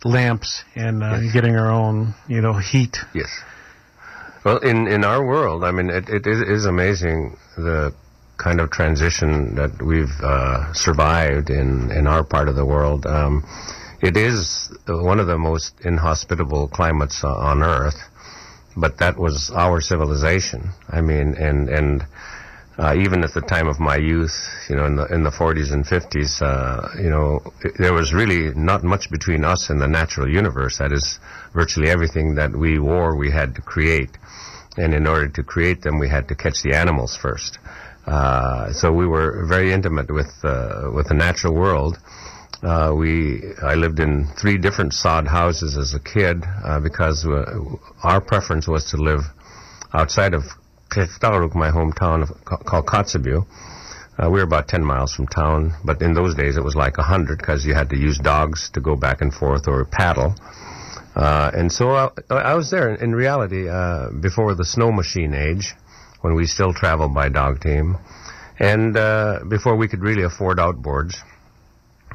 lamps 0.05 0.65
and 0.75 1.03
uh, 1.03 1.19
yes. 1.21 1.33
getting 1.33 1.57
our 1.57 1.71
own 1.71 2.15
you 2.29 2.41
know 2.41 2.55
heat. 2.55 2.97
Yes. 3.15 3.31
Well, 4.45 4.59
in 4.59 4.87
in 4.87 5.05
our 5.05 5.25
world, 5.25 5.65
I 5.65 5.73
mean, 5.73 5.91
it, 5.91 6.09
it 6.09 6.27
is 6.27 6.67
amazing 6.67 7.37
the 7.57 7.93
kind 8.37 8.61
of 8.61 8.71
transition 8.71 9.57
that 9.57 9.83
we've 9.83 10.17
uh, 10.23 10.73
survived 10.73 11.51
in 11.51 11.91
in 11.91 12.07
our 12.07 12.23
part 12.23 12.49
of 12.49 12.55
the 12.55 12.65
world. 12.65 13.07
Um, 13.07 13.45
it 14.01 14.17
is 14.17 14.71
one 14.87 15.19
of 15.21 15.27
the 15.27 15.39
most 15.39 15.81
inhospitable 15.81 16.69
climates 16.69 17.25
uh, 17.25 17.29
on 17.29 17.63
Earth, 17.63 17.99
but 18.77 18.99
that 18.99 19.19
was 19.19 19.51
our 19.51 19.81
civilization. 19.81 20.71
I 20.89 21.01
mean, 21.01 21.35
and 21.35 21.69
and 21.69 22.05
uh, 22.79 22.95
even 22.97 23.25
at 23.25 23.33
the 23.33 23.41
time 23.41 23.69
of 23.69 23.81
my 23.81 23.97
youth, 23.97 24.37
you 24.69 24.77
know, 24.77 24.85
in 24.85 24.97
the 24.97 25.07
in 25.07 25.23
the 25.23 25.31
40s 25.31 25.73
and 25.73 25.85
50s, 25.85 26.43
uh, 26.43 26.89
you 27.03 27.11
know, 27.11 27.41
there 27.79 27.95
was 27.95 28.13
really 28.13 28.55
not 28.55 28.85
much 28.85 29.11
between 29.11 29.45
us 29.45 29.71
and 29.71 29.81
the 29.81 29.89
natural 29.89 30.29
universe. 30.29 30.79
That 30.79 30.93
is, 30.93 31.19
virtually 31.55 31.89
everything 31.89 32.35
that 32.35 32.53
we 32.55 32.79
wore, 32.79 33.17
we 33.17 33.31
had 33.31 33.55
to 33.55 33.63
create, 33.63 34.11
and 34.77 34.93
in 34.95 35.07
order 35.07 35.29
to 35.29 35.43
create 35.43 35.83
them, 35.83 35.99
we 35.99 36.09
had 36.09 36.29
to 36.29 36.35
catch 36.35 36.63
the 36.63 36.75
animals 36.75 37.17
first. 37.17 37.59
Uh, 38.07 38.73
so 38.73 38.93
we 38.93 39.07
were 39.07 39.47
very 39.47 39.73
intimate 39.73 40.11
with 40.11 40.33
uh, 40.45 40.91
with 40.95 41.09
the 41.09 41.15
natural 41.15 41.55
world 41.55 41.99
uh, 42.63 42.93
we 42.97 43.43
I 43.63 43.75
lived 43.75 44.01
in 44.01 44.27
three 44.27 44.59
different 44.59 44.95
sod 44.95 45.27
houses 45.27 45.77
as 45.77 45.95
a 45.95 46.01
kid 46.01 46.45
uh, 46.65 46.81
because 46.81 47.27
our 48.03 48.21
preference 48.21 48.67
was 48.67 48.91
to 48.91 48.97
live 48.97 49.21
outside 49.93 50.35
of 50.35 50.45
Qeqtaruk, 50.91 51.55
my 51.55 51.71
hometown 51.71 52.23
of, 52.23 52.45
called 52.45 52.87
Kotzebue. 52.87 53.47
Uh, 54.19 54.31
we 54.31 54.39
were 54.39 54.45
about 54.45 54.69
10 54.69 54.83
miles 54.83 55.13
from 55.13 55.27
town, 55.27 55.75
but 55.85 56.01
in 56.01 56.15
those 56.15 56.35
days 56.35 56.57
it 56.57 56.65
was 56.65 56.75
like 56.75 56.97
100 56.97 57.39
because 57.39 57.67
you 57.67 57.75
had 57.75 57.91
to 57.91 57.97
use 57.97 58.19
dogs 58.19 58.71
to 58.71 58.81
go 58.81 58.97
back 58.97 59.21
and 59.21 59.35
forth 59.35 59.69
or 59.69 59.85
paddle. 59.85 60.35
Uh, 61.15 61.51
and 61.55 61.71
so 61.71 61.91
I, 61.91 62.11
I, 62.31 62.55
was 62.55 62.71
there 62.71 62.95
in 62.95 63.15
reality 63.15 63.69
uh, 63.69 64.11
before 64.11 64.55
the 64.55 64.65
snow 64.65 64.93
machine 64.93 65.35
age 65.35 65.75
when 66.21 66.35
we 66.35 66.47
still 66.47 66.75
traveled 66.75 67.15
by 67.15 67.29
dog 67.29 67.61
team 67.61 67.97
and 68.59 68.95
before 69.49 69.77
we 69.77 69.89
could 69.89 70.01
really 70.01 70.23
afford 70.23 70.59
outboards. 70.59 71.17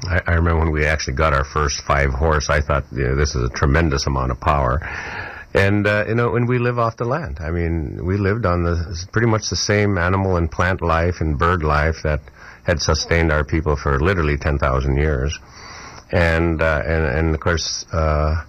I, 0.03 0.21
I 0.27 0.31
remember 0.33 0.59
when 0.59 0.71
we 0.71 0.85
actually 0.85 1.15
got 1.15 1.33
our 1.33 1.43
first 1.43 1.81
five 1.81 2.11
horse, 2.11 2.49
I 2.49 2.61
thought, 2.61 2.85
this 2.91 3.35
is 3.35 3.43
a 3.43 3.49
tremendous 3.49 4.07
amount 4.07 4.31
of 4.31 4.39
power. 4.39 4.79
And, 5.53 5.85
uh, 5.85 6.05
you 6.07 6.15
know, 6.15 6.35
and 6.35 6.47
we 6.47 6.59
live 6.59 6.79
off 6.79 6.95
the 6.97 7.05
land. 7.05 7.39
I 7.41 7.51
mean, 7.51 8.05
we 8.05 8.17
lived 8.17 8.45
on 8.45 8.63
the, 8.63 9.07
pretty 9.11 9.27
much 9.27 9.49
the 9.49 9.57
same 9.57 9.97
animal 9.97 10.37
and 10.37 10.49
plant 10.49 10.81
life 10.81 11.19
and 11.19 11.37
bird 11.37 11.61
life 11.61 12.03
that 12.03 12.21
had 12.63 12.81
sustained 12.81 13.31
our 13.31 13.43
people 13.43 13.75
for 13.75 13.99
literally 13.99 14.37
10,000 14.37 14.95
years. 14.95 15.37
And, 16.11 16.61
uh, 16.61 16.81
and, 16.85 17.05
and 17.05 17.35
of 17.35 17.41
course, 17.41 17.85
uh, 17.91 18.43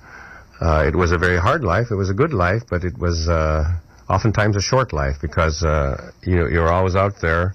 uh, 0.61 0.84
it 0.86 0.94
was 0.94 1.11
a 1.11 1.18
very 1.18 1.38
hard 1.38 1.64
life. 1.64 1.90
It 1.90 1.96
was 1.96 2.11
a 2.11 2.14
good 2.14 2.32
life, 2.32 2.62
but 2.70 2.84
it 2.84 2.96
was, 2.98 3.28
uh, 3.28 3.64
oftentimes 4.09 4.55
a 4.57 4.61
short 4.61 4.92
life 4.92 5.16
because, 5.20 5.64
uh, 5.64 6.12
you 6.22 6.36
know, 6.36 6.46
you're 6.46 6.70
always 6.70 6.94
out 6.94 7.20
there, 7.20 7.55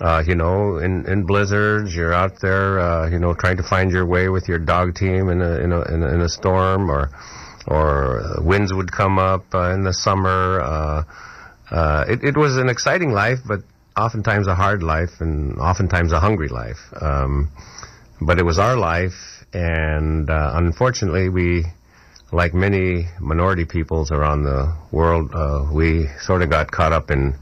uh, 0.00 0.22
you 0.24 0.36
know, 0.36 0.76
in, 0.76 1.08
in 1.08 1.24
blizzards, 1.24 1.94
you're 1.94 2.12
out 2.12 2.40
there, 2.40 2.78
uh, 2.78 3.08
you 3.08 3.18
know, 3.18 3.34
trying 3.34 3.56
to 3.56 3.62
find 3.64 3.90
your 3.90 4.06
way 4.06 4.28
with 4.28 4.46
your 4.46 4.58
dog 4.58 4.94
team 4.94 5.28
in 5.28 5.40
a, 5.42 5.58
in 5.58 5.72
a, 5.72 5.82
in 5.82 6.02
a, 6.04 6.14
in 6.14 6.20
a 6.20 6.28
storm 6.28 6.88
or, 6.88 7.10
or 7.66 8.20
uh, 8.20 8.42
winds 8.42 8.72
would 8.72 8.90
come 8.92 9.18
up 9.18 9.54
uh, 9.54 9.72
in 9.72 9.82
the 9.82 9.92
summer. 9.92 10.60
Uh, 10.60 12.04
it, 12.08 12.22
it 12.22 12.36
was 12.36 12.56
an 12.56 12.68
exciting 12.68 13.12
life, 13.12 13.38
but 13.46 13.60
oftentimes 13.96 14.46
a 14.46 14.54
hard 14.54 14.82
life 14.82 15.20
and 15.20 15.58
oftentimes 15.58 16.12
a 16.12 16.20
hungry 16.20 16.48
life. 16.48 16.78
Um, 17.00 17.50
but 18.20 18.38
it 18.38 18.44
was 18.44 18.58
our 18.58 18.76
life, 18.76 19.44
and 19.52 20.30
unfortunately, 20.30 21.28
we, 21.28 21.66
like 22.32 22.54
many 22.54 23.08
minority 23.20 23.64
peoples 23.64 24.10
around 24.10 24.44
the 24.44 24.74
world, 24.90 25.34
uh, 25.34 25.66
we 25.72 26.06
sort 26.20 26.42
of 26.42 26.48
got 26.48 26.70
caught 26.70 26.92
up 26.92 27.10
in 27.10 27.34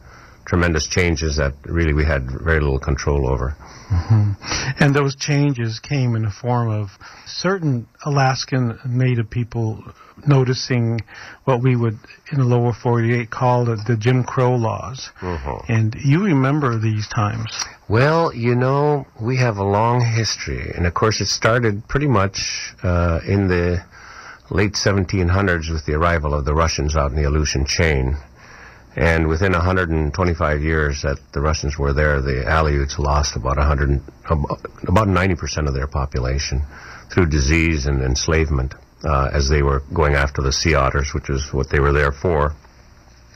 tremendous 0.44 0.86
changes 0.86 1.36
that 1.36 1.54
really 1.64 1.92
we 1.92 2.04
had 2.04 2.28
very 2.30 2.60
little 2.60 2.78
control 2.78 3.28
over. 3.28 3.56
Mm-hmm. 3.88 4.82
And 4.82 4.94
those 4.94 5.14
changes 5.16 5.78
came 5.80 6.16
in 6.16 6.22
the 6.22 6.30
form 6.30 6.70
of 6.70 6.90
certain 7.26 7.86
Alaskan 8.04 8.78
Native 8.86 9.30
people 9.30 9.82
noticing 10.26 11.00
what 11.44 11.62
we 11.62 11.76
would 11.76 11.98
in 12.32 12.38
the 12.38 12.44
lower 12.44 12.72
48 12.72 13.30
call 13.30 13.64
the, 13.64 13.76
the 13.86 13.96
Jim 13.96 14.24
Crow 14.24 14.54
laws. 14.54 15.10
Mm-hmm. 15.20 15.72
And 15.72 15.94
you 16.04 16.24
remember 16.24 16.78
these 16.78 17.08
times. 17.08 17.46
Well, 17.88 18.34
you 18.34 18.54
know, 18.54 19.06
we 19.20 19.36
have 19.38 19.58
a 19.58 19.64
long 19.64 20.00
history. 20.00 20.72
And 20.74 20.86
of 20.86 20.94
course, 20.94 21.20
it 21.20 21.26
started 21.26 21.86
pretty 21.88 22.08
much 22.08 22.74
uh, 22.82 23.20
in 23.26 23.48
the 23.48 23.84
late 24.50 24.72
1700s 24.72 25.70
with 25.72 25.86
the 25.86 25.94
arrival 25.94 26.34
of 26.34 26.44
the 26.44 26.54
Russians 26.54 26.96
out 26.96 27.10
in 27.10 27.16
the 27.16 27.24
Aleutian 27.24 27.66
chain. 27.66 28.16
And 28.96 29.26
within 29.26 29.52
125 29.52 30.62
years 30.62 31.02
that 31.02 31.18
the 31.32 31.40
Russians 31.40 31.76
were 31.76 31.92
there, 31.92 32.20
the 32.20 32.44
Aleuts 32.46 32.98
lost 32.98 33.34
about 33.34 33.56
100, 33.56 34.00
about 34.86 35.08
90% 35.08 35.66
of 35.66 35.74
their 35.74 35.88
population 35.88 36.62
through 37.12 37.26
disease 37.26 37.86
and 37.86 38.02
enslavement 38.02 38.74
uh, 39.04 39.30
as 39.32 39.48
they 39.48 39.62
were 39.62 39.80
going 39.92 40.14
after 40.14 40.42
the 40.42 40.52
sea 40.52 40.74
otters, 40.74 41.12
which 41.12 41.28
is 41.28 41.52
what 41.52 41.70
they 41.70 41.80
were 41.80 41.92
there 41.92 42.12
for. 42.12 42.54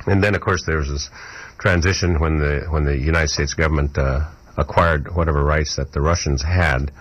And 0.06 0.22
then, 0.22 0.34
of 0.34 0.40
course, 0.40 0.64
there 0.64 0.78
was 0.78 0.88
this 0.88 1.11
transition 1.59 2.20
when 2.20 2.38
the 2.38 2.66
when 2.70 2.84
the 2.84 2.96
United 2.96 3.28
States 3.28 3.54
government 3.54 3.98
uh, 3.98 4.30
acquired 4.56 5.14
whatever 5.14 5.44
rights 5.44 5.76
that 5.76 5.92
the 5.92 6.00
Russians 6.00 6.42
had. 6.42 6.92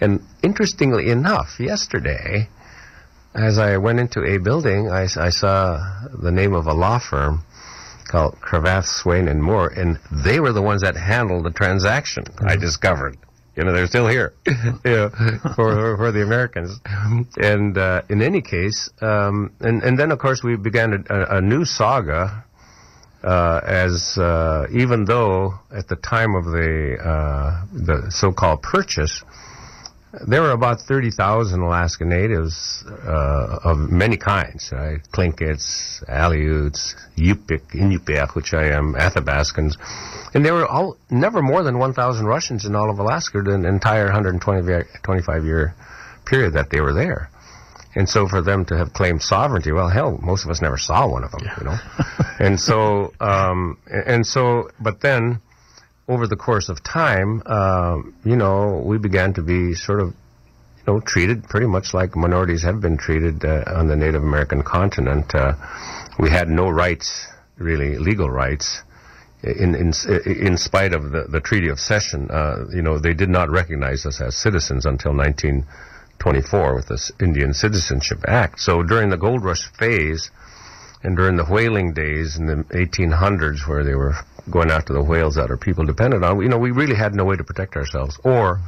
And 0.00 0.24
interestingly 0.42 1.08
enough, 1.08 1.60
yesterday, 1.60 2.48
as 3.34 3.58
I 3.58 3.76
went 3.78 4.00
into 4.00 4.24
a 4.24 4.38
building, 4.38 4.90
I, 4.90 5.04
I 5.16 5.30
saw 5.30 5.78
the 6.12 6.32
name 6.32 6.54
of 6.54 6.66
a 6.66 6.74
law 6.74 6.98
firm 6.98 7.44
called 8.12 8.38
Cravath, 8.42 8.84
Swaine, 8.84 9.26
and 9.26 9.42
Moore, 9.42 9.68
and 9.68 9.98
they 10.10 10.38
were 10.38 10.52
the 10.52 10.60
ones 10.60 10.82
that 10.82 10.96
handled 10.96 11.44
the 11.44 11.50
transaction. 11.50 12.24
Mm-hmm. 12.24 12.48
I 12.48 12.56
discovered. 12.56 13.16
You 13.56 13.64
know, 13.64 13.72
they're 13.72 13.86
still 13.86 14.06
here, 14.06 14.34
you 14.46 14.54
know, 14.84 15.08
for, 15.56 15.96
for 15.96 16.12
the 16.12 16.22
Americans. 16.22 16.78
And 17.36 17.76
uh, 17.76 18.02
in 18.08 18.22
any 18.22 18.42
case, 18.42 18.90
um, 19.00 19.52
and 19.60 19.82
and 19.82 19.98
then 19.98 20.12
of 20.12 20.18
course 20.18 20.42
we 20.42 20.56
began 20.56 21.04
a, 21.08 21.38
a 21.38 21.40
new 21.40 21.64
saga. 21.64 22.44
Uh, 23.24 23.60
as 23.64 24.18
uh, 24.18 24.66
even 24.72 25.04
though 25.04 25.54
at 25.70 25.86
the 25.86 25.94
time 25.94 26.34
of 26.34 26.44
the 26.44 26.98
uh, 26.98 27.64
the 27.72 28.10
so-called 28.10 28.62
purchase, 28.62 29.22
there 30.26 30.42
were 30.42 30.50
about 30.50 30.82
30,000 30.82 31.60
Alaska 31.60 32.04
Natives 32.04 32.84
uh, 32.86 33.58
of 33.64 33.78
many 33.78 34.16
kinds, 34.16 34.70
right? 34.70 35.00
Tlingits, 35.12 36.04
Aleuts, 36.06 36.94
Yupik, 37.16 37.70
Inupiaq, 37.72 38.34
which 38.34 38.52
I 38.52 38.64
am, 38.66 38.94
Athabascans. 38.94 39.76
And 40.34 40.44
there 40.44 40.52
were 40.52 40.66
all, 40.66 40.98
never 41.10 41.40
more 41.40 41.62
than 41.62 41.78
1,000 41.78 42.26
Russians 42.26 42.66
in 42.66 42.76
all 42.76 42.90
of 42.90 42.98
Alaska 42.98 43.42
the 43.42 43.54
entire 43.54 44.04
125 44.04 45.44
year 45.44 45.74
period 46.26 46.52
that 46.54 46.70
they 46.70 46.80
were 46.80 46.92
there. 46.92 47.30
And 47.94 48.08
so 48.08 48.26
for 48.26 48.40
them 48.40 48.64
to 48.66 48.76
have 48.76 48.92
claimed 48.92 49.22
sovereignty, 49.22 49.72
well, 49.72 49.88
hell, 49.88 50.18
most 50.22 50.44
of 50.44 50.50
us 50.50 50.62
never 50.62 50.78
saw 50.78 51.06
one 51.08 51.24
of 51.24 51.30
them, 51.30 51.42
yeah. 51.44 51.54
you 51.58 51.64
know? 51.64 51.78
and 52.38 52.60
so, 52.60 53.12
um, 53.20 53.78
and 53.86 54.26
so, 54.26 54.70
but 54.80 55.00
then, 55.00 55.40
over 56.12 56.26
the 56.26 56.36
course 56.36 56.68
of 56.68 56.82
time, 56.82 57.42
uh, 57.46 57.96
you 58.24 58.36
know, 58.36 58.82
we 58.84 58.98
began 58.98 59.32
to 59.34 59.42
be 59.42 59.74
sort 59.74 60.00
of 60.00 60.08
you 60.08 60.84
know, 60.86 61.00
treated 61.00 61.44
pretty 61.44 61.66
much 61.66 61.94
like 61.94 62.14
minorities 62.14 62.62
have 62.62 62.80
been 62.80 62.98
treated 62.98 63.44
uh, 63.44 63.64
on 63.66 63.88
the 63.88 63.96
Native 63.96 64.22
American 64.22 64.62
continent. 64.62 65.34
Uh, 65.34 65.54
we 66.18 66.28
had 66.28 66.48
no 66.48 66.68
rights, 66.68 67.26
really, 67.56 67.96
legal 67.98 68.28
rights. 68.30 68.82
In, 69.42 69.74
in, 69.74 69.92
in 70.26 70.56
spite 70.56 70.92
of 70.92 71.10
the, 71.10 71.24
the 71.28 71.40
Treaty 71.40 71.68
of 71.68 71.80
Cession, 71.80 72.30
uh, 72.30 72.66
you 72.70 72.82
know, 72.82 72.98
they 72.98 73.14
did 73.14 73.28
not 73.28 73.50
recognize 73.50 74.06
us 74.06 74.20
as 74.20 74.36
citizens 74.36 74.86
until 74.86 75.16
1924 75.16 76.74
with 76.74 76.86
the 76.86 77.12
Indian 77.20 77.52
Citizenship 77.54 78.18
Act. 78.28 78.60
So 78.60 78.82
during 78.82 79.08
the 79.10 79.16
gold 79.16 79.42
rush 79.42 79.66
phase 79.72 80.30
and 81.02 81.16
during 81.16 81.36
the 81.36 81.44
whaling 81.44 81.92
days 81.92 82.36
in 82.36 82.46
the 82.46 82.56
1800s 82.70 83.66
where 83.66 83.82
they 83.82 83.94
were 83.94 84.14
going 84.50 84.70
after 84.70 84.92
the 84.92 85.02
whales 85.02 85.36
that 85.36 85.50
our 85.50 85.56
people 85.56 85.84
depended 85.84 86.22
on, 86.22 86.40
you 86.40 86.48
know, 86.48 86.58
we 86.58 86.70
really 86.70 86.96
had 86.96 87.14
no 87.14 87.24
way 87.24 87.36
to 87.36 87.44
protect 87.44 87.76
ourselves. 87.76 88.18
Or 88.24 88.60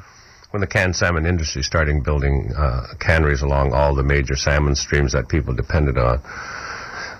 when 0.51 0.61
the 0.61 0.66
canned 0.66 0.95
salmon 0.95 1.27
industry 1.27 1.62
started 1.62 2.05
building 2.05 2.53
uh, 2.57 2.95
canneries 3.01 3.43
along 3.43 3.72
all 3.72 3.95
the 3.95 4.05
major 4.05 4.37
salmon 4.37 4.77
streams 4.77 5.12
that 5.12 5.29
people 5.29 5.53
depended 5.53 5.99
on. 5.99 6.20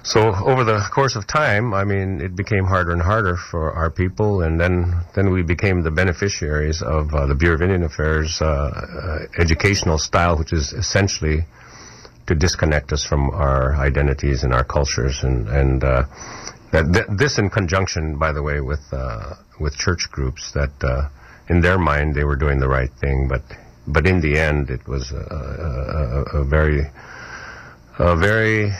So 0.05 0.35
over 0.35 0.65
the 0.65 0.87
course 0.93 1.17
of 1.17 1.27
time, 1.27 1.73
I 1.73 1.85
mean, 1.85 2.21
it 2.21 2.37
became 2.37 2.65
harder 2.65 2.93
and 2.93 3.01
harder 3.01 3.37
for 3.37 3.73
our 3.73 3.91
people, 3.91 4.43
and 4.43 4.61
then 4.61 5.01
then 5.15 5.33
we 5.33 5.43
became 5.43 5.83
the 5.83 5.91
beneficiaries 5.91 6.83
of 6.83 7.15
uh, 7.15 7.27
the 7.27 7.35
Bureau 7.35 7.55
of 7.55 7.63
Indian 7.63 7.85
Affairs 7.85 8.41
uh, 8.43 8.45
uh, 8.45 9.19
educational 9.39 9.99
style, 9.99 10.37
which 10.37 10.53
is 10.53 10.75
essentially 10.75 11.47
to 12.27 12.35
disconnect 12.35 12.93
us 12.93 13.03
from 13.03 13.31
our 13.31 13.75
identities 13.77 14.45
and 14.45 14.53
our 14.53 14.63
cultures, 14.63 15.25
and 15.25 15.49
and 15.49 15.83
uh, 15.83 16.05
th- 16.83 17.07
this 17.09 17.39
in 17.39 17.51
conjunction, 17.51 18.19
by 18.19 18.33
the 18.33 18.43
way, 18.43 18.61
with 18.61 18.93
uh, 18.93 19.35
with 19.61 19.77
church 19.77 20.11
groups 20.11 20.53
that 20.53 20.73
uh, 20.83 21.09
in 21.49 21.61
their 21.61 21.79
mind 21.79 22.15
they 22.15 22.25
were 22.25 22.37
doing 22.37 22.59
the 22.59 22.69
right 22.69 22.91
thing, 23.01 23.29
but 23.29 23.43
but 23.87 24.07
in 24.07 24.21
the 24.21 24.39
end 24.39 24.71
it 24.71 24.87
was 24.89 25.13
a, 25.13 25.17
a, 25.17 26.39
a, 26.39 26.41
a 26.41 26.45
very 26.45 26.87
a 27.99 28.17
very 28.17 28.73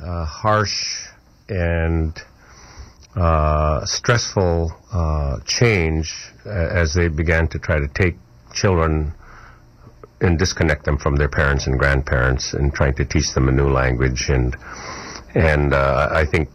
uh, 0.00 0.24
harsh 0.24 1.06
and 1.48 2.22
uh, 3.16 3.84
stressful 3.84 4.72
uh, 4.92 5.38
change 5.46 6.32
as 6.44 6.94
they 6.94 7.08
began 7.08 7.48
to 7.48 7.58
try 7.58 7.78
to 7.78 7.88
take 7.88 8.16
children 8.52 9.12
and 10.20 10.38
disconnect 10.38 10.84
them 10.84 10.98
from 10.98 11.16
their 11.16 11.28
parents 11.28 11.66
and 11.66 11.78
grandparents 11.78 12.52
and 12.52 12.74
trying 12.74 12.94
to 12.94 13.04
teach 13.04 13.32
them 13.34 13.48
a 13.48 13.52
new 13.52 13.68
language 13.68 14.28
and 14.28 14.56
and 15.34 15.74
uh, 15.74 16.08
I 16.10 16.24
think 16.24 16.48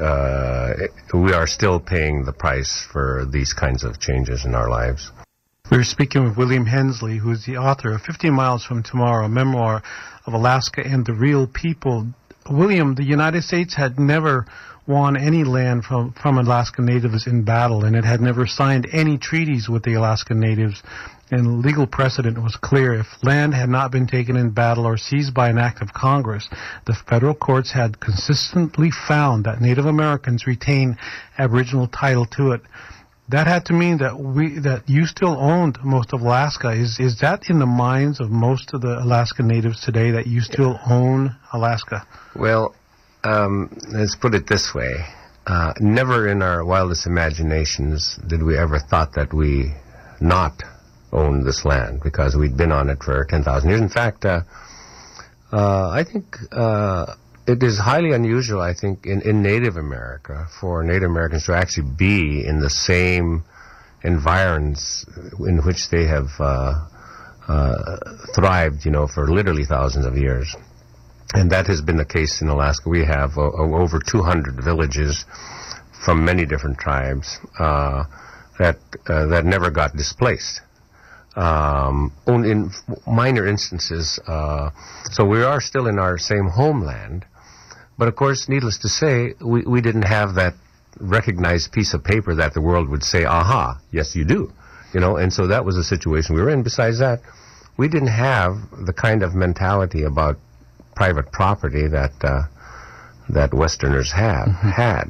uh, 0.00 0.74
we 1.14 1.32
are 1.32 1.46
still 1.46 1.80
paying 1.80 2.24
the 2.24 2.32
price 2.32 2.86
for 2.92 3.26
these 3.30 3.52
kinds 3.52 3.84
of 3.84 3.98
changes 3.98 4.44
in 4.44 4.54
our 4.54 4.68
lives. 4.68 5.10
We 5.70 5.76
were 5.76 5.84
speaking 5.84 6.24
with 6.24 6.36
William 6.36 6.66
Hensley, 6.66 7.18
who 7.18 7.30
is 7.30 7.44
the 7.46 7.56
author 7.56 7.92
of 7.92 8.02
50 8.02 8.30
Miles 8.30 8.64
from 8.64 8.82
Tomorrow, 8.82 9.26
a 9.26 9.28
memoir 9.28 9.82
of 10.26 10.32
Alaska 10.32 10.82
and 10.84 11.06
the 11.06 11.14
real 11.14 11.46
people. 11.46 12.08
William, 12.50 12.94
the 12.94 13.04
United 13.04 13.42
States 13.42 13.74
had 13.74 13.98
never 13.98 14.46
won 14.86 15.16
any 15.16 15.44
land 15.44 15.84
from, 15.84 16.12
from 16.12 16.38
Alaska 16.38 16.82
Natives 16.82 17.26
in 17.26 17.42
battle, 17.44 17.84
and 17.84 17.94
it 17.94 18.04
had 18.04 18.20
never 18.20 18.46
signed 18.46 18.88
any 18.92 19.18
treaties 19.18 19.68
with 19.68 19.82
the 19.82 19.94
Alaska 19.94 20.34
Natives 20.34 20.82
and 21.30 21.64
legal 21.64 21.86
precedent 21.86 22.42
was 22.42 22.56
clear. 22.56 22.94
If 22.94 23.06
land 23.22 23.54
had 23.54 23.68
not 23.68 23.92
been 23.92 24.06
taken 24.06 24.36
in 24.36 24.50
battle 24.50 24.86
or 24.86 24.96
seized 24.96 25.32
by 25.32 25.48
an 25.48 25.58
act 25.58 25.80
of 25.80 25.92
Congress, 25.92 26.48
the 26.86 26.94
federal 26.94 27.34
courts 27.34 27.72
had 27.72 28.00
consistently 28.00 28.90
found 28.90 29.44
that 29.44 29.60
Native 29.60 29.86
Americans 29.86 30.46
retain 30.46 30.96
Aboriginal 31.38 31.86
title 31.86 32.26
to 32.26 32.52
it. 32.52 32.62
That 33.28 33.46
had 33.46 33.66
to 33.66 33.72
mean 33.72 33.98
that 33.98 34.18
we 34.18 34.58
that 34.58 34.88
you 34.88 35.06
still 35.06 35.36
owned 35.38 35.78
most 35.84 36.12
of 36.12 36.20
Alaska. 36.20 36.72
Is 36.72 36.98
is 36.98 37.20
that 37.20 37.48
in 37.48 37.60
the 37.60 37.66
minds 37.66 38.18
of 38.18 38.28
most 38.28 38.74
of 38.74 38.80
the 38.80 38.98
Alaska 38.98 39.44
Natives 39.44 39.80
today 39.82 40.10
that 40.10 40.26
you 40.26 40.40
still 40.40 40.80
own 40.84 41.36
Alaska? 41.52 42.04
Well, 42.34 42.74
um, 43.24 43.76
let's 43.88 44.16
put 44.16 44.34
it 44.34 44.46
this 44.46 44.74
way. 44.74 45.04
Uh, 45.46 45.72
never 45.80 46.28
in 46.28 46.42
our 46.42 46.64
wildest 46.64 47.06
imaginations 47.06 48.18
did 48.26 48.42
we 48.42 48.56
ever 48.56 48.78
thought 48.78 49.14
that 49.14 49.32
we 49.32 49.72
not 50.20 50.62
owned 51.12 51.44
this 51.44 51.64
land 51.64 52.00
because 52.02 52.36
we'd 52.36 52.56
been 52.56 52.72
on 52.72 52.88
it 52.88 53.02
for 53.02 53.24
10,000 53.24 53.68
years. 53.68 53.80
In 53.80 53.88
fact, 53.88 54.24
uh, 54.24 54.42
uh, 55.52 55.90
I 55.90 56.04
think 56.04 56.36
uh, 56.52 57.14
it 57.46 57.62
is 57.62 57.78
highly 57.78 58.12
unusual, 58.12 58.60
I 58.60 58.74
think, 58.74 59.06
in, 59.06 59.22
in 59.22 59.42
Native 59.42 59.76
America 59.76 60.46
for 60.60 60.84
Native 60.84 61.10
Americans 61.10 61.46
to 61.46 61.54
actually 61.54 61.90
be 61.90 62.46
in 62.46 62.60
the 62.60 62.70
same 62.70 63.44
environs 64.02 65.04
in 65.40 65.58
which 65.64 65.90
they 65.90 66.04
have 66.04 66.28
uh, 66.38 66.86
uh, 67.48 67.96
thrived, 68.34 68.84
you 68.84 68.90
know, 68.90 69.06
for 69.06 69.28
literally 69.28 69.64
thousands 69.64 70.06
of 70.06 70.16
years. 70.16 70.54
And 71.34 71.50
that 71.50 71.66
has 71.68 71.80
been 71.80 71.96
the 71.96 72.04
case 72.04 72.42
in 72.42 72.48
Alaska. 72.48 72.88
We 72.88 73.04
have 73.04 73.38
uh, 73.38 73.42
over 73.42 74.00
200 74.00 74.62
villages 74.62 75.24
from 76.04 76.24
many 76.24 76.44
different 76.46 76.78
tribes 76.78 77.38
that 77.58 78.78
that 79.06 79.44
never 79.44 79.70
got 79.70 79.96
displaced 79.96 80.62
um, 81.36 82.12
only 82.26 82.50
in 82.50 82.70
minor 83.06 83.46
instances. 83.46 84.18
Uh, 84.26 84.70
so 85.10 85.24
we 85.24 85.42
are 85.42 85.60
still 85.60 85.86
in 85.86 85.98
our 85.98 86.18
same 86.18 86.46
homeland, 86.48 87.24
but 87.98 88.08
of 88.08 88.16
course, 88.16 88.48
needless 88.48 88.78
to 88.78 88.88
say, 88.88 89.34
we, 89.40 89.62
we 89.62 89.80
didn't 89.80 90.02
have 90.02 90.34
that 90.34 90.54
recognized 90.98 91.72
piece 91.72 91.94
of 91.94 92.02
paper 92.02 92.34
that 92.34 92.54
the 92.54 92.60
world 92.60 92.88
would 92.88 93.04
say, 93.04 93.24
"Aha, 93.24 93.78
yes, 93.92 94.16
you 94.16 94.24
do," 94.24 94.52
you 94.92 95.00
know. 95.00 95.16
And 95.16 95.32
so 95.32 95.46
that 95.46 95.64
was 95.64 95.76
the 95.76 95.84
situation 95.84 96.34
we 96.34 96.42
were 96.42 96.50
in. 96.50 96.62
Besides 96.62 96.98
that, 96.98 97.20
we 97.76 97.88
didn't 97.88 98.08
have 98.08 98.58
the 98.84 98.92
kind 98.92 99.22
of 99.22 99.34
mentality 99.34 100.02
about 100.02 100.38
private 101.00 101.32
property 101.32 101.86
that 101.88 102.12
uh, 102.22 102.42
that 103.30 103.54
Westerners 103.54 104.12
have 104.12 104.48
mm-hmm. 104.48 104.68
had. 104.68 105.08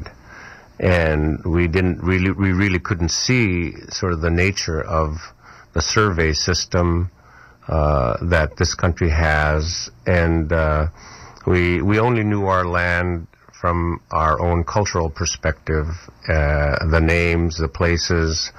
And 0.78 1.44
we 1.44 1.66
didn't 1.66 1.98
really, 2.10 2.30
we 2.30 2.52
really 2.52 2.78
couldn't 2.78 3.10
see 3.26 3.72
sort 3.88 4.12
of 4.12 4.20
the 4.20 4.30
nature 4.30 4.80
of 4.80 5.08
the 5.72 5.82
survey 5.82 6.32
system 6.32 7.10
uh, 7.66 8.24
that 8.34 8.56
this 8.56 8.72
country 8.74 9.10
has, 9.10 9.90
and 10.06 10.52
uh, 10.52 10.86
we 11.44 11.82
we 11.82 11.98
only 11.98 12.22
knew 12.22 12.44
our 12.46 12.64
land 12.64 13.26
from 13.60 14.00
our 14.12 14.40
own 14.40 14.62
cultural 14.62 15.10
perspective, 15.10 15.86
uh, 16.28 16.86
the 16.94 17.00
names, 17.00 17.58
the 17.58 17.68
places, 17.68 18.52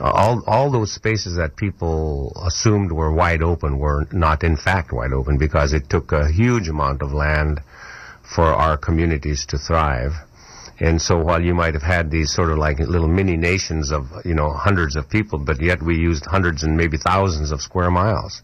all 0.00 0.42
all 0.46 0.70
those 0.70 0.92
spaces 0.92 1.36
that 1.36 1.56
people 1.56 2.32
assumed 2.44 2.92
were 2.92 3.12
wide 3.12 3.42
open 3.42 3.78
were 3.78 4.06
not 4.12 4.44
in 4.44 4.56
fact 4.56 4.92
wide 4.92 5.12
open 5.12 5.38
because 5.38 5.72
it 5.72 5.88
took 5.88 6.12
a 6.12 6.30
huge 6.30 6.68
amount 6.68 7.02
of 7.02 7.12
land 7.12 7.60
for 8.22 8.44
our 8.44 8.76
communities 8.76 9.46
to 9.46 9.58
thrive. 9.58 10.12
And 10.78 11.00
so 11.00 11.18
while 11.18 11.42
you 11.42 11.54
might 11.54 11.72
have 11.74 11.82
had 11.82 12.10
these 12.10 12.32
sort 12.32 12.50
of 12.50 12.58
like 12.58 12.78
little 12.78 13.08
mini 13.08 13.36
nations 13.36 13.90
of, 13.90 14.10
you 14.24 14.34
know, 14.34 14.50
hundreds 14.52 14.94
of 14.96 15.08
people, 15.08 15.38
but 15.38 15.60
yet 15.60 15.82
we 15.82 15.96
used 15.96 16.26
hundreds 16.26 16.64
and 16.64 16.76
maybe 16.76 16.98
thousands 16.98 17.50
of 17.50 17.62
square 17.62 17.90
miles 17.90 18.42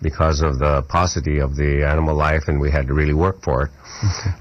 because 0.00 0.40
of 0.40 0.58
the 0.58 0.82
paucity 0.82 1.38
of 1.38 1.56
the 1.56 1.84
animal 1.86 2.14
life 2.14 2.48
and 2.48 2.60
we 2.60 2.70
had 2.70 2.86
to 2.86 2.94
really 2.94 3.14
work 3.14 3.42
for 3.42 3.64
it. 3.64 3.70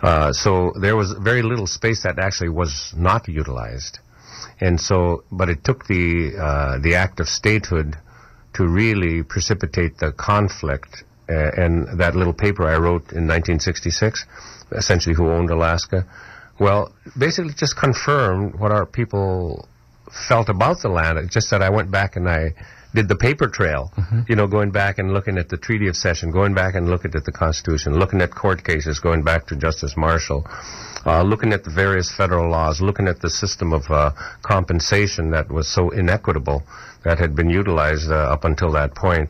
Uh, 0.02 0.32
so 0.34 0.74
there 0.80 0.96
was 0.96 1.14
very 1.14 1.42
little 1.42 1.68
space 1.68 2.04
that 2.04 2.20
actually 2.20 2.50
was 2.50 2.94
not 2.96 3.28
utilized. 3.28 4.00
And 4.60 4.80
so, 4.80 5.24
but 5.32 5.50
it 5.50 5.64
took 5.64 5.88
the, 5.88 6.36
uh, 6.38 6.80
the 6.80 6.96
act 6.96 7.20
of 7.20 7.28
statehood 7.28 7.98
to 8.54 8.68
really 8.68 9.24
precipitate 9.24 9.98
the 9.98 10.12
conflict. 10.12 11.04
Uh, 11.28 11.52
and 11.58 12.00
that 12.00 12.16
little 12.16 12.34
paper 12.34 12.64
I 12.66 12.78
wrote 12.78 13.12
in 13.12 13.28
1966, 13.28 14.26
essentially 14.72 15.16
who 15.16 15.30
owned 15.30 15.50
Alaska, 15.50 16.06
well, 16.60 16.94
basically 17.18 17.54
just 17.54 17.76
confirmed 17.76 18.56
what 18.56 18.72
our 18.72 18.86
people 18.86 19.68
felt 20.28 20.50
about 20.50 20.82
the 20.82 20.90
land. 20.90 21.18
It's 21.18 21.34
just 21.34 21.50
that 21.50 21.62
I 21.62 21.70
went 21.70 21.92
back 21.92 22.16
and 22.16 22.30
I 22.30 22.54
did 22.96 23.08
the 23.08 23.16
paper 23.16 23.48
trail, 23.48 23.92
mm-hmm. 23.96 24.22
you 24.28 24.36
know, 24.36 24.48
going 24.48 24.72
back 24.72 24.98
and 24.98 25.14
looking 25.14 25.38
at 25.38 25.50
the 25.50 25.58
Treaty 25.58 25.88
of 25.88 25.96
Cession, 25.96 26.32
going 26.32 26.54
back 26.54 26.74
and 26.76 26.90
looking 26.90 27.14
at 27.14 27.26
the 27.26 27.32
Constitution, 27.32 28.00
looking 28.00 28.22
at 28.22 28.32
court 28.34 28.64
cases, 28.64 29.00
going 29.00 29.22
back 29.22 29.46
to 29.48 29.56
Justice 29.56 29.96
Marshall, 29.96 30.48
uh, 31.06 31.22
looking 31.22 31.54
at 31.54 31.64
the 31.64 31.70
various 31.70 32.10
federal 32.10 32.50
laws, 32.50 32.82
looking 32.82 33.08
at 33.08 33.20
the 33.20 33.30
system 33.30 33.74
of 33.74 33.84
uh, 33.92 34.12
compensation 34.42 35.32
that 35.32 35.52
was 35.52 35.68
so 35.68 35.90
inequitable 35.90 36.64
that 37.04 37.20
had 37.20 37.36
been 37.36 37.50
utilized 37.50 38.10
uh, 38.10 38.16
up 38.16 38.46
until 38.46 38.72
that 38.72 38.96
point. 38.96 39.30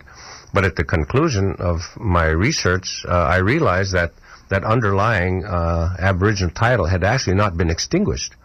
But 0.53 0.63
at 0.63 0.75
the 0.77 0.85
conclusion 0.85 1.55
of 1.59 1.81
my 1.97 2.27
research, 2.27 3.03
uh, 3.07 3.11
I 3.11 3.37
realized 3.37 3.93
that 3.93 4.13
that 4.49 4.63
underlying 4.63 5.43
uh, 5.43 5.95
Aboriginal 5.99 6.53
title 6.53 6.85
had 6.85 7.03
actually 7.03 7.35
not 7.35 7.57
been 7.57 7.71
extinguished. 7.71 8.35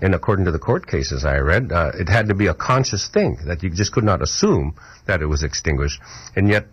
And 0.00 0.14
according 0.14 0.46
to 0.46 0.50
the 0.50 0.58
court 0.58 0.86
cases 0.86 1.24
I 1.24 1.38
read, 1.38 1.72
uh, 1.72 1.92
it 1.94 2.08
had 2.08 2.28
to 2.28 2.34
be 2.34 2.46
a 2.46 2.54
conscious 2.54 3.08
thing 3.08 3.38
that 3.46 3.62
you 3.62 3.70
just 3.70 3.92
could 3.92 4.04
not 4.04 4.22
assume 4.22 4.76
that 5.06 5.20
it 5.20 5.26
was 5.26 5.42
extinguished. 5.42 6.00
And 6.34 6.48
yet, 6.48 6.66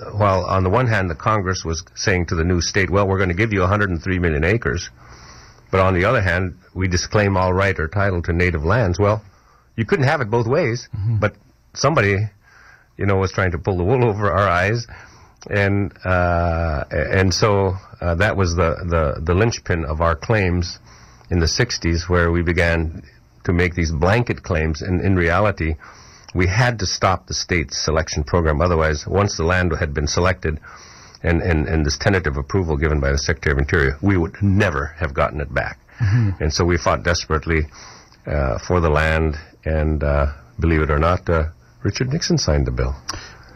uh, 0.00 0.10
while 0.10 0.44
on 0.44 0.64
the 0.64 0.70
one 0.70 0.86
hand 0.86 1.10
the 1.10 1.14
Congress 1.14 1.64
was 1.64 1.84
saying 1.94 2.26
to 2.26 2.34
the 2.34 2.44
new 2.44 2.60
state, 2.60 2.90
well, 2.90 3.06
we're 3.06 3.18
going 3.18 3.28
to 3.28 3.34
give 3.34 3.52
you 3.52 3.60
103 3.60 4.18
million 4.18 4.44
acres, 4.44 4.90
but 5.70 5.80
on 5.80 5.94
the 5.94 6.04
other 6.06 6.22
hand, 6.22 6.58
we 6.74 6.88
disclaim 6.88 7.36
all 7.36 7.52
right 7.52 7.78
or 7.78 7.88
title 7.88 8.22
to 8.22 8.32
native 8.32 8.64
lands. 8.64 8.98
Well, 8.98 9.22
you 9.76 9.84
couldn't 9.84 10.06
have 10.06 10.20
it 10.20 10.30
both 10.30 10.46
ways, 10.46 10.88
mm-hmm. 10.94 11.18
but 11.18 11.34
somebody, 11.74 12.16
you 12.96 13.06
know, 13.06 13.16
was 13.16 13.32
trying 13.32 13.50
to 13.52 13.58
pull 13.58 13.76
the 13.76 13.84
wool 13.84 14.04
over 14.04 14.32
our 14.32 14.48
eyes 14.48 14.86
and 15.50 15.92
uh, 16.04 16.84
and 16.90 17.32
so 17.32 17.74
uh, 18.00 18.14
that 18.16 18.36
was 18.36 18.54
the, 18.54 18.76
the 18.88 19.20
the 19.20 19.34
linchpin 19.34 19.84
of 19.84 20.00
our 20.00 20.16
claims 20.16 20.78
in 21.34 21.40
the 21.40 21.46
60s, 21.46 22.08
where 22.08 22.30
we 22.30 22.42
began 22.42 23.02
to 23.42 23.52
make 23.52 23.74
these 23.74 23.90
blanket 23.90 24.44
claims. 24.44 24.82
And 24.82 25.00
in 25.00 25.16
reality, 25.16 25.74
we 26.32 26.46
had 26.46 26.78
to 26.78 26.86
stop 26.86 27.26
the 27.26 27.34
state's 27.34 27.76
selection 27.76 28.22
program. 28.22 28.60
Otherwise, 28.60 29.04
once 29.04 29.36
the 29.36 29.42
land 29.44 29.72
had 29.76 29.92
been 29.92 30.06
selected, 30.06 30.60
and, 31.24 31.42
and, 31.42 31.66
and 31.66 31.84
this 31.84 31.98
tentative 31.98 32.36
approval 32.36 32.76
given 32.76 33.00
by 33.00 33.10
the 33.10 33.18
Secretary 33.18 33.52
of 33.52 33.58
Interior, 33.58 33.98
we 34.00 34.16
would 34.16 34.36
never 34.42 34.94
have 34.98 35.12
gotten 35.12 35.40
it 35.40 35.52
back. 35.52 35.80
And 36.40 36.52
so 36.52 36.64
we 36.64 36.76
fought 36.76 37.02
desperately 37.02 37.62
uh, 38.26 38.58
for 38.58 38.80
the 38.80 38.90
land, 38.90 39.36
and 39.64 40.04
uh, 40.04 40.26
believe 40.60 40.82
it 40.82 40.90
or 40.90 41.00
not, 41.00 41.28
uh, 41.28 41.48
Richard 41.82 42.12
Nixon 42.12 42.38
signed 42.38 42.66
the 42.66 42.70
bill. 42.70 42.94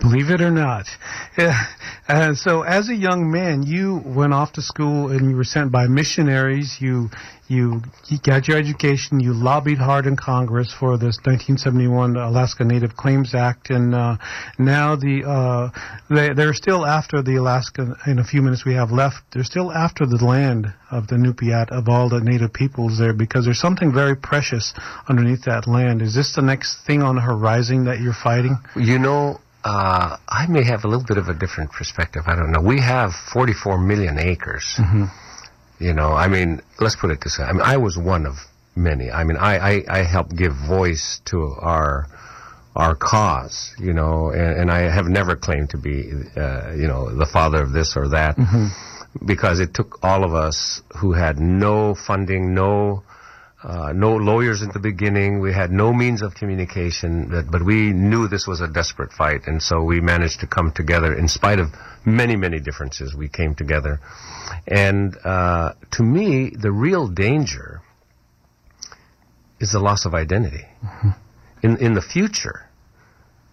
Believe 0.00 0.30
it 0.30 0.40
or 0.40 0.50
not. 0.50 0.86
And 2.10 2.38
so 2.38 2.62
as 2.62 2.88
a 2.88 2.94
young 2.94 3.30
man, 3.30 3.64
you 3.64 4.00
went 4.02 4.32
off 4.32 4.52
to 4.52 4.62
school 4.62 5.10
and 5.10 5.28
you 5.28 5.36
were 5.36 5.44
sent 5.44 5.70
by 5.70 5.88
missionaries. 5.88 6.78
You, 6.80 7.10
you, 7.48 7.82
you 8.06 8.18
got 8.18 8.48
your 8.48 8.56
education. 8.56 9.20
You 9.20 9.34
lobbied 9.34 9.76
hard 9.76 10.06
in 10.06 10.16
Congress 10.16 10.72
for 10.72 10.96
this 10.96 11.18
1971 11.24 12.16
Alaska 12.16 12.64
Native 12.64 12.96
Claims 12.96 13.34
Act. 13.34 13.68
And, 13.68 13.94
uh, 13.94 14.16
now 14.58 14.96
the, 14.96 15.24
uh, 15.28 15.78
they, 16.08 16.32
they're 16.32 16.54
still 16.54 16.86
after 16.86 17.20
the 17.20 17.36
Alaska, 17.36 17.94
in 18.06 18.18
a 18.18 18.24
few 18.24 18.40
minutes 18.40 18.64
we 18.64 18.74
have 18.74 18.90
left, 18.90 19.16
they're 19.32 19.44
still 19.44 19.70
after 19.70 20.06
the 20.06 20.24
land 20.24 20.72
of 20.90 21.08
the 21.08 21.16
Inupiat, 21.16 21.70
of 21.70 21.90
all 21.90 22.08
the 22.08 22.20
native 22.20 22.54
peoples 22.54 22.98
there, 22.98 23.12
because 23.12 23.44
there's 23.44 23.60
something 23.60 23.92
very 23.92 24.16
precious 24.16 24.72
underneath 25.08 25.44
that 25.44 25.66
land. 25.66 26.00
Is 26.00 26.14
this 26.14 26.34
the 26.34 26.42
next 26.42 26.86
thing 26.86 27.02
on 27.02 27.16
the 27.16 27.20
horizon 27.20 27.84
that 27.84 28.00
you're 28.00 28.14
fighting? 28.14 28.56
You 28.76 28.98
know, 28.98 29.40
uh, 29.68 30.16
I 30.26 30.46
may 30.46 30.64
have 30.64 30.84
a 30.84 30.88
little 30.88 31.04
bit 31.04 31.18
of 31.18 31.28
a 31.28 31.34
different 31.34 31.72
perspective. 31.72 32.22
I 32.26 32.34
don't 32.34 32.52
know. 32.52 32.62
We 32.62 32.80
have 32.80 33.12
44 33.12 33.78
million 33.78 34.18
acres. 34.18 34.64
You 35.78 35.92
know, 35.92 36.10
I 36.12 36.26
mean, 36.28 36.62
let's 36.80 36.96
put 36.96 37.10
it 37.10 37.20
this 37.20 37.38
way. 37.38 37.44
I 37.44 37.52
mean, 37.52 37.60
I 37.60 37.76
was 37.76 37.98
one 37.98 38.24
of 38.26 38.34
many. 38.74 39.10
I 39.10 39.24
mean, 39.24 39.36
I, 39.36 39.58
I, 39.58 39.84
I 39.88 40.02
helped 40.02 40.34
give 40.34 40.54
voice 40.54 41.20
to 41.26 41.54
our 41.60 42.06
our 42.74 42.94
cause, 42.94 43.74
you 43.78 43.92
know, 43.92 44.30
and, 44.30 44.60
and 44.60 44.70
I 44.70 44.82
have 44.82 45.06
never 45.06 45.34
claimed 45.34 45.70
to 45.70 45.78
be, 45.78 46.12
uh, 46.36 46.72
you 46.76 46.86
know, 46.86 47.12
the 47.12 47.26
father 47.26 47.60
of 47.60 47.72
this 47.72 47.96
or 47.96 48.08
that, 48.10 48.36
because 49.26 49.58
it 49.58 49.74
took 49.74 49.98
all 50.04 50.22
of 50.22 50.32
us 50.32 50.80
who 50.98 51.12
had 51.12 51.40
no 51.40 51.96
funding, 51.96 52.54
no 52.54 53.02
uh, 53.62 53.92
no 53.92 54.14
lawyers 54.14 54.62
at 54.62 54.72
the 54.72 54.78
beginning. 54.78 55.40
We 55.40 55.52
had 55.52 55.72
no 55.72 55.92
means 55.92 56.22
of 56.22 56.34
communication, 56.34 57.28
but, 57.28 57.50
but 57.50 57.64
we 57.64 57.92
knew 57.92 58.28
this 58.28 58.46
was 58.46 58.60
a 58.60 58.68
desperate 58.68 59.12
fight, 59.12 59.46
and 59.46 59.60
so 59.60 59.82
we 59.82 60.00
managed 60.00 60.40
to 60.40 60.46
come 60.46 60.70
together 60.72 61.12
in 61.12 61.26
spite 61.26 61.58
of 61.58 61.68
many, 62.04 62.36
many 62.36 62.60
differences. 62.60 63.16
We 63.16 63.28
came 63.28 63.54
together, 63.54 64.00
and 64.66 65.16
uh, 65.24 65.72
to 65.92 66.02
me, 66.02 66.50
the 66.50 66.70
real 66.70 67.08
danger 67.08 67.82
is 69.58 69.72
the 69.72 69.80
loss 69.80 70.04
of 70.06 70.14
identity. 70.14 70.64
In 71.60 71.78
in 71.78 71.94
the 71.94 72.00
future, 72.00 72.68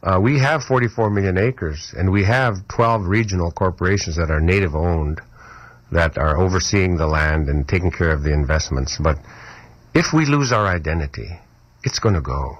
uh, 0.04 0.20
we 0.22 0.38
have 0.38 0.64
44 0.64 1.10
million 1.10 1.40
acres, 1.40 1.96
and 1.98 2.12
we 2.12 2.26
have 2.26 2.68
12 2.68 3.08
regional 3.08 3.52
corporations 3.52 4.18
that 4.18 4.30
are 4.30 4.40
native 4.40 4.76
owned, 4.76 5.20
that 5.92 6.20
are 6.20 6.38
overseeing 6.38 6.98
the 6.98 7.08
land 7.08 7.50
and 7.50 7.68
taking 7.68 7.90
care 7.90 8.12
of 8.12 8.22
the 8.22 8.32
investments, 8.32 9.00
but 9.00 9.18
if 9.96 10.14
we 10.14 10.26
lose 10.26 10.52
our 10.52 10.68
identity, 10.68 11.30
it's 11.84 12.00
going 12.00 12.16
to 12.16 12.22
go. 12.22 12.58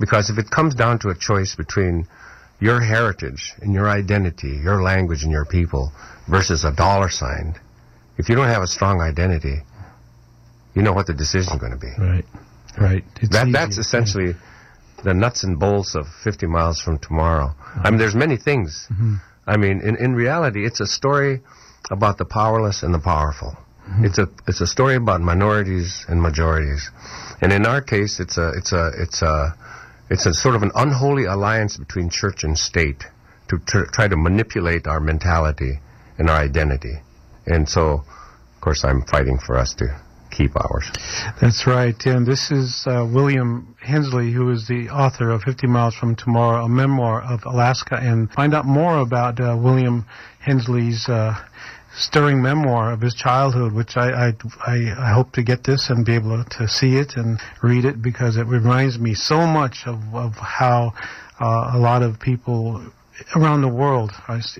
Because 0.00 0.30
if 0.30 0.38
it 0.38 0.50
comes 0.50 0.74
down 0.74 0.98
to 1.00 1.10
a 1.10 1.14
choice 1.14 1.54
between 1.54 2.06
your 2.58 2.80
heritage 2.80 3.52
and 3.60 3.72
your 3.74 3.88
identity, 3.88 4.58
your 4.62 4.82
language 4.82 5.22
and 5.22 5.30
your 5.30 5.44
people, 5.44 5.92
versus 6.28 6.64
a 6.64 6.72
dollar 6.72 7.08
sign, 7.10 7.54
if 8.16 8.28
you 8.28 8.34
don't 8.34 8.48
have 8.48 8.62
a 8.62 8.66
strong 8.66 9.00
identity, 9.00 9.58
you 10.74 10.82
know 10.82 10.92
what 10.92 11.06
the 11.06 11.14
decision 11.14 11.52
is 11.54 11.58
going 11.60 11.72
to 11.72 11.78
be. 11.78 11.92
Right. 11.98 12.24
Right. 12.80 13.04
It's 13.20 13.30
That, 13.32 13.44
easy. 13.48 13.52
that's 13.52 13.78
essentially 13.78 14.34
the 15.04 15.12
nuts 15.14 15.44
and 15.44 15.58
bolts 15.58 15.94
of 15.94 16.06
50 16.24 16.46
miles 16.46 16.80
from 16.80 16.98
tomorrow. 16.98 17.54
I 17.82 17.90
mean, 17.90 17.98
there's 17.98 18.14
many 18.14 18.36
things. 18.36 18.86
Mm-hmm. 18.90 19.14
I 19.46 19.56
mean, 19.56 19.80
in, 19.80 19.96
in 19.96 20.14
reality, 20.14 20.64
it's 20.64 20.80
a 20.80 20.86
story 20.86 21.40
about 21.90 22.18
the 22.18 22.24
powerless 22.24 22.82
and 22.82 22.94
the 22.94 22.98
powerful. 23.00 23.56
It's 24.02 24.18
a 24.18 24.28
it's 24.46 24.60
a 24.60 24.66
story 24.66 24.94
about 24.94 25.20
minorities 25.20 26.04
and 26.08 26.22
majorities, 26.22 26.90
and 27.40 27.52
in 27.52 27.66
our 27.66 27.82
case, 27.82 28.20
it's 28.20 28.38
a 28.38 28.52
it's 28.56 28.72
a 28.72 28.90
it's 28.96 29.22
a 29.22 29.54
it's 30.10 30.26
a 30.26 30.34
sort 30.34 30.54
of 30.54 30.62
an 30.62 30.70
unholy 30.74 31.24
alliance 31.24 31.76
between 31.76 32.08
church 32.08 32.44
and 32.44 32.58
state 32.58 33.04
to 33.48 33.58
tr- 33.58 33.90
try 33.92 34.08
to 34.08 34.16
manipulate 34.16 34.86
our 34.86 35.00
mentality 35.00 35.80
and 36.18 36.30
our 36.30 36.38
identity. 36.38 37.00
And 37.46 37.68
so, 37.68 38.04
of 38.54 38.60
course, 38.60 38.84
I'm 38.84 39.02
fighting 39.02 39.38
for 39.38 39.56
us 39.56 39.74
to 39.74 40.00
keep 40.30 40.52
ours. 40.56 40.90
That's 41.40 41.66
right. 41.66 41.94
And 42.06 42.26
this 42.26 42.50
is 42.50 42.84
uh, 42.86 43.08
William 43.12 43.76
Hensley, 43.80 44.32
who 44.32 44.50
is 44.50 44.68
the 44.68 44.88
author 44.90 45.30
of 45.30 45.42
50 45.42 45.66
Miles 45.66 45.94
from 45.94 46.14
Tomorrow, 46.14 46.64
a 46.64 46.68
memoir 46.68 47.22
of 47.22 47.44
Alaska. 47.44 47.98
And 48.00 48.30
find 48.30 48.54
out 48.54 48.64
more 48.64 48.98
about 48.98 49.40
uh, 49.40 49.56
William 49.60 50.06
Hensley's 50.38 51.08
uh, 51.08 51.34
stirring 51.96 52.42
memoir 52.42 52.92
of 52.92 53.00
his 53.00 53.14
childhood, 53.14 53.72
which 53.72 53.96
I, 53.96 54.28
I, 54.28 54.94
I, 54.98 55.12
hope 55.12 55.32
to 55.32 55.42
get 55.42 55.64
this 55.64 55.90
and 55.90 56.04
be 56.04 56.14
able 56.14 56.44
to 56.44 56.68
see 56.68 56.96
it 56.96 57.14
and 57.16 57.40
read 57.62 57.84
it 57.84 58.00
because 58.00 58.36
it 58.36 58.46
reminds 58.46 58.98
me 58.98 59.14
so 59.14 59.46
much 59.46 59.82
of, 59.86 59.98
of 60.14 60.34
how 60.34 60.92
uh, 61.40 61.72
a 61.74 61.78
lot 61.78 62.02
of 62.02 62.20
people 62.20 62.92
around 63.34 63.62
the 63.62 63.68
world 63.68 64.12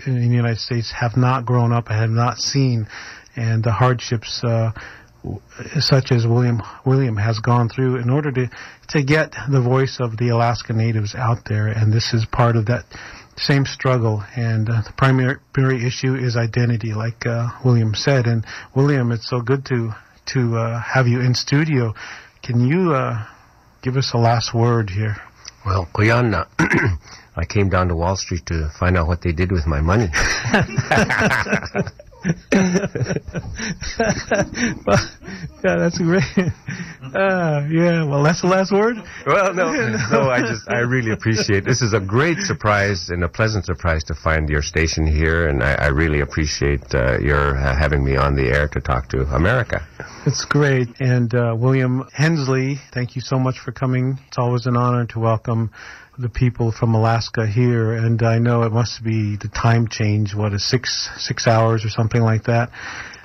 in 0.07 0.20
the 0.20 0.37
United 0.37 0.59
States 0.59 0.93
have 0.93 1.16
not 1.16 1.47
grown 1.47 1.72
up 1.72 1.89
and 1.89 2.01
have 2.01 2.11
not 2.11 2.39
seen 2.39 2.87
and 3.37 3.62
the 3.62 3.72
hardships 3.72 4.43
uh, 4.45 4.72
such 5.78 6.12
as 6.12 6.26
William 6.26 6.62
William 6.85 7.16
has 7.16 7.39
gone 7.41 7.68
through 7.68 7.97
in 7.97 8.09
order 8.09 8.33
to 8.33 8.51
to 8.89 9.03
get 9.03 9.35
the 9.51 9.61
voice 9.61 9.99
of 10.01 10.16
the 10.16 10.31
Alaska 10.31 10.72
Natives 10.72 11.14
out 11.14 11.45
there, 11.47 11.68
and 11.68 11.93
this 11.93 12.14
is 12.14 12.24
part 12.24 12.57
of 12.57 12.66
that 12.66 12.85
same 13.41 13.64
struggle. 13.66 14.22
And 14.36 14.68
uh, 14.68 14.82
the 14.82 14.93
primary, 14.97 15.38
issue 15.86 16.14
is 16.14 16.36
identity, 16.36 16.93
like 16.93 17.26
uh, 17.26 17.49
William 17.64 17.95
said. 17.95 18.26
And 18.26 18.45
William, 18.74 19.11
it's 19.12 19.28
so 19.28 19.41
good 19.41 19.64
to 19.66 19.93
to 20.26 20.57
uh, 20.57 20.80
have 20.80 21.09
you 21.09 21.20
in 21.20 21.34
studio. 21.34 21.95
Can 22.43 22.66
you 22.66 22.93
uh, 22.95 23.26
give 23.82 23.97
us 23.97 24.12
a 24.14 24.18
last 24.18 24.55
word 24.55 24.91
here? 24.91 25.16
Well, 25.66 25.88
Kuyan, 25.93 26.47
I 27.36 27.45
came 27.45 27.68
down 27.68 27.88
to 27.88 27.97
Wall 27.97 28.16
Street 28.16 28.47
to 28.47 28.70
find 28.78 28.97
out 28.97 29.09
what 29.09 29.22
they 29.22 29.32
did 29.32 29.51
with 29.51 29.66
my 29.66 29.80
money. 29.80 30.09
well, 32.23 32.35
yeah, 35.64 35.77
that's 35.77 35.99
great. 35.99 36.23
Uh, 36.37 37.66
yeah, 37.71 38.05
well, 38.05 38.23
that's 38.23 38.43
the 38.43 38.47
last 38.47 38.73
word. 38.73 38.97
Well, 39.27 39.55
no, 39.55 39.73
no, 40.11 40.29
I 40.29 40.41
just, 40.41 40.68
I 40.68 40.81
really 40.81 41.12
appreciate, 41.12 41.64
this 41.64 41.81
is 41.81 41.95
a 41.95 42.01
great 42.01 42.39
surprise 42.41 43.09
and 43.09 43.25
a 43.25 43.29
pleasant 43.29 43.64
surprise 43.64 44.05
to 44.05 44.14
find 44.14 44.49
your 44.49 44.62
station 44.62 45.07
here, 45.07 45.49
and 45.49 45.62
I, 45.62 45.75
I 45.75 45.87
really 45.89 46.21
appreciate 46.21 46.95
uh, 46.95 47.18
your 47.21 47.57
uh, 47.57 47.77
having 47.79 48.05
me 48.05 48.16
on 48.16 48.37
the 48.37 48.49
air 48.49 48.68
to 48.68 48.81
talk 48.81 49.09
to 49.11 49.23
America. 49.35 49.87
It's 50.27 50.45
great. 50.45 50.89
And 51.01 51.35
uh, 51.35 51.55
William 51.57 52.05
Hensley, 52.12 52.79
thank 52.93 53.16
you 53.16 53.23
so 53.23 53.39
much 53.39 53.59
for 53.59 53.73
coming. 53.73 54.18
It's 54.29 54.39
always 54.39 54.66
an 54.66 54.77
honor 54.77 55.07
to 55.07 55.18
welcome 55.18 55.71
the 56.18 56.28
people 56.28 56.72
from 56.72 56.94
Alaska 56.94 57.46
here. 57.46 57.92
And 57.92 58.22
I 58.22 58.38
know 58.38 58.62
it 58.62 58.72
must 58.72 59.02
be 59.02 59.36
the 59.36 59.48
time 59.48 59.88
change. 59.88 60.34
What 60.34 60.52
is 60.52 60.64
six 60.64 61.08
six 61.16 61.46
hours 61.46 61.84
or 61.84 61.88
something 61.88 62.22
like 62.22 62.44
that? 62.44 62.70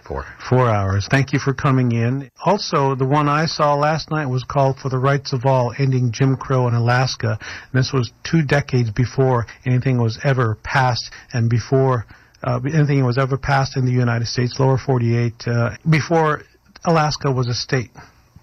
Four. 0.07 0.25
Four 0.49 0.69
hours. 0.69 1.07
Thank 1.09 1.33
you 1.33 1.39
for 1.39 1.53
coming 1.53 1.91
in. 1.91 2.29
Also, 2.43 2.93
the 2.93 3.07
one 3.07 3.27
I 3.27 3.47
saw 3.47 3.73
last 3.73 4.11
night 4.11 4.27
was 4.27 4.43
called 4.43 4.77
For 4.77 4.89
the 4.89 4.99
Rights 4.99 5.33
of 5.33 5.45
All, 5.45 5.73
Ending 5.79 6.11
Jim 6.11 6.37
Crow 6.37 6.67
in 6.67 6.75
Alaska. 6.75 7.39
And 7.39 7.71
this 7.73 7.91
was 7.91 8.11
two 8.23 8.43
decades 8.43 8.91
before 8.91 9.47
anything 9.65 9.97
was 9.97 10.19
ever 10.23 10.59
passed 10.63 11.09
and 11.33 11.49
before 11.49 12.05
uh, 12.43 12.59
anything 12.71 13.03
was 13.03 13.17
ever 13.17 13.37
passed 13.37 13.77
in 13.77 13.85
the 13.85 13.91
United 13.91 14.27
States, 14.27 14.59
lower 14.59 14.77
48, 14.77 15.47
uh, 15.47 15.69
before 15.89 16.43
Alaska 16.85 17.31
was 17.31 17.47
a 17.47 17.55
state. 17.55 17.89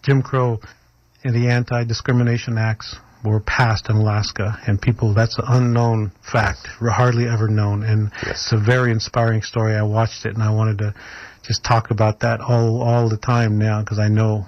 Jim 0.03 0.21
Crow 0.21 0.59
and 1.23 1.33
the 1.33 1.49
Anti-Discrimination 1.49 2.59
Acts 2.59 2.97
were 3.25 3.41
passed 3.41 3.89
in 3.89 3.97
Alaska, 3.97 4.59
and 4.67 4.81
people, 4.81 5.15
that's 5.15 5.39
an 5.39 5.45
unknown 5.49 6.13
fact, 6.23 6.67
hardly 6.67 7.29
ever 7.29 7.49
known, 7.49 7.83
and 7.85 8.11
Yes. 8.27 8.43
it's 8.43 8.53
a 8.53 8.57
very 8.59 8.91
inspiring 8.91 9.43
story. 9.43 9.77
I 9.77 9.83
watched 9.83 10.27
it, 10.27 10.35
and 10.35 10.43
I 10.43 10.51
wanted 10.51 10.79
to 10.79 10.95
just 11.43 11.63
talk 11.65 11.91
about 11.91 12.21
that 12.21 12.41
all 12.41 12.83
all 12.83 13.09
the 13.09 13.17
time 13.17 13.59
now 13.59 13.81
because 13.81 13.99
I 13.99 14.09
know 14.09 14.47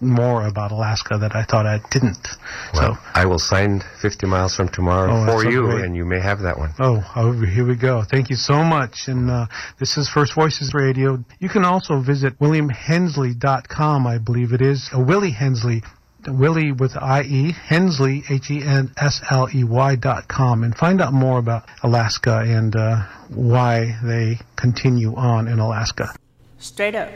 more 0.00 0.46
about 0.46 0.70
Alaska 0.70 1.18
that 1.18 1.34
I 1.34 1.42
thought 1.42 1.66
I 1.66 1.80
didn't. 1.90 2.28
Well, 2.72 2.94
so, 2.94 3.00
I 3.14 3.24
will 3.26 3.40
sign 3.40 3.82
50 4.00 4.26
miles 4.28 4.54
from 4.54 4.68
tomorrow 4.68 5.10
Oh, 5.12 5.26
for 5.42 5.50
you, 5.50 5.62
great. 5.62 5.84
and 5.84 5.96
you 5.96 6.04
may 6.04 6.20
have 6.20 6.38
that 6.42 6.56
one. 6.56 6.70
oh, 6.78 7.02
oh, 7.16 7.32
here 7.32 7.66
we 7.66 7.74
go. 7.74 8.04
Thank 8.08 8.30
you 8.30 8.36
so 8.36 8.62
much. 8.62 9.08
And 9.08 9.28
uh, 9.28 9.46
this 9.80 9.96
is 9.98 10.08
First 10.08 10.34
Voices 10.36 10.72
Radio. 10.72 11.24
You 11.40 11.48
can 11.48 11.64
also 11.64 11.98
visit 12.00 12.38
WilliamHensley.com, 12.38 14.06
I 14.06 14.18
believe 14.18 14.52
it 14.52 14.62
is, 14.62 14.88
uh, 14.94 15.00
Willie 15.00 15.32
Hensley 15.32 15.82
Willie 16.26 16.72
with 16.72 16.96
IE, 16.96 17.52
Hensley, 17.52 18.24
H 18.28 18.50
E 18.50 18.62
N 18.62 18.92
S 18.96 19.20
L 19.30 19.48
E 19.54 19.64
Y 19.64 19.96
dot 19.96 20.28
com, 20.28 20.64
and 20.64 20.76
find 20.76 21.00
out 21.00 21.12
more 21.12 21.38
about 21.38 21.68
Alaska 21.82 22.38
and 22.38 22.74
uh, 22.74 23.02
why 23.28 23.98
they 24.02 24.38
continue 24.56 25.14
on 25.14 25.48
in 25.48 25.58
Alaska. 25.58 26.14
Straight 26.58 26.94
up. 26.94 27.08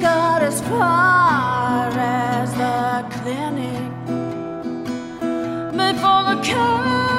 got 0.00 0.42
as 0.42 0.60
far 0.62 1.90
as 1.90 2.52
the 2.54 3.04
clinic 3.18 3.92
made 5.74 5.96
for 5.96 6.22
the 6.24 6.40
car. 6.42 7.09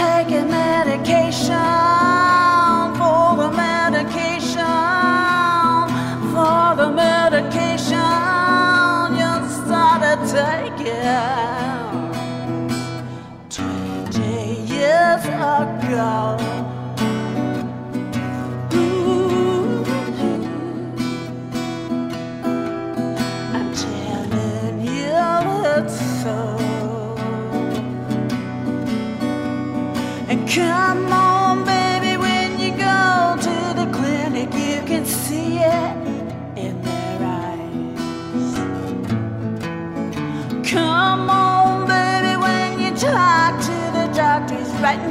Take 0.00 0.30
a 0.30 0.44
medication. 0.46 1.09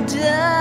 这。 0.10 0.59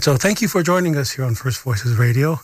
And 0.00 0.04
so 0.06 0.16
thank 0.16 0.40
you 0.40 0.48
for 0.48 0.62
joining 0.62 0.96
us 0.96 1.10
here 1.10 1.26
on 1.26 1.34
First 1.34 1.60
Voices 1.60 1.98
Radio. 1.98 2.40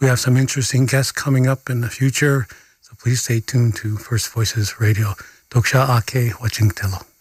We 0.00 0.08
have 0.08 0.18
some 0.18 0.36
interesting 0.36 0.84
guests 0.84 1.12
coming 1.12 1.46
up 1.46 1.70
in 1.70 1.80
the 1.80 1.88
future, 1.88 2.48
so 2.80 2.96
please 2.98 3.22
stay 3.22 3.38
tuned 3.38 3.76
to 3.76 3.96
First 3.96 4.32
Voices 4.32 4.80
Radio. 4.80 5.14
Doksha 5.48 5.84
Ake 5.96 6.32
Wachingtelo. 6.32 7.11